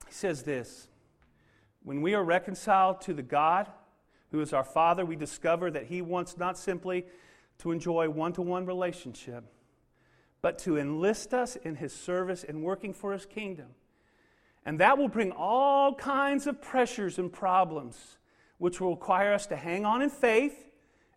He 0.07 0.13
says 0.13 0.43
this 0.43 0.89
When 1.83 2.03
we 2.03 2.15
are 2.15 2.25
reconciled 2.25 3.01
to 3.03 3.15
the 3.15 3.23
God 3.23 3.69
who 4.31 4.41
is 4.41 4.53
our 4.53 4.65
Father, 4.65 5.05
we 5.05 5.17
discover 5.17 5.71
that 5.71 5.87
He 5.87 6.03
wants 6.03 6.37
not 6.37 6.59
simply 6.59 7.07
to 7.59 7.71
enjoy 7.71 8.09
one 8.09 8.33
to 8.33 8.43
one 8.43 8.67
relationship, 8.67 9.45
but 10.43 10.59
to 10.61 10.77
enlist 10.77 11.33
us 11.33 11.57
in 11.57 11.77
His 11.77 11.95
service 11.95 12.45
and 12.45 12.63
working 12.63 12.93
for 12.93 13.13
His 13.13 13.27
kingdom. 13.27 13.69
And 14.66 14.81
that 14.81 14.96
will 14.96 15.09
bring 15.09 15.33
all 15.33 15.94
kinds 15.94 16.46
of 16.46 16.61
pressures 16.61 17.18
and 17.18 17.33
problems 17.33 18.18
which 18.59 18.81
will 18.81 18.90
require 18.90 19.35
us 19.35 19.46
to 19.46 19.57
hang 19.57 19.85
on 19.85 20.00
in 20.00 20.11
faith 20.11 20.70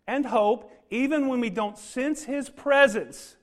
and 0.06 0.26
hope, 0.26 0.70
even 0.90 1.28
when 1.28 1.40
we 1.40 1.50
don't 1.50 1.78
sense 1.78 2.24
His 2.24 2.50
presence, 2.50 3.36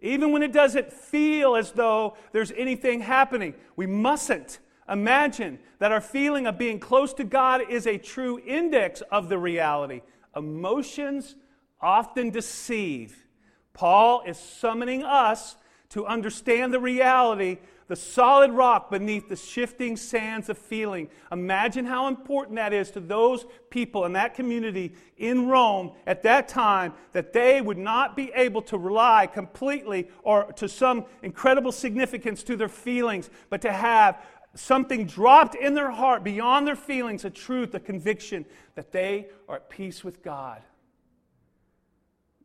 even 0.00 0.32
when 0.32 0.42
it 0.42 0.52
doesn't 0.52 0.92
feel 0.92 1.54
as 1.54 1.72
though 1.72 2.16
there's 2.32 2.52
anything 2.52 3.00
happening. 3.00 3.54
We 3.76 3.86
mustn't 3.86 4.58
imagine 4.88 5.58
that 5.78 5.92
our 5.92 6.00
feeling 6.00 6.46
of 6.46 6.58
being 6.58 6.80
close 6.80 7.12
to 7.14 7.24
God 7.24 7.62
is 7.68 7.86
a 7.86 7.98
true 7.98 8.40
index 8.44 9.00
of 9.12 9.28
the 9.28 9.38
reality. 9.38 10.02
Emotions 10.34 11.36
often 11.80 12.30
deceive. 12.30 13.26
Paul 13.74 14.22
is 14.26 14.38
summoning 14.38 15.02
us 15.02 15.56
to 15.90 16.06
understand 16.06 16.72
the 16.72 16.80
reality, 16.80 17.58
the 17.92 17.96
solid 17.96 18.50
rock 18.52 18.90
beneath 18.90 19.28
the 19.28 19.36
shifting 19.36 19.98
sands 19.98 20.48
of 20.48 20.56
feeling. 20.56 21.10
Imagine 21.30 21.84
how 21.84 22.08
important 22.08 22.56
that 22.56 22.72
is 22.72 22.90
to 22.90 23.00
those 23.00 23.44
people 23.68 24.06
in 24.06 24.14
that 24.14 24.32
community 24.32 24.94
in 25.18 25.46
Rome 25.46 25.92
at 26.06 26.22
that 26.22 26.48
time 26.48 26.94
that 27.12 27.34
they 27.34 27.60
would 27.60 27.76
not 27.76 28.16
be 28.16 28.32
able 28.34 28.62
to 28.62 28.78
rely 28.78 29.26
completely 29.26 30.08
or 30.22 30.50
to 30.52 30.70
some 30.70 31.04
incredible 31.22 31.70
significance 31.70 32.42
to 32.44 32.56
their 32.56 32.66
feelings, 32.66 33.28
but 33.50 33.60
to 33.60 33.70
have 33.70 34.24
something 34.54 35.04
dropped 35.04 35.54
in 35.54 35.74
their 35.74 35.90
heart 35.90 36.24
beyond 36.24 36.66
their 36.66 36.74
feelings, 36.74 37.26
a 37.26 37.30
truth, 37.30 37.74
a 37.74 37.80
conviction 37.80 38.46
that 38.74 38.90
they 38.90 39.26
are 39.50 39.56
at 39.56 39.68
peace 39.68 40.02
with 40.02 40.22
God. 40.22 40.62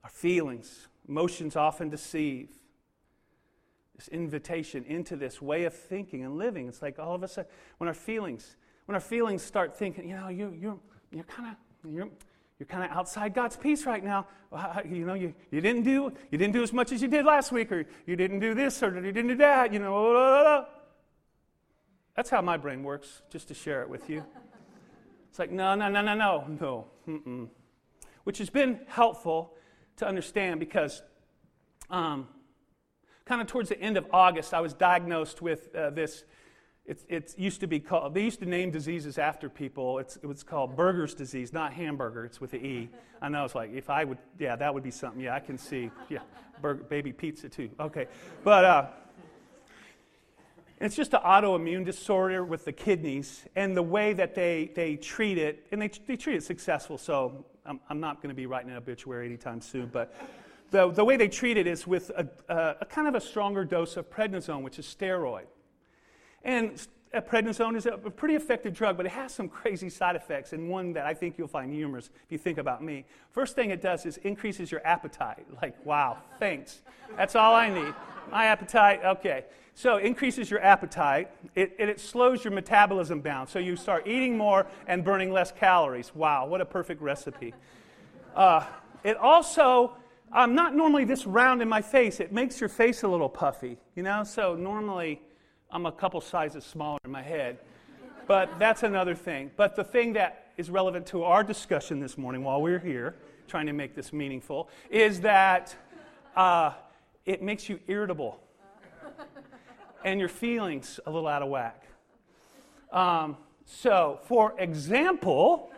Our 0.04 0.10
feelings, 0.10 0.90
emotions 1.08 1.56
often 1.56 1.88
deceive. 1.88 2.50
This 3.98 4.08
invitation 4.10 4.86
into 4.86 5.16
this 5.16 5.42
way 5.42 5.64
of 5.64 5.74
thinking 5.74 6.24
and 6.24 6.38
living. 6.38 6.68
It's 6.68 6.82
like 6.82 7.00
all 7.00 7.16
of 7.16 7.24
a 7.24 7.28
sudden, 7.28 7.50
when 7.80 7.88
our 7.88 7.96
feelings, 7.96 8.56
when 8.86 8.94
our 8.94 9.02
feelings 9.02 9.42
start 9.42 9.76
thinking, 9.76 10.08
you 10.08 10.16
know, 10.16 10.30
you, 10.30 10.56
you're, 10.58 10.78
you're 11.12 11.24
kind 11.24 11.50
of, 11.50 11.92
you're, 11.92 12.08
you're 12.60 12.68
kind 12.68 12.84
of 12.84 12.96
outside 12.96 13.34
God's 13.34 13.58
peace 13.58 13.86
right 13.86 14.04
now. 14.04 14.28
You 14.88 15.06
know, 15.06 15.16
you, 15.16 15.34
you, 15.50 15.62
didn't 15.62 15.84
do, 15.84 16.14
you 16.32 16.38
didn't 16.38 16.54
do 16.54 16.62
as 16.62 16.72
much 16.72 16.92
as 16.92 17.02
you 17.02 17.08
did 17.08 17.26
last 17.26 17.52
week, 17.52 17.72
or 17.72 17.86
you 18.06 18.16
didn't 18.16 18.40
do 18.40 18.54
this, 18.54 18.84
or 18.84 18.94
you 18.96 19.12
didn't 19.12 19.30
do 19.30 19.36
that, 19.38 19.74
you 19.74 19.80
know. 19.80 19.92
Blah, 19.92 20.12
blah, 20.12 20.42
blah. 20.42 20.66
That's 22.16 22.30
how 22.30 22.42
my 22.42 22.58
brain 22.58 22.84
works, 22.84 23.22
just 23.30 23.48
to 23.50 23.54
share 23.54 23.82
it 23.82 23.90
with 23.90 24.10
you. 24.10 24.24
It's 25.30 25.40
like, 25.40 25.52
no, 25.52 25.76
no, 25.76 25.88
no, 25.88 26.02
no, 26.02 26.16
no, 26.16 26.48
no. 26.60 26.86
Mm-mm. 27.08 27.50
Which 28.24 28.40
has 28.40 28.50
been 28.50 28.80
helpful 28.88 29.54
to 29.98 30.08
understand 30.08 30.60
because 30.60 31.04
um, 31.92 32.28
kind 33.28 33.42
of 33.42 33.48
towards 33.48 33.70
the 33.70 33.80
end 33.80 33.98
of 33.98 34.08
August, 34.12 34.54
I 34.54 34.62
was 34.62 34.74
diagnosed 34.74 35.42
with 35.42 35.76
uh, 35.76 35.90
this. 35.90 36.24
It, 36.86 37.04
it, 37.10 37.36
used 37.38 37.60
to 37.60 37.68
be 37.68 37.82
called, 37.82 38.14
they 38.14 38.24
used 38.24 38.40
to 38.40 38.46
name 38.46 38.72
diseases 38.72 39.18
after 39.18 39.50
people. 39.50 40.00
It's, 40.00 40.16
it 40.16 40.26
was 40.26 40.42
called 40.42 40.78
Berger's 40.78 41.14
disease, 41.14 41.52
not 41.52 41.74
hamburger. 41.74 42.24
It's 42.24 42.40
with 42.40 42.52
the 42.52 42.66
E. 42.66 42.90
I 43.22 43.28
know 43.28 43.44
it's 43.44 43.56
like, 43.56 43.74
if 43.74 43.90
I 43.90 44.06
would, 44.06 44.18
yeah, 44.40 44.56
that 44.56 44.74
would 44.74 44.84
be 44.84 44.92
something. 44.92 45.20
Yeah, 45.20 45.36
I 45.36 45.42
can 45.42 45.58
see. 45.58 45.92
Yeah, 46.08 46.20
burger, 46.62 46.84
baby 46.84 47.12
pizza 47.12 47.50
too. 47.50 47.70
Okay. 47.78 48.08
But, 48.46 48.64
uh, 48.64 48.86
it's 50.80 50.96
just 50.96 51.14
an 51.14 51.22
autoimmune 51.26 51.84
disorder 51.84 52.46
with 52.46 52.64
the 52.64 52.72
kidneys 52.72 53.44
and 53.56 53.76
the 53.76 53.84
way 53.84 54.14
that 54.14 54.34
they, 54.34 54.72
they 54.74 54.96
treat 54.96 55.38
it, 55.38 55.66
and 55.72 55.82
they, 55.82 55.90
they 56.06 56.16
treat 56.16 56.36
it 56.38 56.44
successful, 56.44 56.98
so 56.98 57.44
I'm, 57.66 57.82
I'm 57.90 58.00
not 58.00 58.22
going 58.22 58.30
to 58.30 58.36
be 58.36 58.46
writing 58.46 58.70
an 58.70 58.78
obituary 58.78 59.26
anytime 59.26 59.60
soon, 59.60 59.88
but 59.88 60.16
the, 60.72 60.92
the 60.92 61.06
way 61.06 61.18
they 61.18 61.28
treat 61.28 61.58
it 61.58 61.68
is 61.68 61.88
with 61.88 62.10
a, 62.12 62.28
a, 62.50 62.76
a 62.82 62.86
kind 62.86 63.08
of 63.08 63.16
a 63.16 63.22
stronger 63.22 63.64
dose 63.64 63.98
of 63.98 64.10
prednisone, 64.10 64.62
which 64.62 64.80
is 64.80 64.86
steroid. 64.86 65.46
And 66.44 66.80
prednisone 67.14 67.76
is 67.76 67.86
a 67.86 67.98
pretty 67.98 68.36
effective 68.36 68.74
drug, 68.74 68.98
but 68.98 69.06
it 69.06 69.12
has 69.12 69.34
some 69.34 69.48
crazy 69.48 69.90
side 69.90 70.16
effects, 70.16 70.54
and 70.54 70.70
one 70.70 70.94
that 70.94 71.06
I 71.06 71.14
think 71.14 71.38
you'll 71.38 71.48
find 71.48 71.74
humorous 71.74 72.10
if 72.26 72.32
you 72.32 72.38
think 72.38 72.58
about 72.58 72.84
me. 72.84 73.06
First 73.32 73.56
thing 73.56 73.72
it 73.72 73.82
does 73.82 74.06
is 74.06 74.18
increases 74.18 74.72
your 74.72 74.86
appetite. 74.86 75.46
Like, 75.62 75.84
wow, 75.86 76.20
thanks. 76.40 76.82
That's 77.16 77.36
all 77.36 77.56
I 77.56 77.70
need. 77.70 77.94
My 78.32 78.46
appetite, 78.46 79.04
okay. 79.04 79.46
So 79.74 79.98
increases 79.98 80.52
your 80.52 80.62
appetite. 80.62 81.32
It, 81.56 81.76
it, 81.80 81.90
it, 81.90 82.00
slows 82.00 82.44
your 82.44 82.54
metabolism 82.54 83.22
down. 83.22 83.48
So 83.48 83.58
you 83.58 83.76
start 83.76 84.06
eating 84.06 84.38
more 84.38 84.68
and 84.86 85.04
burning 85.04 85.32
less 85.32 85.52
calories. 85.52 86.14
Wow, 86.14 86.46
what 86.46 86.62
a 86.62 86.66
perfect 86.66 87.02
recipe. 87.02 87.56
Uh, 88.36 88.66
it 89.04 89.18
also, 89.18 89.96
I'm 90.32 90.56
not 90.56 90.76
normally 90.76 91.06
this 91.06 91.26
round 91.26 91.62
in 91.62 91.70
my 91.70 91.82
face. 91.82 92.20
It 92.20 92.32
makes 92.32 92.60
your 92.60 92.70
face 92.70 93.04
a 93.04 93.08
little 93.08 93.30
puffy, 93.30 93.78
you 93.96 94.04
know? 94.04 94.24
So 94.24 94.56
normally 94.56 95.22
I'm 95.72 95.86
a 95.86 95.92
couple 95.92 96.20
sizes 96.22 96.66
smaller 96.66 97.00
in 97.06 97.12
my 97.12 97.22
head. 97.22 97.60
But 98.28 98.60
that's 98.60 98.84
another 98.84 99.16
thing. 99.16 99.52
But 99.56 99.76
the 99.76 99.86
thing 99.86 100.14
that 100.14 100.52
is 100.58 100.70
relevant 100.70 101.06
to 101.08 101.24
our 101.24 101.44
discussion 101.44 102.00
this 102.00 102.18
morning 102.18 102.44
while 102.44 102.62
we're 102.62 102.80
here, 102.80 103.16
trying 103.48 103.68
to 103.68 103.74
make 103.74 103.96
this 103.96 104.12
meaningful, 104.12 104.70
is 104.90 105.22
that 105.22 105.74
uh, 106.36 106.74
it 107.26 107.42
makes 107.42 107.70
you 107.70 107.80
irritable 107.88 108.40
and 110.04 110.20
your 110.20 110.30
feelings 110.30 111.00
a 111.06 111.12
little 111.12 111.28
out 111.28 111.42
of 111.42 111.50
whack. 111.50 111.84
Um, 112.92 113.38
so, 113.66 114.20
for 114.24 114.54
example, 114.60 115.72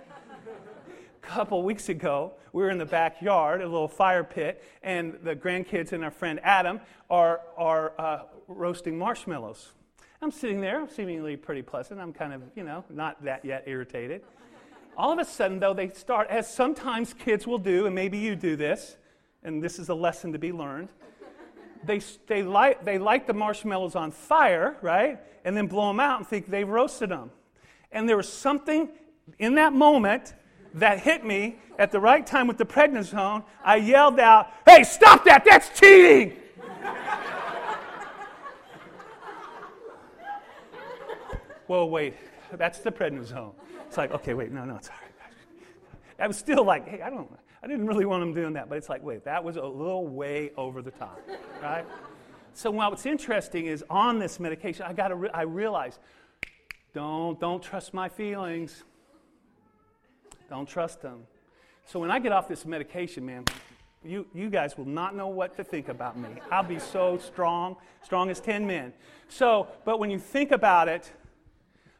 couple 1.29 1.61
weeks 1.63 1.89
ago, 1.89 2.33
we 2.53 2.63
were 2.63 2.69
in 2.69 2.77
the 2.77 2.85
backyard, 2.85 3.61
a 3.61 3.67
little 3.67 3.87
fire 3.87 4.23
pit, 4.23 4.63
and 4.81 5.17
the 5.23 5.35
grandkids 5.35 5.91
and 5.91 6.03
our 6.03 6.11
friend 6.11 6.39
Adam 6.43 6.79
are, 7.09 7.41
are 7.57 7.93
uh, 7.99 8.23
roasting 8.47 8.97
marshmallows. 8.97 9.73
I'm 10.21 10.31
sitting 10.31 10.59
there, 10.59 10.87
seemingly 10.89 11.37
pretty 11.37 11.61
pleasant. 11.61 11.99
I'm 11.99 12.13
kind 12.13 12.33
of, 12.33 12.41
you 12.55 12.63
know, 12.63 12.83
not 12.89 13.23
that 13.23 13.45
yet 13.45 13.63
irritated. 13.67 14.23
All 14.97 15.11
of 15.11 15.19
a 15.19 15.25
sudden, 15.25 15.59
though, 15.59 15.73
they 15.73 15.89
start, 15.89 16.27
as 16.29 16.51
sometimes 16.51 17.13
kids 17.13 17.47
will 17.47 17.59
do, 17.59 17.85
and 17.85 17.95
maybe 17.95 18.17
you 18.17 18.35
do 18.35 18.55
this, 18.55 18.97
and 19.43 19.63
this 19.63 19.79
is 19.79 19.89
a 19.89 19.95
lesson 19.95 20.33
to 20.33 20.39
be 20.39 20.51
learned 20.51 20.89
they, 21.83 22.01
they, 22.27 22.43
light, 22.43 22.83
they 22.83 22.97
light 22.97 23.27
the 23.27 23.33
marshmallows 23.33 23.95
on 23.95 24.11
fire, 24.11 24.77
right? 24.81 25.19
And 25.45 25.55
then 25.55 25.67
blow 25.67 25.87
them 25.87 25.99
out 25.99 26.19
and 26.19 26.27
think 26.27 26.49
they've 26.49 26.67
roasted 26.67 27.09
them. 27.09 27.31
And 27.91 28.07
there 28.07 28.17
was 28.17 28.31
something 28.31 28.89
in 29.37 29.55
that 29.55 29.73
moment 29.73 30.33
that 30.75 30.99
hit 30.99 31.25
me 31.25 31.57
at 31.77 31.91
the 31.91 31.99
right 31.99 32.25
time 32.25 32.47
with 32.47 32.57
the 32.57 32.65
prednisone. 32.65 33.43
I 33.63 33.77
yelled 33.77 34.19
out, 34.19 34.51
Hey, 34.67 34.83
stop 34.83 35.25
that! 35.25 35.43
That's 35.45 35.77
cheating! 35.79 36.33
Whoa, 41.67 41.85
wait, 41.85 42.15
that's 42.53 42.79
the 42.79 42.91
prednisone. 42.91 43.53
It's 43.85 43.95
like, 43.95 44.11
okay, 44.11 44.33
wait, 44.33 44.51
no, 44.51 44.65
no, 44.65 44.75
it's 44.75 44.89
all 44.89 44.95
right. 44.99 45.09
I 46.19 46.27
was 46.27 46.37
still 46.37 46.63
like, 46.63 46.87
hey, 46.87 47.01
I 47.01 47.09
don't, 47.09 47.29
I 47.63 47.67
didn't 47.67 47.85
really 47.85 48.05
want 48.05 48.23
him 48.23 48.33
doing 48.33 48.53
that, 48.53 48.69
but 48.69 48.77
it's 48.77 48.89
like, 48.89 49.03
wait, 49.03 49.23
that 49.25 49.43
was 49.43 49.55
a 49.55 49.63
little 49.63 50.07
way 50.07 50.51
over 50.57 50.81
the 50.81 50.91
top, 50.91 51.21
right? 51.61 51.85
So 52.53 52.71
what's 52.71 53.05
interesting 53.05 53.67
is 53.67 53.85
on 53.89 54.19
this 54.19 54.39
medication, 54.39 54.85
I 54.87 54.93
got 54.93 55.09
to 55.09 55.15
re- 55.15 55.29
I 55.33 55.43
realized, 55.43 55.99
don't 56.93 57.39
don't 57.39 57.61
trust 57.61 57.93
my 57.93 58.09
feelings. 58.09 58.83
Don't 60.49 60.67
trust 60.67 61.01
them. 61.01 61.23
So 61.85 61.99
when 61.99 62.11
I 62.11 62.19
get 62.19 62.31
off 62.31 62.47
this 62.47 62.65
medication, 62.65 63.25
man, 63.25 63.45
you, 64.03 64.25
you 64.33 64.49
guys 64.49 64.77
will 64.77 64.85
not 64.85 65.15
know 65.15 65.27
what 65.27 65.55
to 65.57 65.63
think 65.63 65.89
about 65.89 66.17
me. 66.17 66.29
I'll 66.51 66.63
be 66.63 66.79
so 66.79 67.17
strong, 67.17 67.75
strong 68.01 68.29
as 68.29 68.39
10 68.39 68.65
men. 68.65 68.93
So, 69.27 69.67
but 69.85 69.99
when 69.99 70.09
you 70.09 70.19
think 70.19 70.51
about 70.51 70.87
it, 70.87 71.11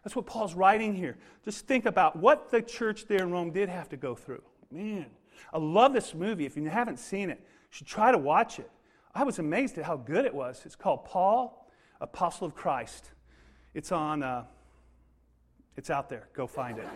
that's 0.03 0.15
what 0.15 0.25
Paul's 0.25 0.53
writing 0.53 0.95
here. 0.95 1.17
Just 1.43 1.67
think 1.67 1.85
about 1.85 2.15
what 2.15 2.51
the 2.51 2.61
church 2.61 3.05
there 3.05 3.19
in 3.19 3.31
Rome 3.31 3.51
did 3.51 3.69
have 3.69 3.89
to 3.89 3.97
go 3.97 4.15
through. 4.15 4.41
Man, 4.71 5.07
I 5.53 5.57
love 5.57 5.93
this 5.93 6.13
movie. 6.13 6.45
If 6.45 6.55
you 6.55 6.65
haven't 6.69 6.99
seen 6.99 7.29
it, 7.29 7.39
you 7.39 7.67
should 7.69 7.87
try 7.87 8.11
to 8.11 8.17
watch 8.17 8.59
it. 8.59 8.69
I 9.13 9.23
was 9.23 9.39
amazed 9.39 9.77
at 9.77 9.85
how 9.85 9.97
good 9.97 10.25
it 10.25 10.33
was. 10.33 10.61
It's 10.65 10.75
called 10.75 11.03
Paul, 11.03 11.69
Apostle 11.99 12.47
of 12.47 12.55
Christ. 12.55 13.11
It's 13.73 13.91
on, 13.91 14.23
uh, 14.23 14.45
it's 15.75 15.89
out 15.89 16.09
there. 16.09 16.29
Go 16.33 16.47
find 16.47 16.77
it. 16.77 16.87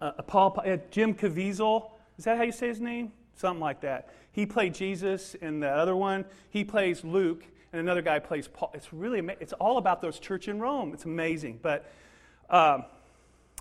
Uh, 0.00 0.12
Paul, 0.22 0.62
uh, 0.64 0.76
Jim 0.90 1.14
Caviezel, 1.14 1.90
is 2.18 2.24
that 2.24 2.36
how 2.36 2.42
you 2.42 2.52
say 2.52 2.68
his 2.68 2.80
name? 2.80 3.12
Something 3.34 3.60
like 3.60 3.80
that. 3.82 4.08
He 4.32 4.46
played 4.46 4.74
Jesus 4.74 5.34
in 5.34 5.60
the 5.60 5.68
other 5.68 5.96
one. 5.96 6.24
He 6.50 6.64
plays 6.64 7.04
Luke, 7.04 7.44
and 7.72 7.80
another 7.80 8.02
guy 8.02 8.18
plays 8.18 8.48
Paul. 8.48 8.70
It's 8.74 8.92
really, 8.92 9.26
it's 9.40 9.52
all 9.54 9.78
about 9.78 10.02
those 10.02 10.18
church 10.18 10.48
in 10.48 10.60
Rome. 10.60 10.92
It's 10.94 11.04
amazing. 11.04 11.60
But, 11.62 11.90
um, 12.48 12.84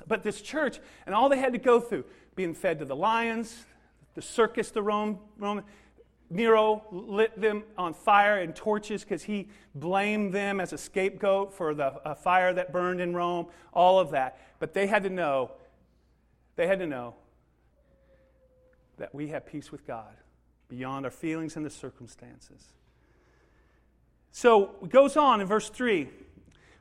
but 0.08 0.24
this 0.24 0.42
church, 0.42 0.80
and 1.06 1.16
all 1.16 1.30
they 1.30 1.40
had 1.40 1.54
to 1.54 1.60
go 1.60 1.80
through, 1.80 2.06
being 2.36 2.54
fed 2.54 2.80
to 2.80 2.86
the 2.86 2.96
lions, 2.96 3.66
the 4.16 4.22
circus, 4.22 4.72
the 4.72 4.82
Rome, 4.82 5.20
Roman. 5.38 5.64
Nero 6.32 6.84
lit 6.92 7.40
them 7.42 7.64
on 7.76 7.94
fire 7.94 8.38
and 8.38 8.56
torches 8.56 9.04
because 9.04 9.24
he 9.24 9.48
blamed 9.74 10.32
them 10.32 10.60
as 10.60 10.74
a 10.74 10.78
scapegoat 10.78 11.52
for 11.54 11.74
the 11.74 11.92
fire 12.22 12.54
that 12.54 12.72
burned 12.72 13.02
in 13.02 13.16
Rome, 13.16 13.48
all 13.74 14.00
of 14.00 14.12
that. 14.12 14.40
But 14.60 14.74
they 14.74 14.86
had 14.86 15.04
to 15.04 15.10
know, 15.10 15.52
they 16.60 16.68
had 16.68 16.80
to 16.80 16.88
know 16.88 17.16
that 18.98 19.16
we 19.16 19.30
have 19.30 19.46
peace 19.46 19.72
with 19.72 19.88
God 19.88 20.14
beyond 20.68 21.06
our 21.06 21.12
feelings 21.12 21.56
and 21.56 21.66
the 21.66 21.70
circumstances. 21.70 22.74
So 24.34 24.76
it 24.84 24.90
goes 24.90 25.16
on 25.16 25.40
in 25.40 25.48
verse 25.48 25.70
3 25.70 26.10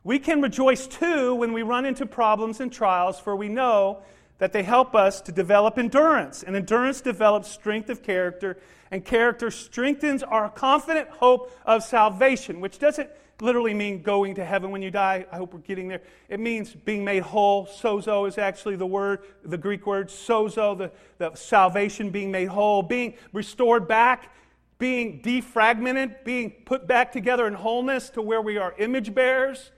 We 0.02 0.18
can 0.18 0.42
rejoice 0.42 0.88
too 0.88 1.36
when 1.36 1.52
we 1.52 1.62
run 1.62 1.86
into 1.86 2.06
problems 2.06 2.58
and 2.58 2.72
trials, 2.72 3.20
for 3.20 3.36
we 3.36 3.48
know 3.48 4.02
that 4.38 4.52
they 4.52 4.64
help 4.64 4.96
us 4.96 5.20
to 5.20 5.30
develop 5.30 5.78
endurance. 5.78 6.42
And 6.42 6.56
endurance 6.56 7.00
develops 7.00 7.48
strength 7.48 7.88
of 7.88 8.02
character, 8.02 8.58
and 8.90 9.04
character 9.04 9.48
strengthens 9.48 10.24
our 10.24 10.50
confident 10.50 11.08
hope 11.08 11.56
of 11.64 11.84
salvation, 11.84 12.58
which 12.58 12.80
doesn't 12.80 13.10
literally 13.40 13.74
mean 13.74 14.02
going 14.02 14.34
to 14.34 14.44
heaven 14.44 14.70
when 14.70 14.82
you 14.82 14.90
die. 14.90 15.26
I 15.30 15.36
hope 15.36 15.54
we're 15.54 15.60
getting 15.60 15.88
there. 15.88 16.02
It 16.28 16.40
means 16.40 16.74
being 16.74 17.04
made 17.04 17.22
whole. 17.22 17.66
Sozo 17.66 18.26
is 18.26 18.38
actually 18.38 18.76
the 18.76 18.86
word, 18.86 19.20
the 19.44 19.58
Greek 19.58 19.86
word 19.86 20.08
sozo, 20.08 20.76
the, 20.76 20.90
the 21.18 21.34
salvation 21.34 22.10
being 22.10 22.30
made 22.30 22.48
whole, 22.48 22.82
being 22.82 23.14
restored 23.32 23.86
back, 23.86 24.32
being 24.78 25.22
defragmented, 25.22 26.24
being 26.24 26.50
put 26.64 26.86
back 26.86 27.12
together 27.12 27.46
in 27.46 27.54
wholeness 27.54 28.10
to 28.10 28.22
where 28.22 28.42
we 28.42 28.58
are 28.58 28.74
image 28.78 29.14
bearers. 29.14 29.70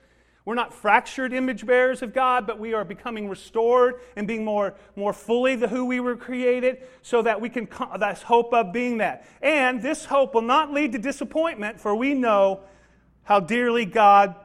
We're 0.43 0.55
not 0.55 0.73
fractured 0.73 1.33
image 1.33 1.67
bearers 1.67 2.01
of 2.01 2.13
God, 2.13 2.47
but 2.47 2.59
we 2.59 2.73
are 2.73 2.83
becoming 2.83 3.29
restored 3.29 4.01
and 4.15 4.27
being 4.27 4.43
more, 4.43 4.73
more 4.95 5.13
fully 5.13 5.55
the 5.55 5.67
who 5.67 5.85
we 5.85 5.99
were 5.99 6.15
created 6.15 6.81
so 7.03 7.21
that 7.21 7.39
we 7.39 7.47
can, 7.47 7.67
that's 7.99 8.23
hope 8.23 8.51
of 8.53 8.73
being 8.73 8.97
that. 8.97 9.27
And 9.43 9.83
this 9.83 10.03
hope 10.03 10.33
will 10.33 10.41
not 10.41 10.73
lead 10.73 10.93
to 10.93 10.97
disappointment, 10.97 11.79
for 11.79 11.93
we 11.93 12.15
know 12.15 12.61
how 13.23 13.39
dearly 13.39 13.85
God 13.85 14.35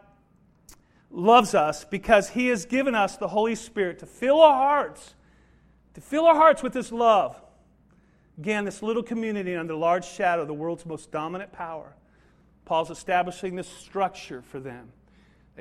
loves 1.10 1.54
us 1.54 1.84
because 1.84 2.30
He 2.30 2.48
has 2.48 2.66
given 2.66 2.94
us 2.94 3.16
the 3.16 3.28
Holy 3.28 3.54
Spirit 3.54 4.00
to 4.00 4.06
fill 4.06 4.40
our 4.40 4.54
hearts, 4.54 5.14
to 5.94 6.00
fill 6.00 6.26
our 6.26 6.34
hearts 6.34 6.62
with 6.62 6.74
His 6.74 6.92
love. 6.92 7.40
Again, 8.38 8.64
this 8.64 8.82
little 8.82 9.02
community 9.02 9.56
under 9.56 9.72
the 9.72 9.78
large 9.78 10.06
shadow 10.06 10.42
of 10.42 10.48
the 10.48 10.54
world's 10.54 10.84
most 10.84 11.10
dominant 11.10 11.52
power. 11.52 11.96
Paul's 12.66 12.90
establishing 12.90 13.56
this 13.56 13.68
structure 13.68 14.42
for 14.42 14.60
them. 14.60 14.92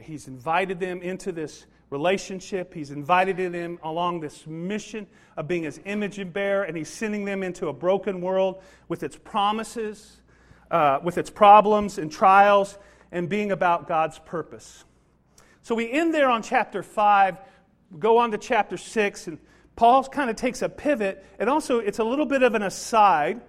He's 0.01 0.27
invited 0.27 0.79
them 0.79 1.01
into 1.01 1.31
this 1.31 1.65
relationship. 1.89 2.73
He's 2.73 2.91
invited 2.91 3.37
them 3.53 3.79
along 3.83 4.19
this 4.19 4.45
mission 4.45 5.07
of 5.37 5.47
being 5.47 5.63
his 5.63 5.79
image 5.85 6.19
and 6.19 6.33
bearer, 6.33 6.63
and 6.63 6.75
he's 6.75 6.89
sending 6.89 7.23
them 7.23 7.43
into 7.43 7.67
a 7.67 7.73
broken 7.73 8.19
world 8.19 8.61
with 8.89 9.03
its 9.03 9.15
promises, 9.15 10.17
uh, 10.71 10.99
with 11.03 11.17
its 11.17 11.29
problems 11.29 11.97
and 11.97 12.11
trials, 12.11 12.77
and 13.15 13.29
being 13.29 13.53
about 13.53 13.87
God's 13.87 14.19
purpose. 14.19 14.83
So 15.61 15.73
we 15.73 15.89
end 15.89 16.13
there 16.13 16.29
on 16.29 16.43
chapter 16.43 16.83
5, 16.83 17.37
go 17.97 18.17
on 18.17 18.31
to 18.31 18.37
chapter 18.37 18.75
6, 18.75 19.27
and 19.27 19.39
Paul 19.77 20.03
kind 20.03 20.29
of 20.29 20.35
takes 20.35 20.61
a 20.61 20.67
pivot, 20.67 21.25
and 21.39 21.49
also 21.49 21.79
it's 21.79 21.99
a 21.99 22.03
little 22.03 22.25
bit 22.25 22.43
of 22.43 22.55
an 22.55 22.61
aside. 22.61 23.39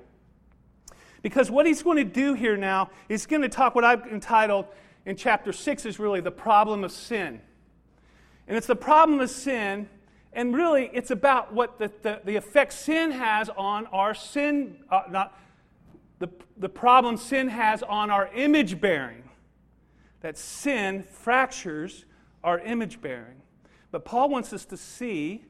Because 1.20 1.50
what 1.50 1.66
he's 1.66 1.82
going 1.82 1.96
to 1.96 2.04
do 2.04 2.34
here 2.34 2.56
now 2.56 2.90
is 3.08 3.26
going 3.26 3.42
to 3.42 3.48
talk 3.48 3.74
what 3.74 3.82
I've 3.82 4.06
entitled 4.06 4.66
in 5.04 5.16
chapter 5.16 5.52
6 5.52 5.84
is 5.84 5.98
really 5.98 6.20
the 6.20 6.30
problem 6.30 6.84
of 6.84 6.92
sin. 6.92 7.40
And 8.46 8.56
it's 8.56 8.68
the 8.68 8.76
problem 8.76 9.18
of 9.18 9.30
sin, 9.30 9.88
and 10.32 10.54
really 10.54 10.90
it's 10.92 11.10
about 11.10 11.52
what 11.52 11.80
the, 11.80 11.90
the, 12.02 12.20
the 12.24 12.36
effect 12.36 12.72
sin 12.72 13.10
has 13.10 13.48
on 13.48 13.86
our 13.86 14.14
sin, 14.14 14.76
uh, 14.92 15.02
not 15.10 15.36
the, 16.20 16.28
the 16.56 16.68
problem 16.68 17.16
sin 17.16 17.48
has 17.48 17.82
on 17.82 18.10
our 18.10 18.28
image 18.32 18.80
bearing. 18.80 19.24
That 20.26 20.36
sin 20.36 21.04
fractures 21.04 22.04
our 22.42 22.58
image 22.58 23.00
bearing. 23.00 23.36
But 23.92 24.04
Paul 24.04 24.28
wants 24.28 24.52
us 24.52 24.64
to 24.64 24.76
see 24.76 25.44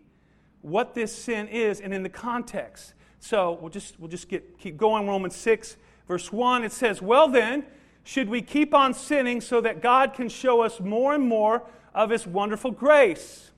what 0.61 0.93
this 0.93 1.17
sin 1.17 1.49
is 1.49 1.81
and 1.81 1.95
in 1.95 2.03
the 2.03 2.11
context. 2.11 2.93
So 3.19 3.57
we'll 3.59 3.71
just, 3.71 3.99
we'll 3.99 4.11
just 4.11 4.29
get, 4.29 4.59
keep 4.59 4.77
going. 4.77 5.07
Romans 5.07 5.35
6, 5.35 5.79
verse 6.07 6.31
1, 6.31 6.63
it 6.63 6.73
says, 6.73 7.01
Well 7.01 7.27
then, 7.27 7.65
should 8.05 8.29
we 8.29 8.43
keep 8.43 8.75
on 8.75 8.93
sinning 8.93 9.41
so 9.41 9.63
that 9.63 9.81
God 9.81 10.13
can 10.13 10.29
show 10.29 10.61
us 10.61 10.79
more 10.79 11.15
and 11.15 11.27
more 11.27 11.63
of 11.95 12.11
His 12.11 12.27
wonderful 12.27 12.71
grace? 12.71 13.53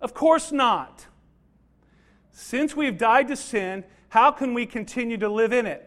Of 0.00 0.14
course 0.14 0.52
not. 0.52 1.04
Since 2.30 2.74
we've 2.74 2.96
died 2.96 3.28
to 3.28 3.36
sin, 3.36 3.84
how 4.08 4.30
can 4.30 4.54
we 4.54 4.64
continue 4.64 5.18
to 5.18 5.28
live 5.28 5.52
in 5.52 5.66
it? 5.66 5.86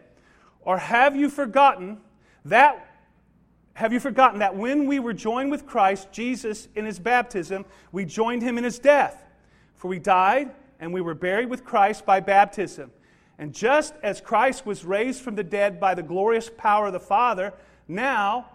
Or 0.60 0.78
have 0.78 1.16
you 1.16 1.28
forgotten 1.28 1.98
that 2.44 2.85
have 3.76 3.92
you 3.92 4.00
forgotten 4.00 4.38
that 4.38 4.56
when 4.56 4.86
we 4.86 4.98
were 4.98 5.12
joined 5.12 5.50
with 5.50 5.66
Christ 5.66 6.10
Jesus 6.10 6.66
in 6.74 6.86
his 6.86 6.98
baptism, 6.98 7.66
we 7.92 8.06
joined 8.06 8.40
him 8.40 8.56
in 8.56 8.64
his 8.64 8.78
death? 8.78 9.22
For 9.74 9.88
we 9.88 9.98
died 9.98 10.50
and 10.80 10.94
we 10.94 11.02
were 11.02 11.14
buried 11.14 11.50
with 11.50 11.62
Christ 11.62 12.06
by 12.06 12.20
baptism. 12.20 12.90
And 13.38 13.52
just 13.52 13.92
as 14.02 14.22
Christ 14.22 14.64
was 14.64 14.86
raised 14.86 15.20
from 15.20 15.34
the 15.34 15.44
dead 15.44 15.78
by 15.78 15.94
the 15.94 16.02
glorious 16.02 16.50
power 16.56 16.86
of 16.86 16.94
the 16.94 17.00
Father, 17.00 17.52
now 17.86 18.48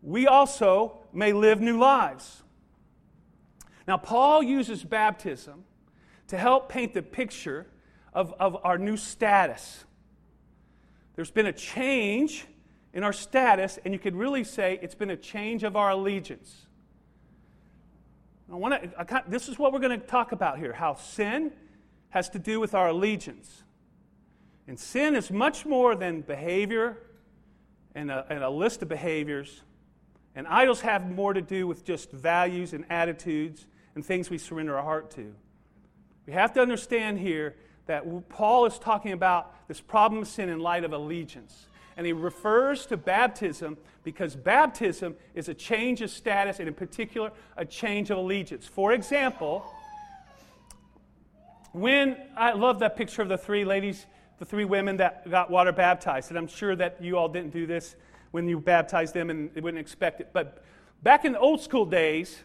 we 0.00 0.26
also 0.26 0.96
may 1.12 1.34
live 1.34 1.60
new 1.60 1.78
lives. 1.78 2.42
Now, 3.86 3.98
Paul 3.98 4.42
uses 4.42 4.82
baptism 4.82 5.64
to 6.28 6.38
help 6.38 6.70
paint 6.70 6.94
the 6.94 7.02
picture 7.02 7.66
of, 8.14 8.32
of 8.40 8.56
our 8.64 8.78
new 8.78 8.96
status. 8.96 9.84
There's 11.16 11.30
been 11.30 11.44
a 11.44 11.52
change 11.52 12.46
in 12.94 13.02
our 13.02 13.12
status, 13.12 13.78
and 13.84 13.92
you 13.92 13.98
could 13.98 14.14
really 14.14 14.44
say 14.44 14.78
it's 14.80 14.94
been 14.94 15.10
a 15.10 15.16
change 15.16 15.64
of 15.64 15.76
our 15.76 15.90
allegiance. 15.90 16.66
I 18.50 18.56
want 18.56 18.82
to, 18.82 19.24
this 19.26 19.48
is 19.48 19.58
what 19.58 19.72
we're 19.72 19.80
going 19.80 20.00
to 20.00 20.06
talk 20.06 20.32
about 20.32 20.58
here 20.58 20.72
how 20.72 20.94
sin 20.94 21.52
has 22.10 22.28
to 22.30 22.38
do 22.38 22.60
with 22.60 22.72
our 22.74 22.88
allegiance. 22.88 23.64
And 24.68 24.78
sin 24.78 25.16
is 25.16 25.30
much 25.30 25.66
more 25.66 25.96
than 25.96 26.20
behavior 26.20 26.98
and 27.96 28.10
a, 28.10 28.24
and 28.30 28.44
a 28.44 28.50
list 28.50 28.80
of 28.82 28.88
behaviors. 28.88 29.62
And 30.36 30.46
idols 30.46 30.80
have 30.82 31.10
more 31.10 31.32
to 31.32 31.42
do 31.42 31.66
with 31.66 31.84
just 31.84 32.12
values 32.12 32.72
and 32.72 32.84
attitudes 32.90 33.66
and 33.96 34.04
things 34.04 34.30
we 34.30 34.38
surrender 34.38 34.76
our 34.76 34.84
heart 34.84 35.10
to. 35.12 35.34
We 36.26 36.32
have 36.32 36.52
to 36.54 36.60
understand 36.60 37.18
here 37.18 37.56
that 37.86 38.28
Paul 38.28 38.66
is 38.66 38.78
talking 38.78 39.12
about 39.12 39.68
this 39.68 39.80
problem 39.80 40.22
of 40.22 40.28
sin 40.28 40.48
in 40.48 40.60
light 40.60 40.84
of 40.84 40.92
allegiance. 40.92 41.66
And 41.96 42.06
he 42.06 42.12
refers 42.12 42.86
to 42.86 42.96
baptism 42.96 43.76
because 44.02 44.34
baptism 44.34 45.16
is 45.34 45.48
a 45.48 45.54
change 45.54 46.02
of 46.02 46.10
status 46.10 46.58
and, 46.58 46.68
in 46.68 46.74
particular, 46.74 47.30
a 47.56 47.64
change 47.64 48.10
of 48.10 48.18
allegiance. 48.18 48.66
For 48.66 48.92
example, 48.92 49.64
when 51.72 52.16
I 52.36 52.52
love 52.52 52.80
that 52.80 52.96
picture 52.96 53.22
of 53.22 53.28
the 53.28 53.38
three 53.38 53.64
ladies 53.64 54.06
the 54.38 54.44
three 54.44 54.64
women 54.64 54.96
that 54.98 55.28
got 55.30 55.50
water 55.50 55.72
baptized. 55.72 56.30
And 56.30 56.38
I'm 56.38 56.48
sure 56.48 56.74
that 56.76 57.00
you 57.00 57.16
all 57.16 57.28
didn't 57.28 57.52
do 57.52 57.66
this 57.66 57.96
when 58.30 58.48
you 58.48 58.58
baptized 58.58 59.14
them 59.14 59.30
and 59.30 59.52
they 59.54 59.60
wouldn't 59.60 59.80
expect 59.80 60.20
it. 60.20 60.30
But 60.32 60.64
back 61.02 61.24
in 61.24 61.32
the 61.32 61.38
old 61.38 61.60
school 61.60 61.86
days, 61.86 62.42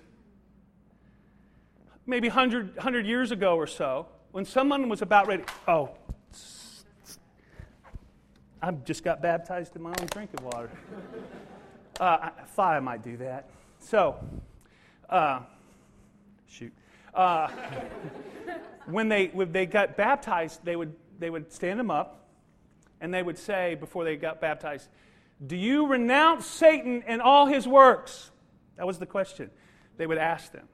maybe 2.06 2.28
100, 2.28 2.76
100 2.76 3.06
years 3.06 3.32
ago 3.32 3.56
or 3.56 3.68
so, 3.68 4.08
when 4.32 4.46
someone 4.46 4.88
was 4.88 5.02
about 5.02 5.28
ready, 5.28 5.44
oh, 5.68 5.90
I 8.62 8.72
just 8.72 9.04
got 9.04 9.22
baptized 9.22 9.76
in 9.76 9.82
my 9.82 9.94
own 10.00 10.08
drinking 10.12 10.44
water. 10.44 10.70
Uh, 12.00 12.30
I 12.40 12.44
thought 12.56 12.78
I 12.78 12.80
might 12.80 13.04
do 13.04 13.18
that. 13.18 13.50
So, 13.80 14.16
uh, 15.10 15.42
shoot. 16.48 16.72
Uh, 17.14 17.50
when, 18.86 19.10
they, 19.10 19.26
when 19.34 19.52
they 19.52 19.66
got 19.66 19.98
baptized, 19.98 20.64
they 20.64 20.78
would 20.78 20.94
they 21.20 21.30
would 21.30 21.52
stand 21.52 21.80
them 21.80 21.92
up 21.92 22.28
and 23.02 23.14
they 23.14 23.22
would 23.22 23.38
say, 23.38 23.76
before 23.76 24.04
they 24.04 24.16
got 24.16 24.42
baptized, 24.42 24.90
Do 25.46 25.56
you 25.56 25.88
renounce 25.88 26.46
Satan 26.46 27.04
and 27.06 27.22
all 27.22 27.46
his 27.46 27.68
works? 27.68 28.32
That 28.78 28.88
was 28.88 29.00
the 29.00 29.06
question 29.06 29.52
they 29.98 30.08
would 30.08 30.18
ask 30.18 30.52
them. 30.52 30.68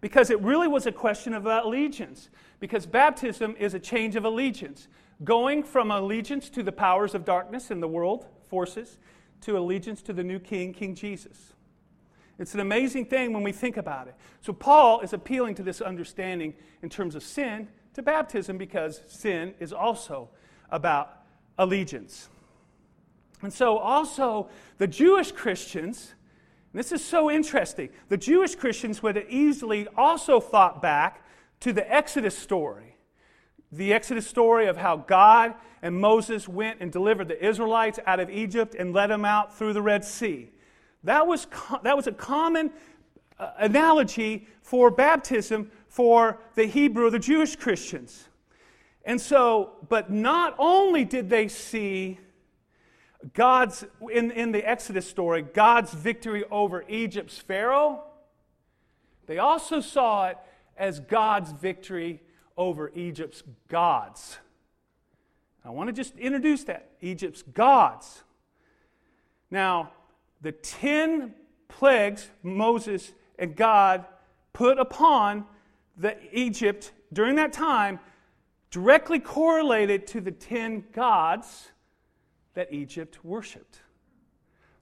Because 0.00 0.30
it 0.30 0.40
really 0.40 0.68
was 0.68 0.86
a 0.86 0.92
question 0.92 1.32
of 1.32 1.46
allegiance. 1.46 2.28
Because 2.60 2.86
baptism 2.86 3.56
is 3.58 3.74
a 3.74 3.80
change 3.80 4.14
of 4.16 4.24
allegiance. 4.24 4.88
Going 5.24 5.62
from 5.62 5.90
allegiance 5.90 6.48
to 6.50 6.62
the 6.62 6.72
powers 6.72 7.14
of 7.14 7.24
darkness 7.24 7.70
in 7.70 7.80
the 7.80 7.88
world 7.88 8.26
forces 8.48 8.98
to 9.42 9.58
allegiance 9.58 10.02
to 10.02 10.12
the 10.12 10.24
new 10.24 10.38
king, 10.38 10.72
King 10.72 10.94
Jesus. 10.94 11.54
It's 12.38 12.54
an 12.54 12.60
amazing 12.60 13.06
thing 13.06 13.32
when 13.32 13.42
we 13.42 13.50
think 13.50 13.76
about 13.76 14.06
it. 14.06 14.14
So, 14.42 14.52
Paul 14.52 15.00
is 15.00 15.12
appealing 15.12 15.56
to 15.56 15.62
this 15.62 15.80
understanding 15.80 16.54
in 16.82 16.88
terms 16.88 17.16
of 17.16 17.22
sin 17.22 17.68
to 17.94 18.02
baptism 18.02 18.58
because 18.58 19.02
sin 19.08 19.54
is 19.58 19.72
also 19.72 20.28
about 20.70 21.22
allegiance. 21.58 22.28
And 23.42 23.52
so, 23.52 23.78
also, 23.78 24.48
the 24.78 24.86
Jewish 24.86 25.32
Christians, 25.32 26.14
this 26.72 26.92
is 26.92 27.04
so 27.04 27.28
interesting, 27.28 27.88
the 28.08 28.16
Jewish 28.16 28.54
Christians 28.54 29.02
would 29.02 29.16
have 29.16 29.28
easily 29.28 29.88
also 29.96 30.38
thought 30.38 30.80
back 30.80 31.24
to 31.60 31.72
the 31.72 31.92
Exodus 31.92 32.38
story. 32.38 32.94
The 33.70 33.92
Exodus 33.92 34.26
story 34.26 34.66
of 34.66 34.76
how 34.76 34.96
God 34.96 35.54
and 35.82 35.94
Moses 35.94 36.48
went 36.48 36.80
and 36.80 36.90
delivered 36.90 37.28
the 37.28 37.44
Israelites 37.44 37.98
out 38.06 38.20
of 38.20 38.30
Egypt 38.30 38.74
and 38.78 38.92
led 38.92 39.08
them 39.10 39.24
out 39.24 39.56
through 39.56 39.74
the 39.74 39.82
Red 39.82 40.04
Sea. 40.04 40.50
That 41.04 41.26
was, 41.26 41.46
that 41.82 41.96
was 41.96 42.06
a 42.06 42.12
common 42.12 42.72
uh, 43.38 43.50
analogy 43.58 44.48
for 44.62 44.90
baptism 44.90 45.70
for 45.86 46.38
the 46.54 46.64
Hebrew, 46.64 47.10
the 47.10 47.18
Jewish 47.18 47.56
Christians. 47.56 48.28
And 49.04 49.20
so, 49.20 49.72
but 49.88 50.10
not 50.10 50.54
only 50.58 51.04
did 51.04 51.30
they 51.30 51.48
see 51.48 52.18
God's, 53.34 53.84
in, 54.12 54.30
in 54.30 54.52
the 54.52 54.68
Exodus 54.68 55.08
story, 55.08 55.42
God's 55.42 55.92
victory 55.92 56.44
over 56.50 56.84
Egypt's 56.88 57.38
Pharaoh, 57.38 58.04
they 59.26 59.38
also 59.38 59.80
saw 59.80 60.28
it 60.28 60.38
as 60.76 61.00
God's 61.00 61.52
victory 61.52 62.22
over 62.58 62.90
Egypt's 62.94 63.42
gods. 63.68 64.38
I 65.64 65.70
want 65.70 65.88
to 65.88 65.92
just 65.92 66.16
introduce 66.18 66.64
that 66.64 66.90
Egypt's 67.00 67.42
gods. 67.42 68.24
Now, 69.50 69.92
the 70.42 70.52
10 70.52 71.34
plagues 71.68 72.28
Moses 72.42 73.12
and 73.38 73.56
God 73.56 74.04
put 74.52 74.78
upon 74.78 75.46
the 75.96 76.16
Egypt 76.32 76.92
during 77.12 77.36
that 77.36 77.52
time 77.52 78.00
directly 78.70 79.18
correlated 79.18 80.06
to 80.08 80.20
the 80.20 80.30
10 80.30 80.84
gods 80.92 81.68
that 82.54 82.72
Egypt 82.72 83.24
worshiped. 83.24 83.80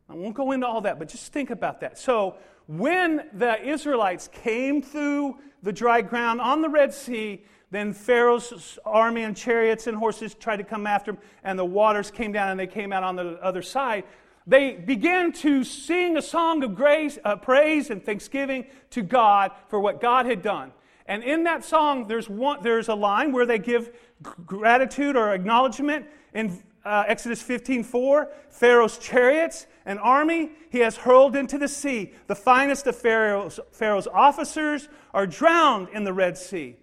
I 0.08 0.14
won't 0.14 0.34
go 0.34 0.52
into 0.52 0.66
all 0.66 0.80
that, 0.82 0.98
but 0.98 1.08
just 1.08 1.32
think 1.32 1.50
about 1.50 1.80
that. 1.80 1.98
So, 1.98 2.36
when 2.68 3.28
the 3.32 3.62
Israelites 3.64 4.28
came 4.28 4.82
through 4.82 5.38
the 5.62 5.72
dry 5.72 6.00
ground 6.00 6.40
on 6.40 6.62
the 6.62 6.68
Red 6.68 6.92
Sea, 6.92 7.44
then 7.70 7.92
Pharaoh's 7.92 8.78
army 8.84 9.22
and 9.22 9.36
chariots 9.36 9.86
and 9.86 9.96
horses 9.96 10.34
tried 10.34 10.58
to 10.58 10.64
come 10.64 10.86
after 10.86 11.12
him, 11.12 11.18
and 11.42 11.58
the 11.58 11.64
waters 11.64 12.10
came 12.10 12.32
down 12.32 12.50
and 12.50 12.60
they 12.60 12.66
came 12.66 12.92
out 12.92 13.02
on 13.02 13.16
the 13.16 13.38
other 13.42 13.62
side. 13.62 14.04
They 14.46 14.74
began 14.74 15.32
to 15.32 15.64
sing 15.64 16.16
a 16.16 16.22
song 16.22 16.62
of 16.62 16.76
grace, 16.76 17.18
uh, 17.24 17.34
praise, 17.36 17.90
and 17.90 18.04
thanksgiving 18.04 18.66
to 18.90 19.02
God 19.02 19.50
for 19.68 19.80
what 19.80 20.00
God 20.00 20.26
had 20.26 20.42
done. 20.42 20.72
And 21.06 21.24
in 21.24 21.44
that 21.44 21.64
song, 21.64 22.06
there's, 22.06 22.28
one, 22.28 22.62
there's 22.62 22.88
a 22.88 22.94
line 22.94 23.32
where 23.32 23.46
they 23.46 23.58
give 23.58 23.90
gratitude 24.22 25.16
or 25.16 25.32
acknowledgement. 25.32 26.06
In 26.34 26.62
uh, 26.84 27.04
Exodus 27.08 27.42
15 27.42 27.82
4, 27.82 28.30
Pharaoh's 28.50 28.98
chariots 28.98 29.66
and 29.84 29.98
army 29.98 30.52
he 30.70 30.78
has 30.78 30.96
hurled 30.96 31.34
into 31.34 31.58
the 31.58 31.68
sea. 31.68 32.12
The 32.28 32.34
finest 32.36 32.86
of 32.86 32.96
Pharaoh's, 32.96 33.58
Pharaoh's 33.72 34.06
officers 34.06 34.88
are 35.12 35.26
drowned 35.26 35.88
in 35.92 36.04
the 36.04 36.12
Red 36.12 36.38
Sea. 36.38 36.76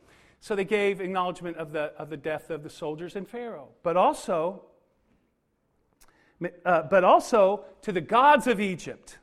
So 0.43 0.57
they 0.57 0.65
gave 0.65 0.99
acknowledgement 0.99 1.55
of 1.55 1.71
the, 1.71 1.93
of 1.97 2.09
the 2.09 2.17
death 2.17 2.49
of 2.49 2.63
the 2.63 2.69
soldiers 2.69 3.15
and 3.15 3.25
Pharaoh. 3.25 3.69
But 3.81 3.95
also, 3.95 4.63
uh, 6.65 6.81
but 6.81 7.05
also 7.05 7.63
to 7.83 7.93
the 7.93 8.01
gods 8.01 8.45
of 8.47 8.59
Egypt. 8.59 9.19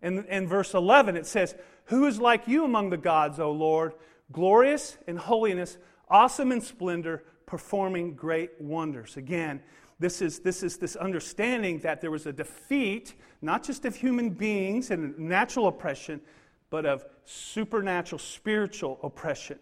In, 0.00 0.24
in 0.24 0.48
verse 0.48 0.72
11, 0.72 1.18
it 1.18 1.26
says, 1.26 1.54
Who 1.88 2.06
is 2.06 2.18
like 2.18 2.48
you 2.48 2.64
among 2.64 2.88
the 2.88 2.96
gods, 2.96 3.38
O 3.38 3.52
Lord, 3.52 3.92
glorious 4.32 4.96
in 5.06 5.18
holiness, 5.18 5.76
awesome 6.08 6.50
in 6.50 6.62
splendor, 6.62 7.24
performing 7.44 8.14
great 8.14 8.58
wonders? 8.58 9.18
Again, 9.18 9.60
this 9.98 10.22
is, 10.22 10.38
this 10.38 10.62
is 10.62 10.78
this 10.78 10.96
understanding 10.96 11.80
that 11.80 12.00
there 12.00 12.10
was 12.10 12.24
a 12.24 12.32
defeat, 12.32 13.16
not 13.42 13.64
just 13.64 13.84
of 13.84 13.96
human 13.96 14.30
beings 14.30 14.90
and 14.90 15.18
natural 15.18 15.66
oppression, 15.66 16.22
but 16.70 16.86
of 16.86 17.04
supernatural, 17.26 18.18
spiritual 18.18 18.98
oppression. 19.02 19.58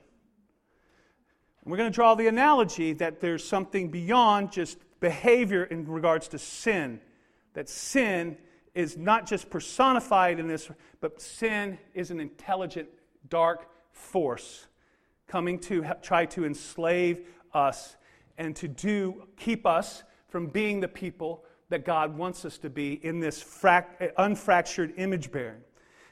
We're 1.65 1.77
going 1.77 1.91
to 1.91 1.95
draw 1.95 2.17
the 2.17 2.27
analogy 2.27 2.93
that 2.95 3.21
there's 3.21 3.45
something 3.45 3.89
beyond 3.89 4.51
just 4.51 4.79
behavior 4.99 5.65
in 5.65 5.87
regards 5.87 6.29
to 6.29 6.39
sin. 6.39 7.01
That 7.55 7.69
sin 7.69 8.37
is 8.75 8.97
not 8.97 9.27
just 9.27 9.49
personified 9.49 10.41
in 10.41 10.49
this, 10.49 10.71
but 11.01 11.21
sin 11.21 11.79
is 11.95 12.11
an 12.11 12.19
intelligent, 12.19 12.89
dark 13.29 13.69
force 13.93 14.67
coming 15.29 15.59
to 15.59 15.85
try 16.03 16.27
to 16.27 16.45
enslave 16.45 17.27
us 17.55 17.97
and 18.39 18.57
to 18.57 18.67
do 18.67 19.29
keep 19.37 19.65
us 19.65 20.03
from 20.29 20.47
being 20.47 20.81
the 20.81 20.89
people 20.89 21.45
that 21.69 21.85
God 21.85 22.17
wants 22.17 22.45
us 22.45 22.59
to 22.59 22.71
be 22.71 22.95
in 23.05 23.21
this 23.21 23.43
frac- 23.43 24.13
unfractured 24.19 24.95
image 24.97 25.31
bearing. 25.31 25.61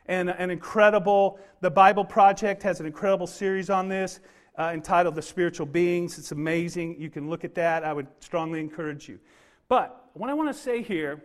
And 0.06 0.30
an 0.30 0.50
incredible, 0.50 1.38
the 1.60 1.70
Bible 1.70 2.04
Project 2.04 2.62
has 2.62 2.80
an 2.80 2.86
incredible 2.86 3.26
series 3.26 3.68
on 3.68 3.88
this 3.88 4.20
uh, 4.60 4.72
entitled 4.74 5.14
The 5.14 5.22
Spiritual 5.22 5.64
Beings. 5.64 6.18
It's 6.18 6.32
amazing. 6.32 7.00
You 7.00 7.08
can 7.08 7.30
look 7.30 7.44
at 7.44 7.54
that. 7.54 7.82
I 7.82 7.94
would 7.94 8.08
strongly 8.20 8.60
encourage 8.60 9.08
you. 9.08 9.18
But 9.68 10.10
what 10.12 10.28
I 10.28 10.34
want 10.34 10.54
to 10.54 10.62
say 10.62 10.82
here 10.82 11.24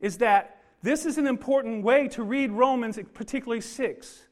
is 0.00 0.18
that 0.18 0.64
this 0.82 1.06
is 1.06 1.16
an 1.16 1.28
important 1.28 1.84
way 1.84 2.08
to 2.08 2.24
read 2.24 2.50
Romans, 2.50 2.98
particularly 3.14 3.60
6, 3.60 4.26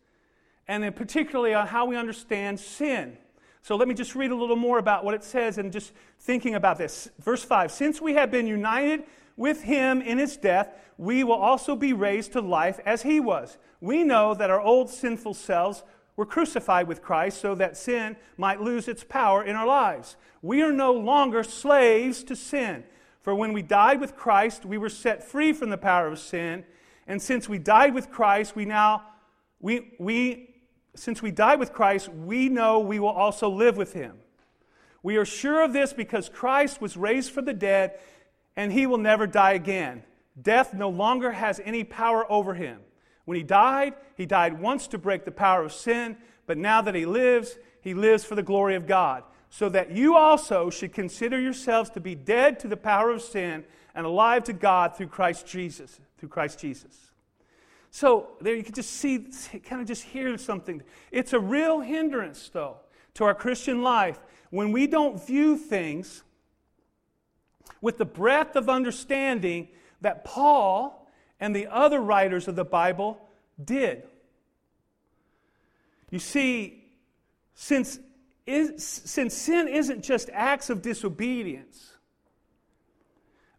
and 0.67 0.83
then 0.83 0.93
particularly 0.95 1.55
on 1.55 1.69
how 1.69 1.87
we 1.87 1.97
understand 1.97 2.59
sin. 2.59 3.17
So 3.63 3.77
let 3.77 3.87
me 3.87 3.95
just 3.95 4.17
read 4.17 4.33
a 4.33 4.37
little 4.37 4.57
more 4.57 4.79
about 4.79 5.05
what 5.05 5.15
it 5.15 5.23
says 5.23 5.57
and 5.57 5.73
just 5.73 5.93
thinking 6.19 6.57
about 6.57 6.77
this. 6.77 7.09
Verse 7.21 7.45
5 7.45 7.71
Since 7.71 8.01
we 8.01 8.15
have 8.15 8.33
been 8.33 8.49
united 8.49 9.05
with 9.37 9.63
him 9.63 10.03
in 10.03 10.19
his 10.19 10.37
death, 10.37 10.75
we 10.99 11.23
will 11.23 11.35
also 11.35 11.77
be 11.77 11.93
raised 11.93 12.33
to 12.33 12.41
life 12.41 12.81
as 12.85 13.03
he 13.03 13.21
was. 13.21 13.59
We 13.81 14.03
know 14.03 14.35
that 14.35 14.51
our 14.51 14.61
old 14.61 14.91
sinful 14.91 15.35
selves 15.35 15.85
were 16.17 16.27
crucified 16.27 16.87
with 16.87 17.03
Christ 17.03 17.41
so 17.41 17.55
that 17.57 17.77
sin 17.77 18.17
might 18.37 18.61
lose 18.61 18.89
its 18.89 19.05
power 19.05 19.43
in 19.43 19.57
our 19.57 19.67
lives. 19.67 20.17
We 20.43 20.63
are 20.63 20.73
no 20.73 20.93
longer 20.93 21.43
slaves 21.43 22.23
to 22.25 22.37
sin. 22.37 22.85
For 23.23 23.35
when 23.35 23.53
we 23.53 23.63
died 23.63 24.01
with 24.01 24.17
Christ, 24.17 24.65
we 24.65 24.79
were 24.79 24.91
set 24.91 25.25
free 25.25 25.53
from 25.53 25.71
the 25.71 25.79
power 25.79 26.07
of 26.07 26.19
sin. 26.19 26.65
And 27.07 27.21
since 27.21 27.49
we 27.49 27.59
died 27.59 27.95
with 27.95 28.11
Christ, 28.11 28.55
we 28.55 28.65
now, 28.65 29.03
we, 29.61 29.95
we, 29.99 30.55
since 30.95 31.23
we 31.23 31.31
died 31.31 31.59
with 31.59 31.73
Christ, 31.73 32.09
we 32.09 32.49
know 32.49 32.79
we 32.79 33.01
will 33.01 33.09
also 33.09 33.49
live 33.49 33.77
with 33.77 33.95
him. 33.95 34.19
We 35.03 35.17
are 35.17 35.25
sure 35.25 35.63
of 35.63 35.73
this 35.73 35.93
because 35.93 36.29
Christ 36.29 36.81
was 36.81 36.97
raised 36.97 37.33
from 37.33 37.47
the 37.47 37.53
dead 37.53 37.99
and 38.57 38.73
he 38.73 38.87
will 38.87 38.99
never 38.99 39.27
die 39.27 39.53
again. 39.53 40.05
Death 40.41 40.75
no 40.75 40.89
longer 40.89 41.33
has 41.33 41.61
any 41.65 41.85
power 41.85 42.31
over 42.31 42.55
him. 42.55 42.81
When 43.25 43.37
he 43.37 43.43
died, 43.43 43.95
he 44.17 44.27
died 44.27 44.61
once 44.61 44.87
to 44.89 44.99
break 44.99 45.25
the 45.25 45.31
power 45.31 45.65
of 45.65 45.73
sin, 45.73 46.17
but 46.47 46.59
now 46.59 46.83
that 46.83 46.95
he 46.95 47.07
lives, 47.07 47.59
he 47.81 47.95
lives 47.95 48.25
for 48.25 48.35
the 48.35 48.43
glory 48.43 48.75
of 48.75 48.87
God. 48.87 49.25
So 49.51 49.69
that 49.69 49.93
you 49.93 50.17
also 50.17 50.69
should 50.69 50.93
consider 50.93 51.41
yourselves 51.41 51.91
to 51.91 52.01
be 52.01 52.15
dead 52.15 52.59
to 52.61 52.69
the 52.69 52.77
power 52.77 53.11
of 53.11 53.23
sin 53.23 53.65
and 53.95 54.05
alive 54.05 54.45
to 54.45 54.53
God 54.53 54.97
through 54.97 55.07
Christ 55.07 55.47
Jesus. 55.47 56.01
Through 56.19 56.31
Christ 56.31 56.59
Jesus. 56.59 57.13
So 57.91 58.31
there 58.41 58.57
you 58.57 58.65
can 58.65 58.75
just 58.75 58.91
see, 58.91 59.29
kind 59.65 59.81
of 59.81 59.87
just 59.87 60.03
hear 60.03 60.37
something. 60.37 60.83
It's 61.13 61.33
a 61.33 61.39
real 61.39 61.81
hindrance, 61.81 62.51
though, 62.53 62.79
to 63.15 63.25
our 63.25 63.35
Christian 63.35 63.83
life 63.83 64.19
when 64.51 64.73
we 64.73 64.89
don't 64.89 65.25
view 65.25 65.57
things 65.57 66.25
with 67.81 67.99
the 67.99 68.05
breadth 68.05 68.57
of 68.57 68.69
understanding 68.69 69.69
that 70.01 70.25
Paul 70.25 71.04
and 71.45 71.55
the 71.55 71.67
other 71.67 72.01
writers 72.01 72.49
of 72.49 72.57
the 72.57 72.65
Bible 72.65 73.21
did. 73.63 74.05
You 76.09 76.19
see, 76.19 76.87
since, 77.53 77.99
is, 78.47 78.83
since 78.83 79.35
sin 79.35 79.69
isn't 79.69 80.03
just 80.03 80.31
acts 80.33 80.71
of 80.71 80.81
disobedience, 80.81 81.99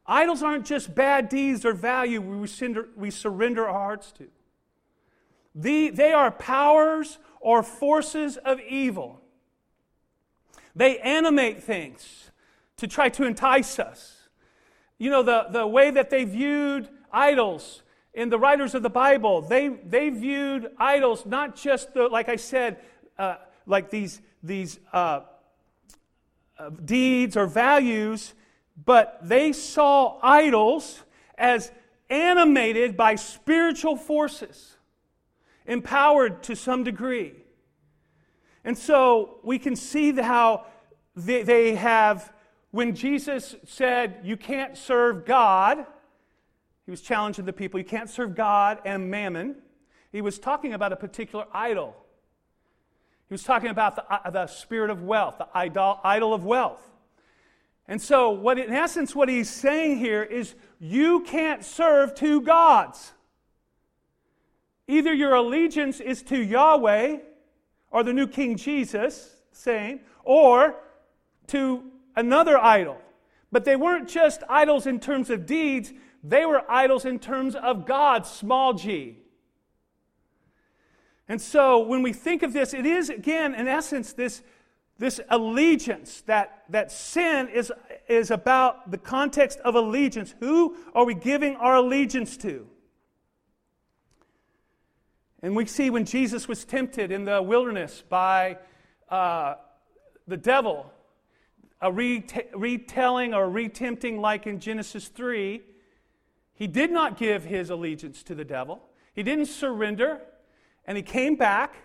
idols 0.07 0.41
aren't 0.41 0.65
just 0.65 0.95
bad 0.95 1.29
deeds 1.29 1.63
or 1.63 1.73
value 1.73 2.21
we 2.21 2.47
surrender, 2.47 2.89
we 2.95 3.11
surrender 3.11 3.67
our 3.67 3.73
hearts 3.73 4.11
to. 4.13 4.29
The, 5.53 5.91
they 5.91 6.11
are 6.11 6.31
powers 6.31 7.19
or 7.39 7.61
forces 7.61 8.35
of 8.37 8.59
evil. 8.61 9.21
They 10.75 10.97
animate 10.97 11.61
things 11.61 12.31
to 12.77 12.87
try 12.87 13.09
to 13.09 13.25
entice 13.25 13.77
us. 13.77 14.27
You 14.97 15.11
know, 15.11 15.21
the, 15.21 15.45
the 15.51 15.67
way 15.67 15.91
that 15.91 16.09
they 16.09 16.23
viewed 16.23 16.89
idols 17.15 17.81
in 18.13 18.29
the 18.29 18.39
writers 18.39 18.75
of 18.75 18.83
the 18.83 18.89
Bible, 18.89 19.41
they, 19.41 19.67
they 19.67 20.09
viewed 20.09 20.71
idols 20.77 21.25
not 21.25 21.55
just, 21.55 21.93
the, 21.93 22.07
like 22.07 22.29
I 22.29 22.37
said, 22.37 22.77
uh, 23.17 23.35
like 23.65 23.89
these, 23.89 24.21
these 24.41 24.79
uh, 24.93 25.21
uh, 26.57 26.69
deeds 26.69 27.35
or 27.35 27.45
values, 27.47 28.33
but 28.85 29.19
they 29.21 29.51
saw 29.51 30.17
idols 30.21 31.03
as 31.37 31.71
animated 32.09 32.95
by 32.95 33.15
spiritual 33.15 33.97
forces, 33.97 34.77
empowered 35.65 36.43
to 36.43 36.55
some 36.55 36.83
degree. 36.83 37.33
And 38.63 38.77
so 38.77 39.39
we 39.43 39.59
can 39.59 39.75
see 39.75 40.13
how 40.13 40.65
they, 41.15 41.43
they 41.43 41.75
have, 41.75 42.31
when 42.71 42.95
Jesus 42.95 43.55
said, 43.65 44.19
You 44.23 44.37
can't 44.37 44.77
serve 44.77 45.25
God, 45.25 45.85
he 46.85 46.91
was 46.91 47.01
challenging 47.01 47.45
the 47.45 47.53
people 47.53 47.79
you 47.79 47.85
can't 47.85 48.09
serve 48.09 48.35
God 48.35 48.79
and 48.85 49.09
mammon. 49.09 49.55
He 50.11 50.21
was 50.21 50.37
talking 50.39 50.73
about 50.73 50.93
a 50.93 50.95
particular 50.95 51.45
idol. 51.51 51.95
He 53.27 53.33
was 53.33 53.43
talking 53.43 53.69
about 53.69 53.95
the, 53.95 54.13
uh, 54.13 54.29
the 54.29 54.47
spirit 54.47 54.91
of 54.91 55.01
wealth, 55.01 55.39
the 55.39 55.47
idol, 55.53 55.99
idol 56.03 56.33
of 56.33 56.45
wealth. 56.45 56.81
And 57.87 58.01
so, 58.01 58.31
what 58.31 58.57
in 58.59 58.71
essence, 58.71 59.15
what 59.15 59.29
he's 59.29 59.49
saying 59.49 59.97
here 59.97 60.23
is 60.23 60.55
you 60.79 61.21
can't 61.21 61.63
serve 61.63 62.13
two 62.13 62.41
gods. 62.41 63.13
Either 64.87 65.13
your 65.13 65.33
allegiance 65.33 65.99
is 65.99 66.21
to 66.23 66.37
Yahweh 66.37 67.17
or 67.91 68.03
the 68.03 68.13
new 68.13 68.27
King 68.27 68.57
Jesus, 68.57 69.35
same, 69.51 70.01
or 70.23 70.75
to 71.47 71.83
another 72.15 72.57
idol. 72.57 72.97
But 73.51 73.65
they 73.65 73.75
weren't 73.75 74.07
just 74.07 74.43
idols 74.49 74.85
in 74.85 74.99
terms 74.99 75.29
of 75.29 75.45
deeds, 75.45 75.93
they 76.27 76.45
were 76.45 76.63
idols 76.69 77.05
in 77.05 77.19
terms 77.19 77.55
of 77.55 77.85
God, 77.85 78.25
small 78.25 78.73
g. 78.73 79.17
And 81.27 81.39
so 81.39 81.79
when 81.79 82.01
we 82.01 82.13
think 82.13 82.41
of 82.41 82.51
this, 82.51 82.73
it 82.73 82.85
is, 82.85 83.09
again, 83.09 83.53
in 83.53 83.67
essence, 83.67 84.13
this, 84.13 84.41
this 84.97 85.19
allegiance 85.29 86.21
that, 86.21 86.63
that 86.69 86.91
sin 86.91 87.47
is, 87.49 87.71
is 88.09 88.31
about 88.31 88.89
the 88.89 88.97
context 88.97 89.59
of 89.59 89.75
allegiance. 89.75 90.33
Who 90.39 90.77
are 90.95 91.05
we 91.05 91.13
giving 91.13 91.55
our 91.57 91.75
allegiance 91.75 92.37
to? 92.37 92.67
And 95.43 95.55
we 95.55 95.67
see 95.67 95.91
when 95.91 96.05
Jesus 96.05 96.47
was 96.47 96.65
tempted 96.65 97.11
in 97.11 97.25
the 97.25 97.39
wilderness 97.39 98.03
by 98.07 98.57
uh, 99.09 99.55
the 100.27 100.37
devil, 100.37 100.91
a 101.81 101.91
retelling 101.91 103.35
or 103.35 103.47
retempting 103.47 104.19
like 104.21 104.47
in 104.47 104.59
Genesis 104.59 105.07
3, 105.07 105.61
he 106.55 106.67
did 106.67 106.89
not 106.89 107.17
give 107.17 107.43
his 107.43 107.69
allegiance 107.69 108.23
to 108.23 108.35
the 108.35 108.45
devil. 108.45 108.81
He 109.13 109.23
didn't 109.23 109.47
surrender. 109.47 110.21
And 110.85 110.97
he 110.97 111.03
came 111.03 111.35
back. 111.35 111.75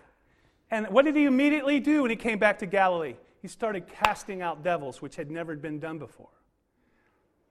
And 0.69 0.87
what 0.87 1.05
did 1.05 1.15
he 1.15 1.25
immediately 1.25 1.79
do 1.79 2.03
when 2.03 2.09
he 2.09 2.15
came 2.15 2.39
back 2.39 2.59
to 2.59 2.65
Galilee? 2.65 3.15
He 3.41 3.47
started 3.47 3.87
casting 3.87 4.41
out 4.41 4.63
devils, 4.63 5.01
which 5.01 5.15
had 5.15 5.29
never 5.29 5.55
been 5.55 5.79
done 5.79 5.97
before. 5.99 6.29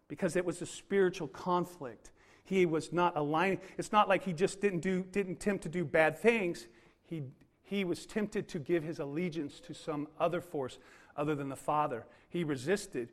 Because 0.08 0.36
it 0.36 0.44
was 0.44 0.62
a 0.62 0.66
spiritual 0.66 1.28
conflict. 1.28 2.10
He 2.44 2.66
was 2.66 2.92
not 2.92 3.16
aligning. 3.16 3.60
It's 3.76 3.92
not 3.92 4.08
like 4.08 4.24
he 4.24 4.32
just 4.32 4.60
didn't, 4.60 4.80
do, 4.80 5.04
didn't 5.12 5.40
tempt 5.40 5.62
to 5.64 5.68
do 5.68 5.84
bad 5.84 6.18
things. 6.18 6.66
He, 7.04 7.24
he 7.62 7.84
was 7.84 8.06
tempted 8.06 8.48
to 8.48 8.58
give 8.58 8.82
his 8.82 8.98
allegiance 8.98 9.60
to 9.60 9.74
some 9.74 10.08
other 10.18 10.40
force 10.40 10.78
other 11.16 11.34
than 11.34 11.48
the 11.48 11.56
Father. 11.56 12.06
He 12.28 12.44
resisted, 12.44 13.10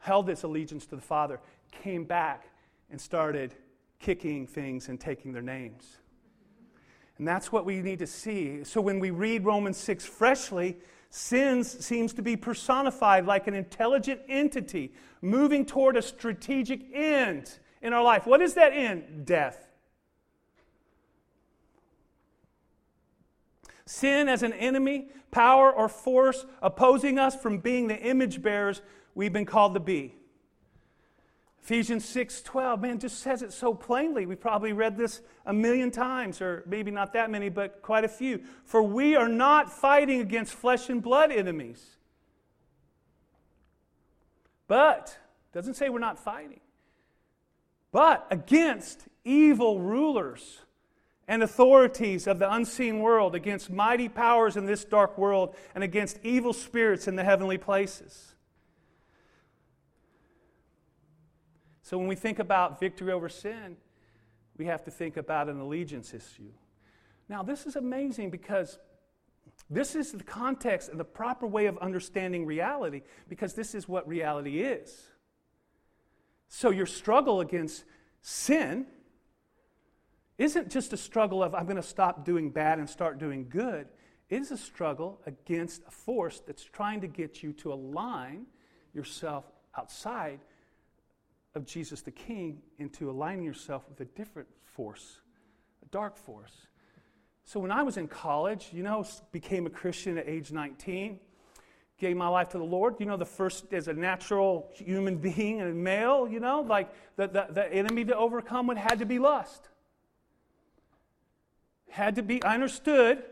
held 0.00 0.28
his 0.28 0.42
allegiance 0.42 0.86
to 0.86 0.96
the 0.96 1.02
Father, 1.02 1.40
came 1.70 2.04
back, 2.04 2.48
and 2.90 3.00
started 3.00 3.54
kicking 3.98 4.46
things 4.46 4.88
and 4.88 5.00
taking 5.00 5.32
their 5.32 5.42
names. 5.42 5.96
And 7.18 7.26
that's 7.26 7.50
what 7.50 7.64
we 7.64 7.80
need 7.80 7.98
to 8.00 8.06
see. 8.06 8.62
So 8.64 8.80
when 8.80 9.00
we 9.00 9.10
read 9.10 9.44
Romans 9.44 9.78
6 9.78 10.04
freshly, 10.04 10.76
sin 11.08 11.64
seems 11.64 12.12
to 12.14 12.22
be 12.22 12.36
personified 12.36 13.24
like 13.24 13.46
an 13.46 13.54
intelligent 13.54 14.20
entity 14.28 14.92
moving 15.22 15.64
toward 15.64 15.96
a 15.96 16.02
strategic 16.02 16.82
end 16.92 17.58
in 17.80 17.92
our 17.92 18.02
life. 18.02 18.26
What 18.26 18.42
is 18.42 18.54
that 18.54 18.72
end? 18.72 19.24
Death. 19.24 19.62
Sin 23.86 24.28
as 24.28 24.42
an 24.42 24.52
enemy, 24.52 25.08
power, 25.30 25.72
or 25.72 25.88
force 25.88 26.44
opposing 26.60 27.18
us 27.18 27.36
from 27.36 27.58
being 27.58 27.86
the 27.86 27.98
image 27.98 28.42
bearers 28.42 28.82
we've 29.14 29.32
been 29.32 29.46
called 29.46 29.74
to 29.74 29.80
be. 29.80 30.16
Ephesians 31.66 32.04
6:12, 32.04 32.80
man, 32.80 33.00
just 33.00 33.18
says 33.18 33.42
it 33.42 33.52
so 33.52 33.74
plainly. 33.74 34.24
We 34.24 34.36
probably 34.36 34.72
read 34.72 34.96
this 34.96 35.20
a 35.44 35.52
million 35.52 35.90
times, 35.90 36.40
or 36.40 36.62
maybe 36.64 36.92
not 36.92 37.12
that 37.14 37.28
many, 37.28 37.48
but 37.48 37.82
quite 37.82 38.04
a 38.04 38.08
few. 38.08 38.44
For 38.62 38.80
we 38.84 39.16
are 39.16 39.26
not 39.26 39.72
fighting 39.72 40.20
against 40.20 40.54
flesh 40.54 40.88
and 40.88 41.02
blood 41.02 41.32
enemies. 41.32 41.96
But, 44.68 45.18
doesn't 45.50 45.74
say 45.74 45.88
we're 45.88 45.98
not 45.98 46.20
fighting, 46.20 46.60
but 47.90 48.28
against 48.30 49.08
evil 49.24 49.80
rulers 49.80 50.60
and 51.26 51.42
authorities 51.42 52.28
of 52.28 52.38
the 52.38 52.48
unseen 52.48 53.00
world, 53.00 53.34
against 53.34 53.70
mighty 53.70 54.08
powers 54.08 54.56
in 54.56 54.66
this 54.66 54.84
dark 54.84 55.18
world, 55.18 55.56
and 55.74 55.82
against 55.82 56.20
evil 56.22 56.52
spirits 56.52 57.08
in 57.08 57.16
the 57.16 57.24
heavenly 57.24 57.58
places. 57.58 58.35
So 61.86 61.96
when 61.96 62.08
we 62.08 62.16
think 62.16 62.40
about 62.40 62.80
victory 62.80 63.12
over 63.12 63.28
sin, 63.28 63.76
we 64.58 64.66
have 64.66 64.82
to 64.86 64.90
think 64.90 65.16
about 65.16 65.48
an 65.48 65.60
allegiance 65.60 66.12
issue. 66.12 66.50
Now, 67.28 67.44
this 67.44 67.64
is 67.64 67.76
amazing 67.76 68.30
because 68.30 68.80
this 69.70 69.94
is 69.94 70.10
the 70.10 70.24
context 70.24 70.88
and 70.88 70.98
the 70.98 71.04
proper 71.04 71.46
way 71.46 71.66
of 71.66 71.78
understanding 71.78 72.44
reality 72.44 73.02
because 73.28 73.54
this 73.54 73.72
is 73.72 73.88
what 73.88 74.08
reality 74.08 74.62
is. 74.64 75.06
So, 76.48 76.70
your 76.70 76.86
struggle 76.86 77.40
against 77.40 77.84
sin 78.20 78.86
isn't 80.38 80.72
just 80.72 80.92
a 80.92 80.96
struggle 80.96 81.40
of 81.40 81.54
I'm 81.54 81.66
going 81.66 81.76
to 81.76 81.84
stop 81.84 82.24
doing 82.24 82.50
bad 82.50 82.80
and 82.80 82.90
start 82.90 83.20
doing 83.20 83.48
good. 83.48 83.86
It 84.28 84.40
is 84.40 84.50
a 84.50 84.58
struggle 84.58 85.20
against 85.24 85.82
a 85.86 85.92
force 85.92 86.42
that's 86.44 86.64
trying 86.64 87.02
to 87.02 87.06
get 87.06 87.44
you 87.44 87.52
to 87.52 87.72
align 87.72 88.46
yourself 88.92 89.44
outside 89.78 90.40
of 91.56 91.64
Jesus 91.64 92.02
the 92.02 92.10
King 92.10 92.60
into 92.78 93.10
aligning 93.10 93.44
yourself 93.44 93.88
with 93.88 93.98
a 94.00 94.04
different 94.04 94.46
force, 94.62 95.20
a 95.82 95.88
dark 95.88 96.16
force. 96.16 96.66
So 97.44 97.58
when 97.58 97.70
I 97.70 97.82
was 97.82 97.96
in 97.96 98.08
college, 98.08 98.68
you 98.72 98.82
know, 98.82 99.04
became 99.32 99.66
a 99.66 99.70
Christian 99.70 100.18
at 100.18 100.28
age 100.28 100.52
19, 100.52 101.18
gave 101.98 102.14
my 102.16 102.28
life 102.28 102.50
to 102.50 102.58
the 102.58 102.64
Lord, 102.64 102.96
you 102.98 103.06
know, 103.06 103.16
the 103.16 103.24
first, 103.24 103.72
as 103.72 103.88
a 103.88 103.94
natural 103.94 104.68
human 104.74 105.16
being 105.34 105.62
and 105.62 105.82
male, 105.82 106.28
you 106.28 106.40
know, 106.40 106.60
like 106.60 106.92
the, 107.16 107.26
the, 107.26 107.46
the 107.50 107.72
enemy 107.72 108.04
to 108.04 108.16
overcome 108.16 108.66
would 108.66 108.76
had 108.76 108.98
to 108.98 109.06
be 109.06 109.18
lust. 109.18 109.68
Had 111.88 112.16
to 112.16 112.22
be, 112.22 112.42
I 112.42 112.52
understood 112.52 113.22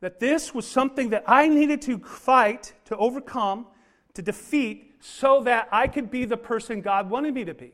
that 0.00 0.18
this 0.18 0.54
was 0.54 0.66
something 0.66 1.10
that 1.10 1.24
I 1.26 1.48
needed 1.48 1.82
to 1.82 1.98
fight, 1.98 2.72
to 2.86 2.96
overcome, 2.96 3.66
to 4.14 4.22
defeat, 4.22 4.93
so 5.06 5.42
that 5.42 5.68
I 5.70 5.86
could 5.86 6.10
be 6.10 6.24
the 6.24 6.38
person 6.38 6.80
God 6.80 7.10
wanted 7.10 7.34
me 7.34 7.44
to 7.44 7.52
be. 7.52 7.72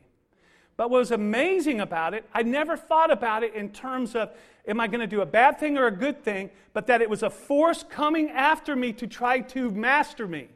But 0.77 0.91
what 0.91 0.99
was 0.99 1.13
amazing 1.13 1.81
about 1.81 2.13
it, 2.13 2.25
I 2.35 2.43
never 2.43 2.77
thought 2.77 3.13
about 3.13 3.45
it 3.45 3.55
in 3.55 3.71
terms 3.71 4.17
of, 4.17 4.31
am 4.67 4.81
I 4.81 4.89
going 4.89 4.99
to 5.01 5.07
do 5.07 5.21
a 5.21 5.27
bad 5.27 5.61
thing 5.61 5.79
or 5.79 5.87
a 5.87 5.93
good 5.93 6.25
thing, 6.25 6.51
but 6.73 6.89
that 6.89 7.01
it 7.01 7.09
was 7.09 7.23
a 7.23 7.31
force 7.31 7.85
coming 7.89 8.31
after 8.31 8.75
me 8.75 8.93
to 8.95 9.07
try 9.07 9.39
to 9.41 9.71
master 9.71 10.27
me. 10.27 10.49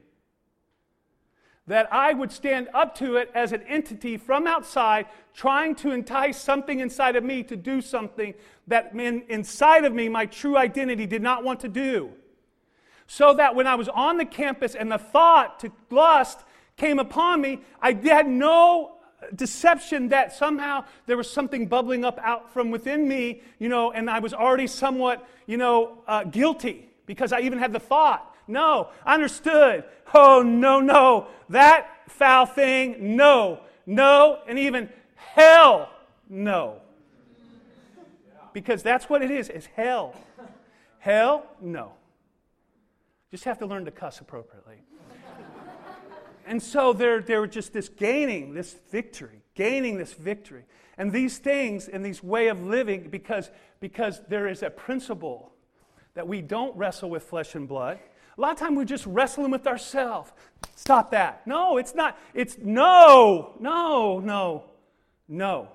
That 1.68 1.86
I 1.92 2.12
would 2.12 2.32
stand 2.32 2.68
up 2.74 2.96
to 2.96 3.18
it 3.18 3.30
as 3.36 3.52
an 3.52 3.62
entity 3.68 4.16
from 4.16 4.48
outside, 4.48 5.06
trying 5.32 5.76
to 5.76 5.92
entice 5.92 6.40
something 6.40 6.80
inside 6.80 7.14
of 7.14 7.22
me 7.22 7.44
to 7.44 7.56
do 7.56 7.80
something 7.80 8.34
that 8.66 8.96
inside 8.96 9.84
of 9.84 9.94
me, 9.94 10.08
my 10.08 10.26
true 10.26 10.56
identity, 10.56 11.06
did 11.06 11.22
not 11.22 11.44
want 11.44 11.60
to 11.60 11.68
do. 11.68 12.10
So 13.06 13.32
that 13.34 13.54
when 13.54 13.68
I 13.68 13.76
was 13.76 13.88
on 13.90 14.16
the 14.16 14.24
campus 14.24 14.74
and 14.74 14.90
the 14.90 14.98
thought 14.98 15.60
to 15.60 15.70
lust 15.90 16.40
came 16.76 16.98
upon 16.98 17.40
me, 17.40 17.60
I 17.80 17.92
had 17.92 18.28
no 18.28 18.92
deception 19.34 20.08
that 20.08 20.32
somehow 20.32 20.84
there 21.06 21.16
was 21.16 21.30
something 21.30 21.66
bubbling 21.66 22.04
up 22.04 22.18
out 22.22 22.52
from 22.52 22.70
within 22.70 23.08
me, 23.08 23.42
you 23.58 23.68
know, 23.68 23.92
and 23.92 24.10
I 24.10 24.18
was 24.18 24.34
already 24.34 24.66
somewhat, 24.66 25.26
you 25.46 25.56
know, 25.56 25.98
uh, 26.06 26.24
guilty 26.24 26.88
because 27.06 27.32
I 27.32 27.40
even 27.40 27.58
had 27.58 27.72
the 27.72 27.80
thought. 27.80 28.34
No, 28.46 28.90
I 29.04 29.14
understood. 29.14 29.84
Oh, 30.12 30.42
no, 30.42 30.80
no. 30.80 31.28
That 31.48 31.88
foul 32.08 32.46
thing, 32.46 33.16
no, 33.16 33.60
no, 33.86 34.40
and 34.46 34.58
even 34.58 34.90
hell, 35.16 35.90
no. 36.28 36.80
Because 38.52 38.82
that's 38.82 39.08
what 39.08 39.22
it 39.22 39.30
is, 39.30 39.48
is 39.48 39.66
hell. 39.74 40.14
Hell, 40.98 41.46
no. 41.60 41.92
Just 43.30 43.44
have 43.44 43.58
to 43.58 43.66
learn 43.66 43.84
to 43.84 43.90
cuss 43.90 44.20
appropriately. 44.20 44.76
And 46.46 46.62
so 46.62 46.92
they're, 46.92 47.20
they're 47.20 47.46
just 47.46 47.72
this 47.72 47.88
gaining 47.88 48.54
this 48.54 48.76
victory, 48.90 49.42
gaining 49.54 49.98
this 49.98 50.12
victory. 50.12 50.64
And 50.96 51.12
these 51.12 51.38
things 51.38 51.88
and 51.88 52.04
these 52.04 52.22
way 52.22 52.48
of 52.48 52.62
living, 52.62 53.08
because, 53.10 53.50
because 53.80 54.20
there 54.28 54.46
is 54.46 54.62
a 54.62 54.70
principle 54.70 55.52
that 56.14 56.28
we 56.28 56.40
don't 56.40 56.76
wrestle 56.76 57.10
with 57.10 57.24
flesh 57.24 57.54
and 57.54 57.68
blood. 57.68 57.98
A 58.36 58.40
lot 58.40 58.52
of 58.52 58.58
time 58.58 58.74
we're 58.74 58.84
just 58.84 59.06
wrestling 59.06 59.50
with 59.50 59.66
ourselves. 59.66 60.32
Stop 60.76 61.10
that. 61.12 61.46
No, 61.46 61.76
it's 61.76 61.94
not. 61.94 62.18
It's 62.32 62.58
no, 62.58 63.54
no, 63.60 64.20
no, 64.20 64.64
no. 65.28 65.68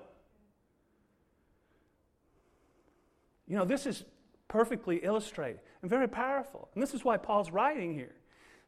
You 3.46 3.56
know, 3.56 3.64
this 3.64 3.86
is 3.86 4.04
perfectly 4.48 4.98
illustrated 4.98 5.60
and 5.82 5.90
very 5.90 6.08
powerful. 6.08 6.68
And 6.74 6.82
this 6.82 6.94
is 6.94 7.04
why 7.04 7.16
Paul's 7.16 7.50
writing 7.50 7.94
here. 7.94 8.14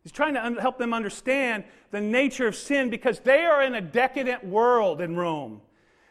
He's 0.02 0.12
trying 0.12 0.34
to 0.34 0.44
un- 0.44 0.56
help 0.56 0.78
them 0.78 0.92
understand 0.92 1.64
the 1.90 2.00
nature 2.00 2.46
of 2.46 2.56
sin 2.56 2.90
because 2.90 3.20
they 3.20 3.44
are 3.44 3.62
in 3.62 3.74
a 3.74 3.80
decadent 3.80 4.44
world 4.44 5.00
in 5.00 5.16
Rome. 5.16 5.60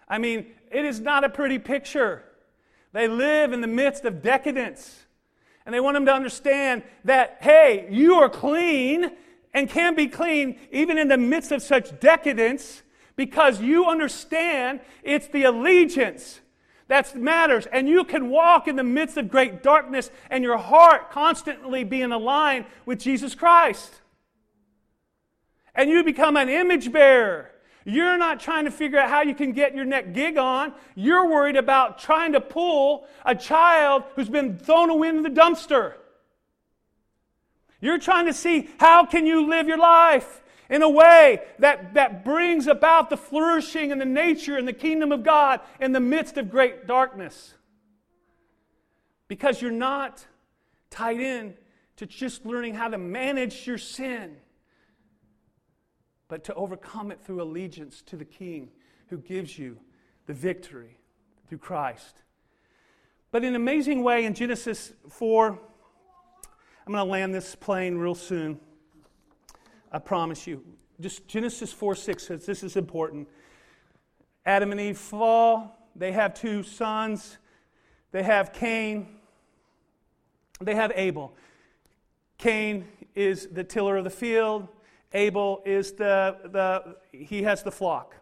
I 0.08 0.18
mean, 0.18 0.48
it 0.72 0.86
is 0.86 1.00
not 1.00 1.24
a 1.24 1.30
pretty 1.30 1.60
picture. 1.60 2.24
They 2.94 3.08
live 3.08 3.54
in 3.54 3.62
the 3.62 3.68
midst 3.68 4.06
of 4.06 4.22
decadence. 4.22 5.06
And 5.66 5.74
they 5.76 5.80
want 5.80 5.96
them 5.96 6.06
to 6.06 6.14
understand 6.14 6.84
that, 7.06 7.38
hey, 7.42 7.88
you 7.90 8.16
are 8.16 8.30
clean 8.30 9.12
and 9.54 9.70
can 9.70 9.96
be 9.96 10.08
clean 10.08 10.58
even 10.72 10.98
in 10.98 11.08
the 11.08 11.18
midst 11.18 11.52
of 11.52 11.62
such 11.62 12.00
decadence 12.00 12.84
because 13.16 13.62
you 13.62 13.86
understand 13.86 14.80
it's 15.04 15.28
the 15.28 15.44
allegiance 15.44 16.40
that 16.92 17.16
matters. 17.16 17.66
And 17.72 17.88
you 17.88 18.04
can 18.04 18.30
walk 18.30 18.68
in 18.68 18.76
the 18.76 18.84
midst 18.84 19.16
of 19.16 19.32
great 19.32 19.64
darkness 19.64 20.12
and 20.30 20.44
your 20.44 20.58
heart 20.58 21.10
constantly 21.10 21.86
being 21.86 22.12
aligned 22.12 22.66
with 22.86 23.00
Jesus 23.00 23.34
Christ. 23.34 24.02
And 25.74 25.90
you 25.90 26.04
become 26.04 26.36
an 26.36 26.50
image 26.50 26.92
bearer. 26.92 27.50
You're 27.86 28.18
not 28.18 28.42
trying 28.42 28.66
to 28.66 28.72
figure 28.72 29.00
out 29.00 29.10
how 29.10 29.22
you 29.22 29.34
can 29.34 29.54
get 29.54 29.74
your 29.74 29.86
next 29.86 30.12
gig 30.12 30.38
on. 30.38 30.74
You're 30.94 31.30
worried 31.30 31.56
about 31.56 31.98
trying 31.98 32.34
to 32.34 32.42
pull 32.42 33.08
a 33.26 33.36
child 33.36 34.04
who's 34.16 34.30
been 34.30 34.58
thrown 34.58 34.90
away 34.90 35.08
into 35.08 35.22
the 35.22 35.30
dumpster. 35.30 35.94
You're 37.80 38.00
trying 38.00 38.26
to 38.26 38.34
see 38.34 38.70
how 38.80 39.06
can 39.06 39.26
you 39.26 39.48
live 39.48 39.66
your 39.66 39.80
life 39.80 40.42
in 40.72 40.82
a 40.82 40.90
way 40.90 41.42
that, 41.60 41.94
that 41.94 42.26
brings 42.26 42.66
about 42.66 43.12
the 43.12 43.18
flourishing 43.18 43.92
and 43.92 44.02
the 44.02 44.06
nature 44.06 44.58
and 44.58 44.68
the 44.68 44.74
kingdom 44.74 45.12
of 45.12 45.24
God 45.24 45.60
in 45.80 45.92
the 45.92 46.00
midst 46.00 46.38
of 46.38 46.50
great 46.50 46.88
darkness. 46.88 47.54
Because 49.28 49.62
you're 49.62 49.70
not 49.70 50.26
tied 50.90 51.20
in 51.20 51.54
to 51.98 52.08
just 52.08 52.46
learning 52.46 52.74
how 52.74 52.88
to 52.88 52.98
manage 52.98 53.68
your 53.68 53.78
sin 53.78 54.38
but 56.32 56.46
to 56.46 56.54
overcome 56.54 57.12
it 57.12 57.20
through 57.22 57.42
allegiance 57.42 58.02
to 58.04 58.16
the 58.16 58.24
King 58.24 58.70
who 59.08 59.18
gives 59.18 59.60
you 59.60 59.78
the 60.28 60.34
victory 60.34 60.98
through 61.50 61.58
Christ. 61.58 62.24
But 63.32 63.44
in 63.44 63.50
an 63.50 63.56
amazing 63.58 64.02
way, 64.02 64.24
in 64.24 64.34
Genesis 64.34 64.94
4, 65.10 65.50
I'm 65.50 66.94
going 66.94 67.06
to 67.06 67.12
land 67.12 67.36
this 67.36 67.54
plane 67.54 67.98
real 67.98 68.16
soon. 68.16 68.62
I 69.92 70.00
promise 70.00 70.48
you. 70.48 70.64
Just 71.00 71.28
Genesis 71.28 71.74
4 71.74 71.96
6 71.96 72.28
says 72.28 72.46
this 72.46 72.64
is 72.64 72.76
important. 72.76 73.28
Adam 74.46 74.72
and 74.72 74.80
Eve 74.80 74.98
fall. 74.98 75.78
They 75.96 76.12
have 76.12 76.34
two 76.34 76.64
sons. 76.64 77.38
They 78.12 78.24
have 78.24 78.54
Cain. 78.54 79.08
They 80.62 80.76
have 80.76 80.92
Abel. 80.96 81.36
Cain 82.38 82.88
is 83.16 83.48
the 83.48 83.64
tiller 83.64 83.98
of 83.98 84.04
the 84.04 84.10
field. 84.10 84.68
Abel 85.14 85.62
is 85.66 85.94
the, 85.94 86.38
the 86.46 86.96
he 87.12 87.44
has 87.44 87.64
the 87.64 87.72
flock. 87.72 88.16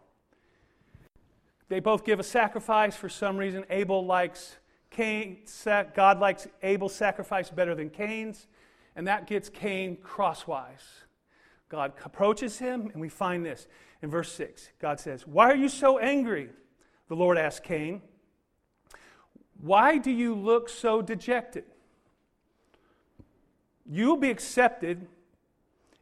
They 1.68 1.80
both 1.80 2.04
give 2.04 2.18
a 2.18 2.24
sacrifice. 2.24 2.96
For 2.96 3.08
some 3.08 3.36
reason, 3.36 3.64
Abel 3.70 4.04
likes 4.04 4.56
Cain, 4.90 5.38
God 5.94 6.18
likes 6.18 6.48
Abel's 6.62 6.94
sacrifice 6.94 7.48
better 7.48 7.74
than 7.76 7.90
Cain's, 7.90 8.48
and 8.96 9.06
that 9.06 9.28
gets 9.28 9.48
Cain 9.48 9.96
crosswise. 9.96 11.04
God 11.70 11.92
approaches 12.04 12.58
him, 12.58 12.90
and 12.92 13.00
we 13.00 13.08
find 13.08 13.46
this 13.46 13.66
in 14.02 14.10
verse 14.10 14.30
6. 14.32 14.70
God 14.80 15.00
says, 15.00 15.26
Why 15.26 15.50
are 15.50 15.56
you 15.56 15.68
so 15.68 15.98
angry? 15.98 16.50
The 17.08 17.14
Lord 17.14 17.38
asked 17.38 17.62
Cain, 17.62 18.02
Why 19.60 19.96
do 19.96 20.10
you 20.10 20.34
look 20.34 20.68
so 20.68 21.00
dejected? 21.00 21.64
You'll 23.86 24.16
be 24.16 24.30
accepted 24.30 25.06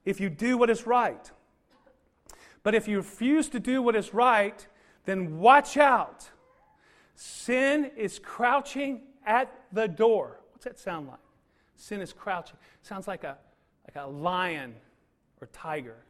if 0.04 0.20
you 0.20 0.30
do 0.30 0.56
what 0.56 0.70
is 0.70 0.86
right. 0.86 1.30
But 2.62 2.74
if 2.74 2.88
you 2.88 2.96
refuse 2.96 3.48
to 3.50 3.60
do 3.60 3.82
what 3.82 3.94
is 3.94 4.12
right, 4.12 4.66
then 5.04 5.38
watch 5.38 5.76
out. 5.76 6.28
Sin 7.14 7.90
is 7.96 8.18
crouching 8.18 9.02
at 9.26 9.52
the 9.72 9.86
door. 9.86 10.40
What's 10.52 10.64
that 10.64 10.78
sound 10.78 11.08
like? 11.08 11.18
Sin 11.76 12.00
is 12.00 12.12
crouching. 12.12 12.56
Sounds 12.82 13.06
like 13.06 13.24
a, 13.24 13.36
like 13.86 14.02
a 14.02 14.08
lion 14.08 14.74
or 15.41 15.49
tiger 15.53 16.05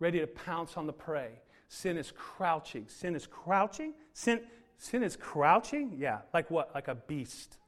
ready 0.00 0.20
to 0.20 0.26
pounce 0.26 0.76
on 0.76 0.86
the 0.86 0.92
prey. 0.92 1.40
Sin 1.68 1.96
is 1.96 2.12
crouching. 2.16 2.86
Sin 2.88 3.14
is 3.14 3.26
crouching? 3.26 3.94
Sin, 4.12 4.40
sin 4.78 5.02
is 5.02 5.16
crouching? 5.16 5.94
Yeah. 5.98 6.20
Like 6.32 6.50
what? 6.50 6.74
Like 6.74 6.88
a 6.88 6.94
beast. 6.94 7.58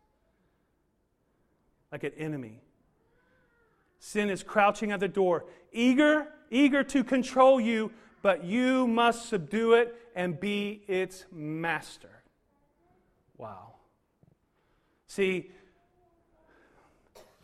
Like 1.92 2.04
an 2.04 2.12
enemy. 2.16 2.60
Sin 3.98 4.30
is 4.30 4.42
crouching 4.42 4.92
at 4.92 5.00
the 5.00 5.08
door, 5.08 5.44
eager, 5.72 6.28
eager 6.50 6.82
to 6.84 7.04
control 7.04 7.60
you, 7.60 7.92
but 8.22 8.44
you 8.44 8.86
must 8.86 9.28
subdue 9.28 9.74
it 9.74 9.94
and 10.14 10.40
be 10.40 10.82
its 10.88 11.26
master. 11.30 12.22
Wow. 13.36 13.74
See, 15.06 15.50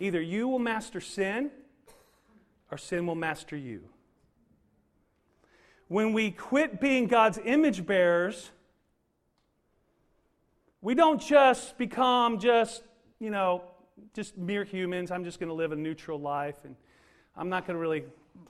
either 0.01 0.21
you 0.21 0.49
will 0.49 0.59
master 0.59 1.01
sin 1.01 1.51
or 2.71 2.79
sin 2.79 3.07
will 3.07 3.15
master 3.15 3.57
you. 3.57 3.83
When 5.89 6.13
we 6.13 6.31
quit 6.33 6.81
being 6.81 7.07
God's 7.07 7.39
image 7.45 7.87
bearers, 7.87 8.51
we 10.81 10.95
don't 10.95 11.21
just 11.21 11.79
become 11.79 12.39
just, 12.39 12.83
you 13.21 13.31
know, 13.31 13.63
just 14.15 14.37
mere 14.37 14.65
humans. 14.65 15.11
I'm 15.11 15.25
just 15.25 15.39
going 15.39 15.49
to 15.49 15.55
live 15.55 15.73
a 15.73 15.77
neutral 15.77 16.19
life, 16.19 16.65
and 16.65 16.75
I'm 17.37 17.49
not 17.49 17.67
going 17.67 17.77
to 17.77 17.81
really 17.81 18.05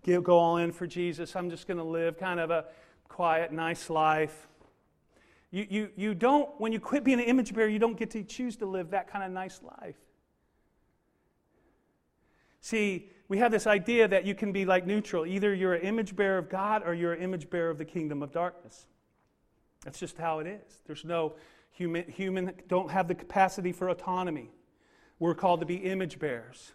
go 0.05 0.39
all 0.39 0.57
in 0.57 0.73
for 0.73 0.87
Jesus. 0.87 1.37
I'm 1.37 1.51
just 1.51 1.67
going 1.67 1.79
to 1.79 1.85
live 1.85 2.19
kind 2.19 2.41
of 2.41 2.51
a 2.51 2.65
quiet, 3.09 3.53
nice 3.53 3.91
life. 3.91 4.49
You, 5.51 5.67
you, 5.71 5.91
you 5.97 6.15
don't, 6.15 6.51
when 6.59 6.73
you 6.73 6.81
quit 6.81 7.05
being 7.05 7.21
an 7.21 7.27
image 7.27 7.55
bearer, 7.55 7.69
you 7.69 7.79
don't 7.79 7.99
get 7.99 8.11
to 8.11 8.23
choose 8.23 8.57
to 8.57 8.67
live 8.67 8.91
that 8.91 9.11
kind 9.11 9.25
of 9.25 9.31
nice 9.31 9.61
life. 9.63 9.97
See, 12.61 13.11
we 13.29 13.39
have 13.39 13.51
this 13.51 13.67
idea 13.67 14.07
that 14.09 14.25
you 14.25 14.35
can 14.35 14.53
be 14.53 14.65
like 14.65 14.87
neutral. 14.87 15.27
Either 15.27 15.53
you're 15.55 15.75
an 15.75 15.83
image 15.83 16.15
bearer 16.15 16.39
of 16.39 16.49
God 16.49 16.83
or 16.87 16.95
you're 16.95 17.13
an 17.13 17.23
image 17.23 17.51
bearer 17.51 17.71
of 17.71 17.79
the 17.79 17.85
kingdom 17.85 18.23
of 18.23 18.33
darkness. 18.33 18.87
That's 19.85 19.99
just 19.99 20.17
how 20.17 20.39
it 20.39 20.47
is. 20.47 20.83
There's 20.87 21.05
no 21.05 21.35
human, 21.73 22.11
human 22.11 22.53
don't 22.69 22.91
have 22.91 23.09
the 23.09 23.15
capacity 23.15 23.73
for 23.73 23.89
autonomy. 23.89 24.51
We're 25.19 25.35
called 25.35 25.61
to 25.61 25.67
be 25.67 25.77
image 25.77 26.19
bearers. 26.19 26.73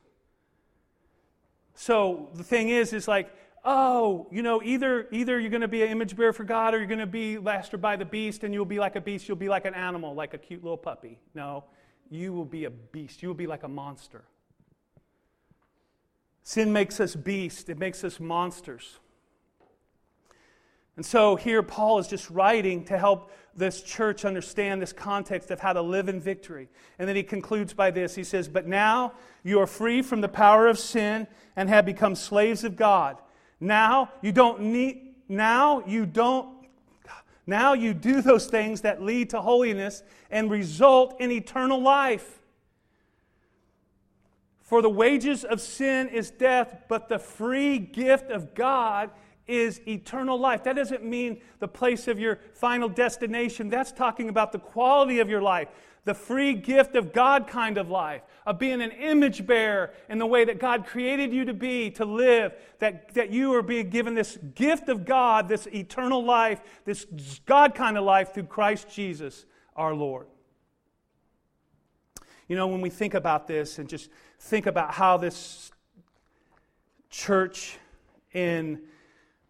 So 1.73 2.29
the 2.33 2.43
thing 2.43 2.69
is, 2.69 2.91
is 2.91 3.07
like, 3.07 3.33
oh, 3.63 4.27
you 4.31 4.41
know, 4.41 4.61
either 4.63 5.07
either 5.11 5.39
you're 5.39 5.49
going 5.49 5.61
to 5.61 5.67
be 5.67 5.83
an 5.83 5.89
image 5.89 6.15
bearer 6.15 6.33
for 6.33 6.43
God 6.43 6.73
or 6.73 6.79
you're 6.79 6.87
going 6.87 6.99
to 6.99 7.05
be 7.05 7.37
mastered 7.37 7.81
by 7.81 7.95
the 7.95 8.05
beast 8.05 8.43
and 8.43 8.53
you'll 8.53 8.65
be 8.65 8.79
like 8.79 8.95
a 8.95 9.01
beast, 9.01 9.27
you'll 9.27 9.37
be 9.37 9.49
like 9.49 9.65
an 9.65 9.73
animal, 9.73 10.13
like 10.13 10.33
a 10.33 10.37
cute 10.37 10.63
little 10.63 10.77
puppy. 10.77 11.19
No, 11.33 11.63
you 12.09 12.33
will 12.33 12.45
be 12.45 12.65
a 12.65 12.69
beast. 12.69 13.21
You 13.21 13.29
will 13.29 13.35
be 13.35 13.47
like 13.47 13.63
a 13.63 13.69
monster. 13.69 14.23
Sin 16.43 16.73
makes 16.73 16.99
us 16.99 17.15
beasts, 17.15 17.69
it 17.69 17.77
makes 17.77 18.03
us 18.03 18.19
monsters. 18.19 18.99
And 20.97 21.05
so 21.05 21.35
here 21.35 21.63
Paul 21.63 21.99
is 21.99 22.07
just 22.07 22.29
writing 22.29 22.83
to 22.85 22.97
help 22.97 23.31
this 23.55 23.81
church 23.81 24.25
understand 24.25 24.81
this 24.81 24.93
context 24.93 25.49
of 25.51 25.59
how 25.59 25.73
to 25.73 25.81
live 25.81 26.09
in 26.09 26.19
victory. 26.19 26.69
And 26.99 27.07
then 27.07 27.15
he 27.15 27.23
concludes 27.23 27.73
by 27.73 27.91
this. 27.91 28.15
He 28.15 28.23
says, 28.23 28.47
But 28.47 28.67
now 28.67 29.13
you 29.43 29.59
are 29.59 29.67
free 29.67 30.01
from 30.01 30.21
the 30.21 30.29
power 30.29 30.67
of 30.67 30.77
sin 30.77 31.27
and 31.55 31.69
have 31.69 31.85
become 31.85 32.15
slaves 32.15 32.63
of 32.63 32.75
God. 32.75 33.17
Now 33.59 34.11
you 34.21 34.31
don't 34.31 34.61
need, 34.61 35.15
now 35.27 35.83
you 35.85 36.05
don't, 36.05 36.49
now 37.47 37.73
you 37.73 37.93
do 37.93 38.21
those 38.21 38.47
things 38.47 38.81
that 38.81 39.01
lead 39.01 39.29
to 39.31 39.41
holiness 39.41 40.03
and 40.29 40.51
result 40.51 41.19
in 41.19 41.31
eternal 41.31 41.81
life. 41.81 42.40
For 44.71 44.81
the 44.81 44.89
wages 44.89 45.43
of 45.43 45.59
sin 45.59 46.07
is 46.07 46.31
death, 46.31 46.83
but 46.87 47.09
the 47.09 47.19
free 47.19 47.77
gift 47.77 48.31
of 48.31 48.55
God 48.55 49.09
is 49.45 49.81
eternal 49.85 50.39
life. 50.39 50.63
That 50.63 50.77
doesn't 50.77 51.03
mean 51.03 51.41
the 51.59 51.67
place 51.67 52.07
of 52.07 52.17
your 52.17 52.39
final 52.53 52.87
destination. 52.87 53.67
That's 53.67 53.91
talking 53.91 54.29
about 54.29 54.53
the 54.53 54.59
quality 54.59 55.19
of 55.19 55.29
your 55.29 55.41
life, 55.41 55.67
the 56.05 56.13
free 56.13 56.53
gift 56.53 56.95
of 56.95 57.11
God 57.11 57.47
kind 57.47 57.77
of 57.77 57.89
life, 57.89 58.21
of 58.45 58.59
being 58.59 58.81
an 58.81 58.91
image 58.91 59.45
bearer 59.45 59.91
in 60.07 60.19
the 60.19 60.25
way 60.25 60.45
that 60.45 60.57
God 60.57 60.85
created 60.85 61.33
you 61.33 61.43
to 61.43 61.53
be, 61.53 61.91
to 61.91 62.05
live, 62.05 62.53
that, 62.79 63.13
that 63.13 63.29
you 63.29 63.53
are 63.53 63.61
being 63.61 63.89
given 63.89 64.15
this 64.15 64.37
gift 64.55 64.87
of 64.87 65.03
God, 65.03 65.49
this 65.49 65.67
eternal 65.67 66.23
life, 66.23 66.61
this 66.85 67.05
God 67.45 67.75
kind 67.75 67.97
of 67.97 68.05
life 68.05 68.33
through 68.33 68.43
Christ 68.43 68.87
Jesus 68.89 69.43
our 69.75 69.93
Lord. 69.93 70.27
You 72.51 72.57
know, 72.57 72.67
when 72.67 72.81
we 72.81 72.89
think 72.89 73.13
about 73.13 73.47
this 73.47 73.79
and 73.79 73.87
just 73.87 74.09
think 74.37 74.65
about 74.65 74.93
how 74.93 75.15
this 75.15 75.71
church 77.09 77.77
in 78.33 78.81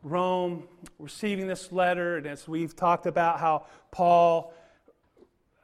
Rome, 0.04 0.68
receiving 0.99 1.47
this 1.47 1.72
letter, 1.72 2.18
and 2.18 2.28
as 2.28 2.47
we've 2.47 2.76
talked 2.76 3.08
about 3.08 3.39
how 3.39 3.66
Paul 3.89 4.54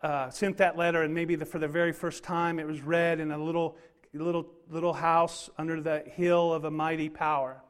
uh, 0.02 0.32
sent 0.32 0.58
that 0.58 0.78
letter, 0.78 1.04
and 1.04 1.14
maybe 1.14 1.36
the, 1.36 1.46
for 1.46 1.60
the 1.60 1.68
very 1.68 1.94
first 1.94 2.24
time 2.24 2.58
it 2.58 2.66
was 2.66 2.82
read 2.82 3.20
in 3.20 3.30
a 3.30 3.38
little, 3.38 3.78
little, 4.16 4.48
little 4.72 4.94
house 4.94 5.48
under 5.60 5.80
the 5.80 6.00
hill 6.08 6.52
of 6.52 6.64
a 6.64 6.72
mighty 6.72 7.08
power. 7.08 7.62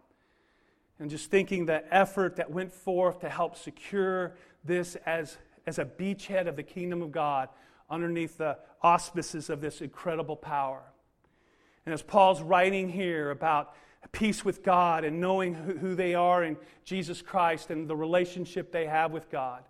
And 0.98 1.10
just 1.10 1.30
thinking 1.30 1.66
the 1.66 1.84
effort 1.94 2.38
that 2.38 2.50
went 2.50 2.72
forth 2.72 3.20
to 3.20 3.28
help 3.28 3.58
secure 3.58 4.38
this 4.64 4.96
as, 5.06 5.38
as 5.66 5.78
a 5.78 5.84
beachhead 5.84 6.48
of 6.48 6.56
the 6.56 6.64
kingdom 6.64 7.02
of 7.02 7.12
God 7.12 7.50
underneath 7.90 8.38
the 8.38 8.58
auspices 8.82 9.50
of 9.50 9.62
this 9.62 9.82
incredible 9.82 10.36
power. 10.36 10.84
And 11.86 11.94
as 11.94 12.02
Paul's 12.02 12.42
writing 12.42 12.90
here 12.90 13.32
about 13.32 13.74
peace 14.12 14.44
with 14.46 14.64
God 14.64 15.04
and 15.04 15.20
knowing 15.20 15.54
who 15.54 15.96
they 15.96 16.16
are 16.16 16.44
in 16.44 16.58
Jesus 16.84 17.22
Christ 17.22 17.72
and 17.72 17.88
the 17.88 17.96
relationship 17.96 18.72
they 18.72 18.86
have 18.86 19.12
with 19.12 19.30
God. 19.30 19.64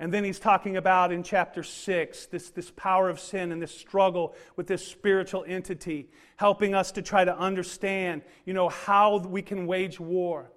And 0.00 0.14
then 0.14 0.22
he's 0.22 0.38
talking 0.38 0.76
about 0.76 1.10
in 1.10 1.24
chapter 1.24 1.64
6 1.64 2.26
this, 2.26 2.50
this 2.50 2.70
power 2.70 3.08
of 3.08 3.18
sin 3.18 3.50
and 3.50 3.60
this 3.60 3.76
struggle 3.76 4.34
with 4.54 4.68
this 4.68 4.86
spiritual 4.86 5.44
entity, 5.46 6.08
helping 6.36 6.74
us 6.74 6.92
to 6.92 7.02
try 7.02 7.24
to 7.24 7.36
understand, 7.36 8.22
you 8.44 8.54
know, 8.54 8.68
how 8.68 9.18
we 9.18 9.42
can 9.42 9.66
wage 9.66 9.98
war. 9.98 10.52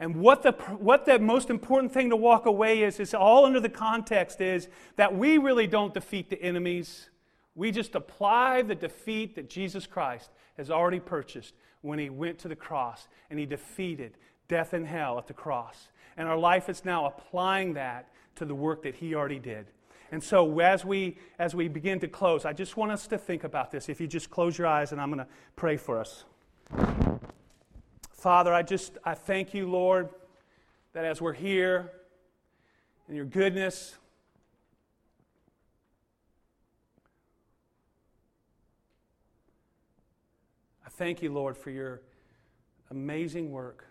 And 0.00 0.16
what 0.16 0.42
the, 0.42 0.52
what 0.52 1.04
the 1.04 1.18
most 1.18 1.50
important 1.50 1.92
thing 1.92 2.08
to 2.08 2.16
walk 2.16 2.46
away 2.46 2.82
is, 2.82 2.98
is 2.98 3.12
all 3.12 3.44
under 3.44 3.60
the 3.60 3.68
context 3.68 4.40
is 4.40 4.66
that 4.96 5.14
we 5.14 5.36
really 5.36 5.66
don't 5.66 5.92
defeat 5.92 6.30
the 6.30 6.42
enemies. 6.42 7.10
We 7.54 7.70
just 7.70 7.94
apply 7.94 8.62
the 8.62 8.74
defeat 8.74 9.34
that 9.34 9.50
Jesus 9.50 9.86
Christ 9.86 10.30
has 10.56 10.70
already 10.70 11.00
purchased 11.00 11.54
when 11.82 11.98
he 11.98 12.08
went 12.08 12.38
to 12.38 12.48
the 12.48 12.56
cross 12.56 13.08
and 13.28 13.38
he 13.38 13.44
defeated 13.44 14.16
death 14.48 14.72
and 14.72 14.86
hell 14.86 15.18
at 15.18 15.26
the 15.26 15.34
cross. 15.34 15.90
And 16.16 16.26
our 16.26 16.38
life 16.38 16.70
is 16.70 16.82
now 16.82 17.04
applying 17.04 17.74
that 17.74 18.08
to 18.36 18.46
the 18.46 18.54
work 18.54 18.82
that 18.84 18.94
he 18.94 19.14
already 19.14 19.38
did. 19.38 19.66
And 20.12 20.24
so 20.24 20.60
as 20.60 20.82
we 20.82 21.18
as 21.38 21.54
we 21.54 21.68
begin 21.68 22.00
to 22.00 22.08
close, 22.08 22.44
I 22.44 22.52
just 22.52 22.76
want 22.76 22.90
us 22.90 23.06
to 23.08 23.18
think 23.18 23.44
about 23.44 23.70
this. 23.70 23.88
If 23.88 24.00
you 24.00 24.06
just 24.06 24.30
close 24.30 24.56
your 24.56 24.66
eyes 24.66 24.92
and 24.92 25.00
I'm 25.00 25.08
going 25.08 25.18
to 25.18 25.28
pray 25.56 25.76
for 25.76 26.00
us. 26.00 26.24
Father, 28.20 28.52
I 28.52 28.60
just 28.62 28.98
I 29.02 29.14
thank 29.14 29.54
you, 29.54 29.66
Lord, 29.66 30.10
that 30.92 31.06
as 31.06 31.22
we're 31.22 31.32
here 31.32 31.90
in 33.08 33.14
your 33.16 33.24
goodness, 33.24 33.96
I 40.84 40.90
thank 40.90 41.22
you, 41.22 41.32
Lord, 41.32 41.56
for 41.56 41.70
your 41.70 42.02
amazing 42.90 43.50
work. 43.50 43.86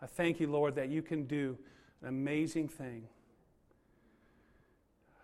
I 0.00 0.06
thank 0.06 0.40
you, 0.40 0.50
Lord, 0.50 0.74
that 0.76 0.88
you 0.88 1.02
can 1.02 1.26
do 1.26 1.58
an 2.00 2.08
amazing 2.08 2.68
thing. 2.68 3.02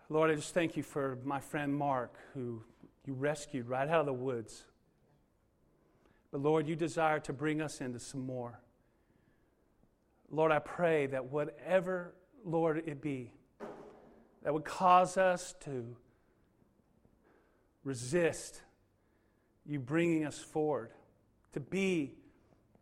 Lord, 0.09 0.29
I 0.29 0.35
just 0.35 0.53
thank 0.53 0.77
you 0.77 0.83
for 0.83 1.17
my 1.23 1.39
friend 1.39 1.73
Mark, 1.73 2.13
who 2.35 2.61
you 3.03 3.13
rescued 3.13 3.67
right 3.67 3.89
out 3.89 4.01
of 4.01 4.05
the 4.05 4.13
woods. 4.13 4.63
But 6.31 6.41
Lord, 6.41 6.67
you 6.67 6.75
desire 6.75 7.19
to 7.21 7.33
bring 7.33 7.61
us 7.61 7.81
into 7.81 7.99
some 7.99 8.25
more. 8.25 8.59
Lord, 10.29 10.51
I 10.51 10.59
pray 10.59 11.07
that 11.07 11.25
whatever, 11.25 12.13
Lord, 12.43 12.83
it 12.85 13.01
be, 13.01 13.31
that 14.43 14.53
would 14.53 14.65
cause 14.65 15.17
us 15.17 15.55
to 15.61 15.95
resist 17.83 18.61
you 19.65 19.79
bringing 19.79 20.25
us 20.25 20.37
forward, 20.39 20.91
to 21.53 21.59
be 21.59 22.13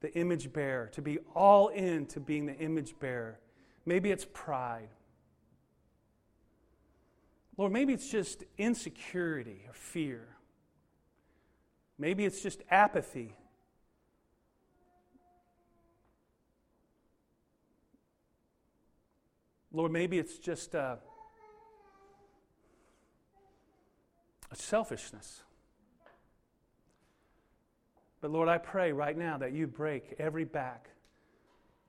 the 0.01 0.13
image 0.13 0.51
bearer, 0.53 0.87
to 0.87 1.01
be 1.01 1.19
all 1.35 1.69
in 1.69 2.05
to 2.07 2.19
being 2.19 2.45
the 2.45 2.57
image 2.57 2.97
bearer. 2.99 3.39
Maybe 3.85 4.11
it's 4.11 4.25
pride. 4.33 4.89
Lord, 7.57 7.71
maybe 7.71 7.93
it's 7.93 8.09
just 8.09 8.43
insecurity 8.57 9.63
or 9.67 9.73
fear. 9.73 10.34
Maybe 11.97 12.25
it's 12.25 12.41
just 12.41 12.61
apathy. 12.69 13.33
Lord, 19.71 19.91
maybe 19.91 20.17
it's 20.17 20.37
just 20.37 20.73
a, 20.73 20.99
a 24.51 24.55
selfishness. 24.55 25.43
But 28.21 28.31
Lord, 28.31 28.47
I 28.47 28.57
pray 28.57 28.91
right 28.91 29.17
now 29.17 29.37
that 29.37 29.51
you 29.51 29.67
break 29.67 30.15
every 30.17 30.45
back. 30.45 30.89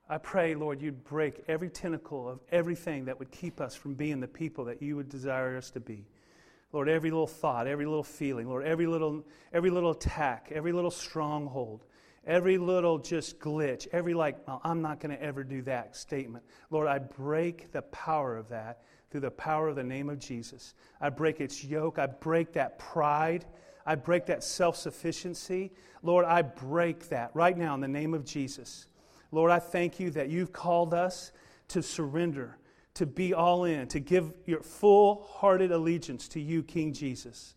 I 0.09 0.17
pray, 0.17 0.55
Lord, 0.55 0.81
you'd 0.81 1.03
break 1.03 1.43
every 1.47 1.69
tentacle 1.69 2.29
of 2.29 2.39
everything 2.51 3.05
that 3.05 3.19
would 3.19 3.31
keep 3.31 3.59
us 3.59 3.75
from 3.75 3.93
being 3.93 4.19
the 4.19 4.27
people 4.27 4.65
that 4.65 4.81
you 4.81 4.95
would 4.95 5.09
desire 5.09 5.57
us 5.57 5.69
to 5.71 5.79
be. 5.79 6.05
Lord, 6.73 6.89
every 6.89 7.11
little 7.11 7.27
thought, 7.27 7.67
every 7.67 7.85
little 7.85 8.03
feeling, 8.03 8.47
Lord, 8.47 8.65
every 8.65 8.87
little, 8.87 9.23
every 9.53 9.69
little 9.69 9.91
attack, 9.91 10.51
every 10.53 10.73
little 10.73 10.91
stronghold, 10.91 11.85
every 12.25 12.57
little 12.57 12.97
just 12.99 13.39
glitch, 13.39 13.87
every 13.93 14.13
like, 14.13 14.45
well, 14.45 14.59
I'm 14.63 14.81
not 14.81 14.99
going 14.99 15.15
to 15.15 15.23
ever 15.23 15.43
do 15.43 15.61
that 15.63 15.95
statement. 15.95 16.43
Lord, 16.69 16.87
I 16.87 16.99
break 16.99 17.71
the 17.71 17.83
power 17.83 18.35
of 18.35 18.49
that 18.49 18.81
through 19.09 19.21
the 19.21 19.31
power 19.31 19.69
of 19.69 19.77
the 19.77 19.83
name 19.83 20.09
of 20.09 20.19
Jesus. 20.19 20.73
I 20.99 21.09
break 21.09 21.39
its 21.39 21.63
yoke. 21.63 21.97
I 21.99 22.07
break 22.07 22.53
that 22.53 22.77
pride. 22.77 23.45
I 23.85 23.95
break 23.95 24.25
that 24.25 24.43
self 24.43 24.75
sufficiency. 24.75 25.71
Lord, 26.03 26.25
I 26.25 26.41
break 26.41 27.07
that 27.09 27.31
right 27.33 27.57
now 27.57 27.73
in 27.75 27.81
the 27.81 27.87
name 27.87 28.13
of 28.13 28.25
Jesus. 28.25 28.87
Lord, 29.31 29.51
I 29.51 29.59
thank 29.59 29.99
you 29.99 30.09
that 30.11 30.29
you've 30.29 30.51
called 30.51 30.93
us 30.93 31.31
to 31.69 31.81
surrender 31.81 32.57
to 32.97 33.05
be 33.05 33.33
all 33.33 33.63
in, 33.63 33.87
to 33.89 33.99
give 33.99 34.33
your 34.45 34.61
full 34.61 35.27
hearted 35.29 35.71
allegiance 35.71 36.27
to 36.29 36.41
you, 36.41 36.63
King 36.63 36.93
Jesus. 36.93 37.53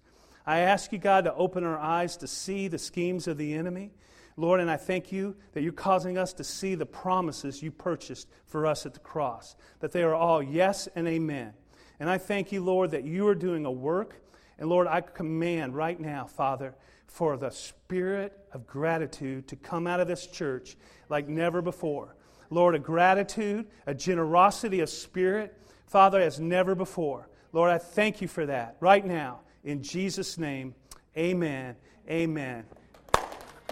I 0.47 0.61
ask 0.61 0.93
you, 0.93 0.99
God, 0.99 1.25
to 1.25 1.35
open 1.35 1.65
our 1.65 1.79
eyes 1.79 2.19
to 2.19 2.27
see 2.27 2.69
the 2.69 2.79
schemes 2.79 3.27
of 3.27 3.39
the 3.39 3.55
enemy. 3.55 3.91
Lord, 4.37 4.61
and 4.61 4.71
I 4.71 4.77
thank 4.77 5.13
you 5.13 5.37
that 5.53 5.63
you're 5.63 5.73
causing 5.73 6.19
us 6.19 6.35
to 6.35 6.45
see 6.45 6.75
the 6.75 6.87
promises 6.87 7.63
you 7.63 7.71
purchased 7.71 8.29
for 8.47 8.67
us 8.67 8.85
at 8.85 8.93
the 8.93 9.01
cross, 9.01 9.57
that 9.81 9.93
they 9.93 10.03
are 10.03 10.15
all 10.15 10.43
yes 10.43 10.89
and 10.95 11.09
amen. 11.09 11.55
And 11.99 12.11
I 12.11 12.19
thank 12.19 12.53
you, 12.53 12.63
Lord, 12.63 12.91
that 12.91 13.05
you 13.05 13.27
are 13.29 13.35
doing 13.35 13.65
a 13.65 13.71
work. 13.71 14.23
And 14.59 14.69
Lord, 14.69 14.87
I 14.87 15.01
command 15.01 15.75
right 15.75 15.99
now, 15.99 16.27
Father, 16.27 16.75
for 17.07 17.39
the 17.39 17.51
spirit 17.51 18.39
of 18.53 18.67
gratitude 18.67 19.49
to 19.49 19.57
come 19.57 19.87
out 19.87 20.01
of 20.01 20.09
this 20.09 20.27
church 20.27 20.77
like 21.09 21.29
never 21.29 21.63
before. 21.63 22.15
Lord, 22.51 22.75
a 22.75 22.79
gratitude, 22.79 23.67
a 23.87 23.95
generosity 23.95 24.81
of 24.81 24.91
spirit, 24.91 25.57
Father, 25.87 26.21
as 26.21 26.41
never 26.41 26.75
before. 26.75 27.29
Lord, 27.53 27.71
I 27.71 27.79
thank 27.79 28.21
you 28.21 28.29
for 28.29 28.47
that 28.47 28.77
right 28.81 29.05
now. 29.05 29.41
In 29.65 29.83
Jesus' 29.83 30.37
name, 30.39 30.75
amen. 31.17 31.77
Amen. 32.09 32.65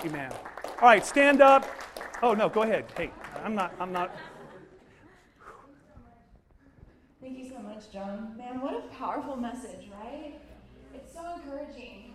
Amen. 0.05 0.33
All 0.81 0.89
right, 0.89 1.05
stand 1.05 1.43
up. 1.43 1.69
Oh, 2.23 2.35
no, 2.35 2.49
go 2.49 2.63
ahead. 2.63 2.85
Hey, 2.97 3.11
I'm 3.45 3.55
not, 3.55 3.75
I'm 3.81 3.93
not. 3.93 4.15
Thank 7.21 7.39
you 7.39 7.49
so 7.49 7.59
much, 7.59 7.93
John. 7.93 8.35
Man, 8.37 8.61
what 8.61 8.75
a 8.75 8.95
powerful 8.95 9.37
message, 9.37 9.89
right? 10.01 10.35
It's 10.95 11.13
so 11.13 11.35
encouraging. 11.35 12.08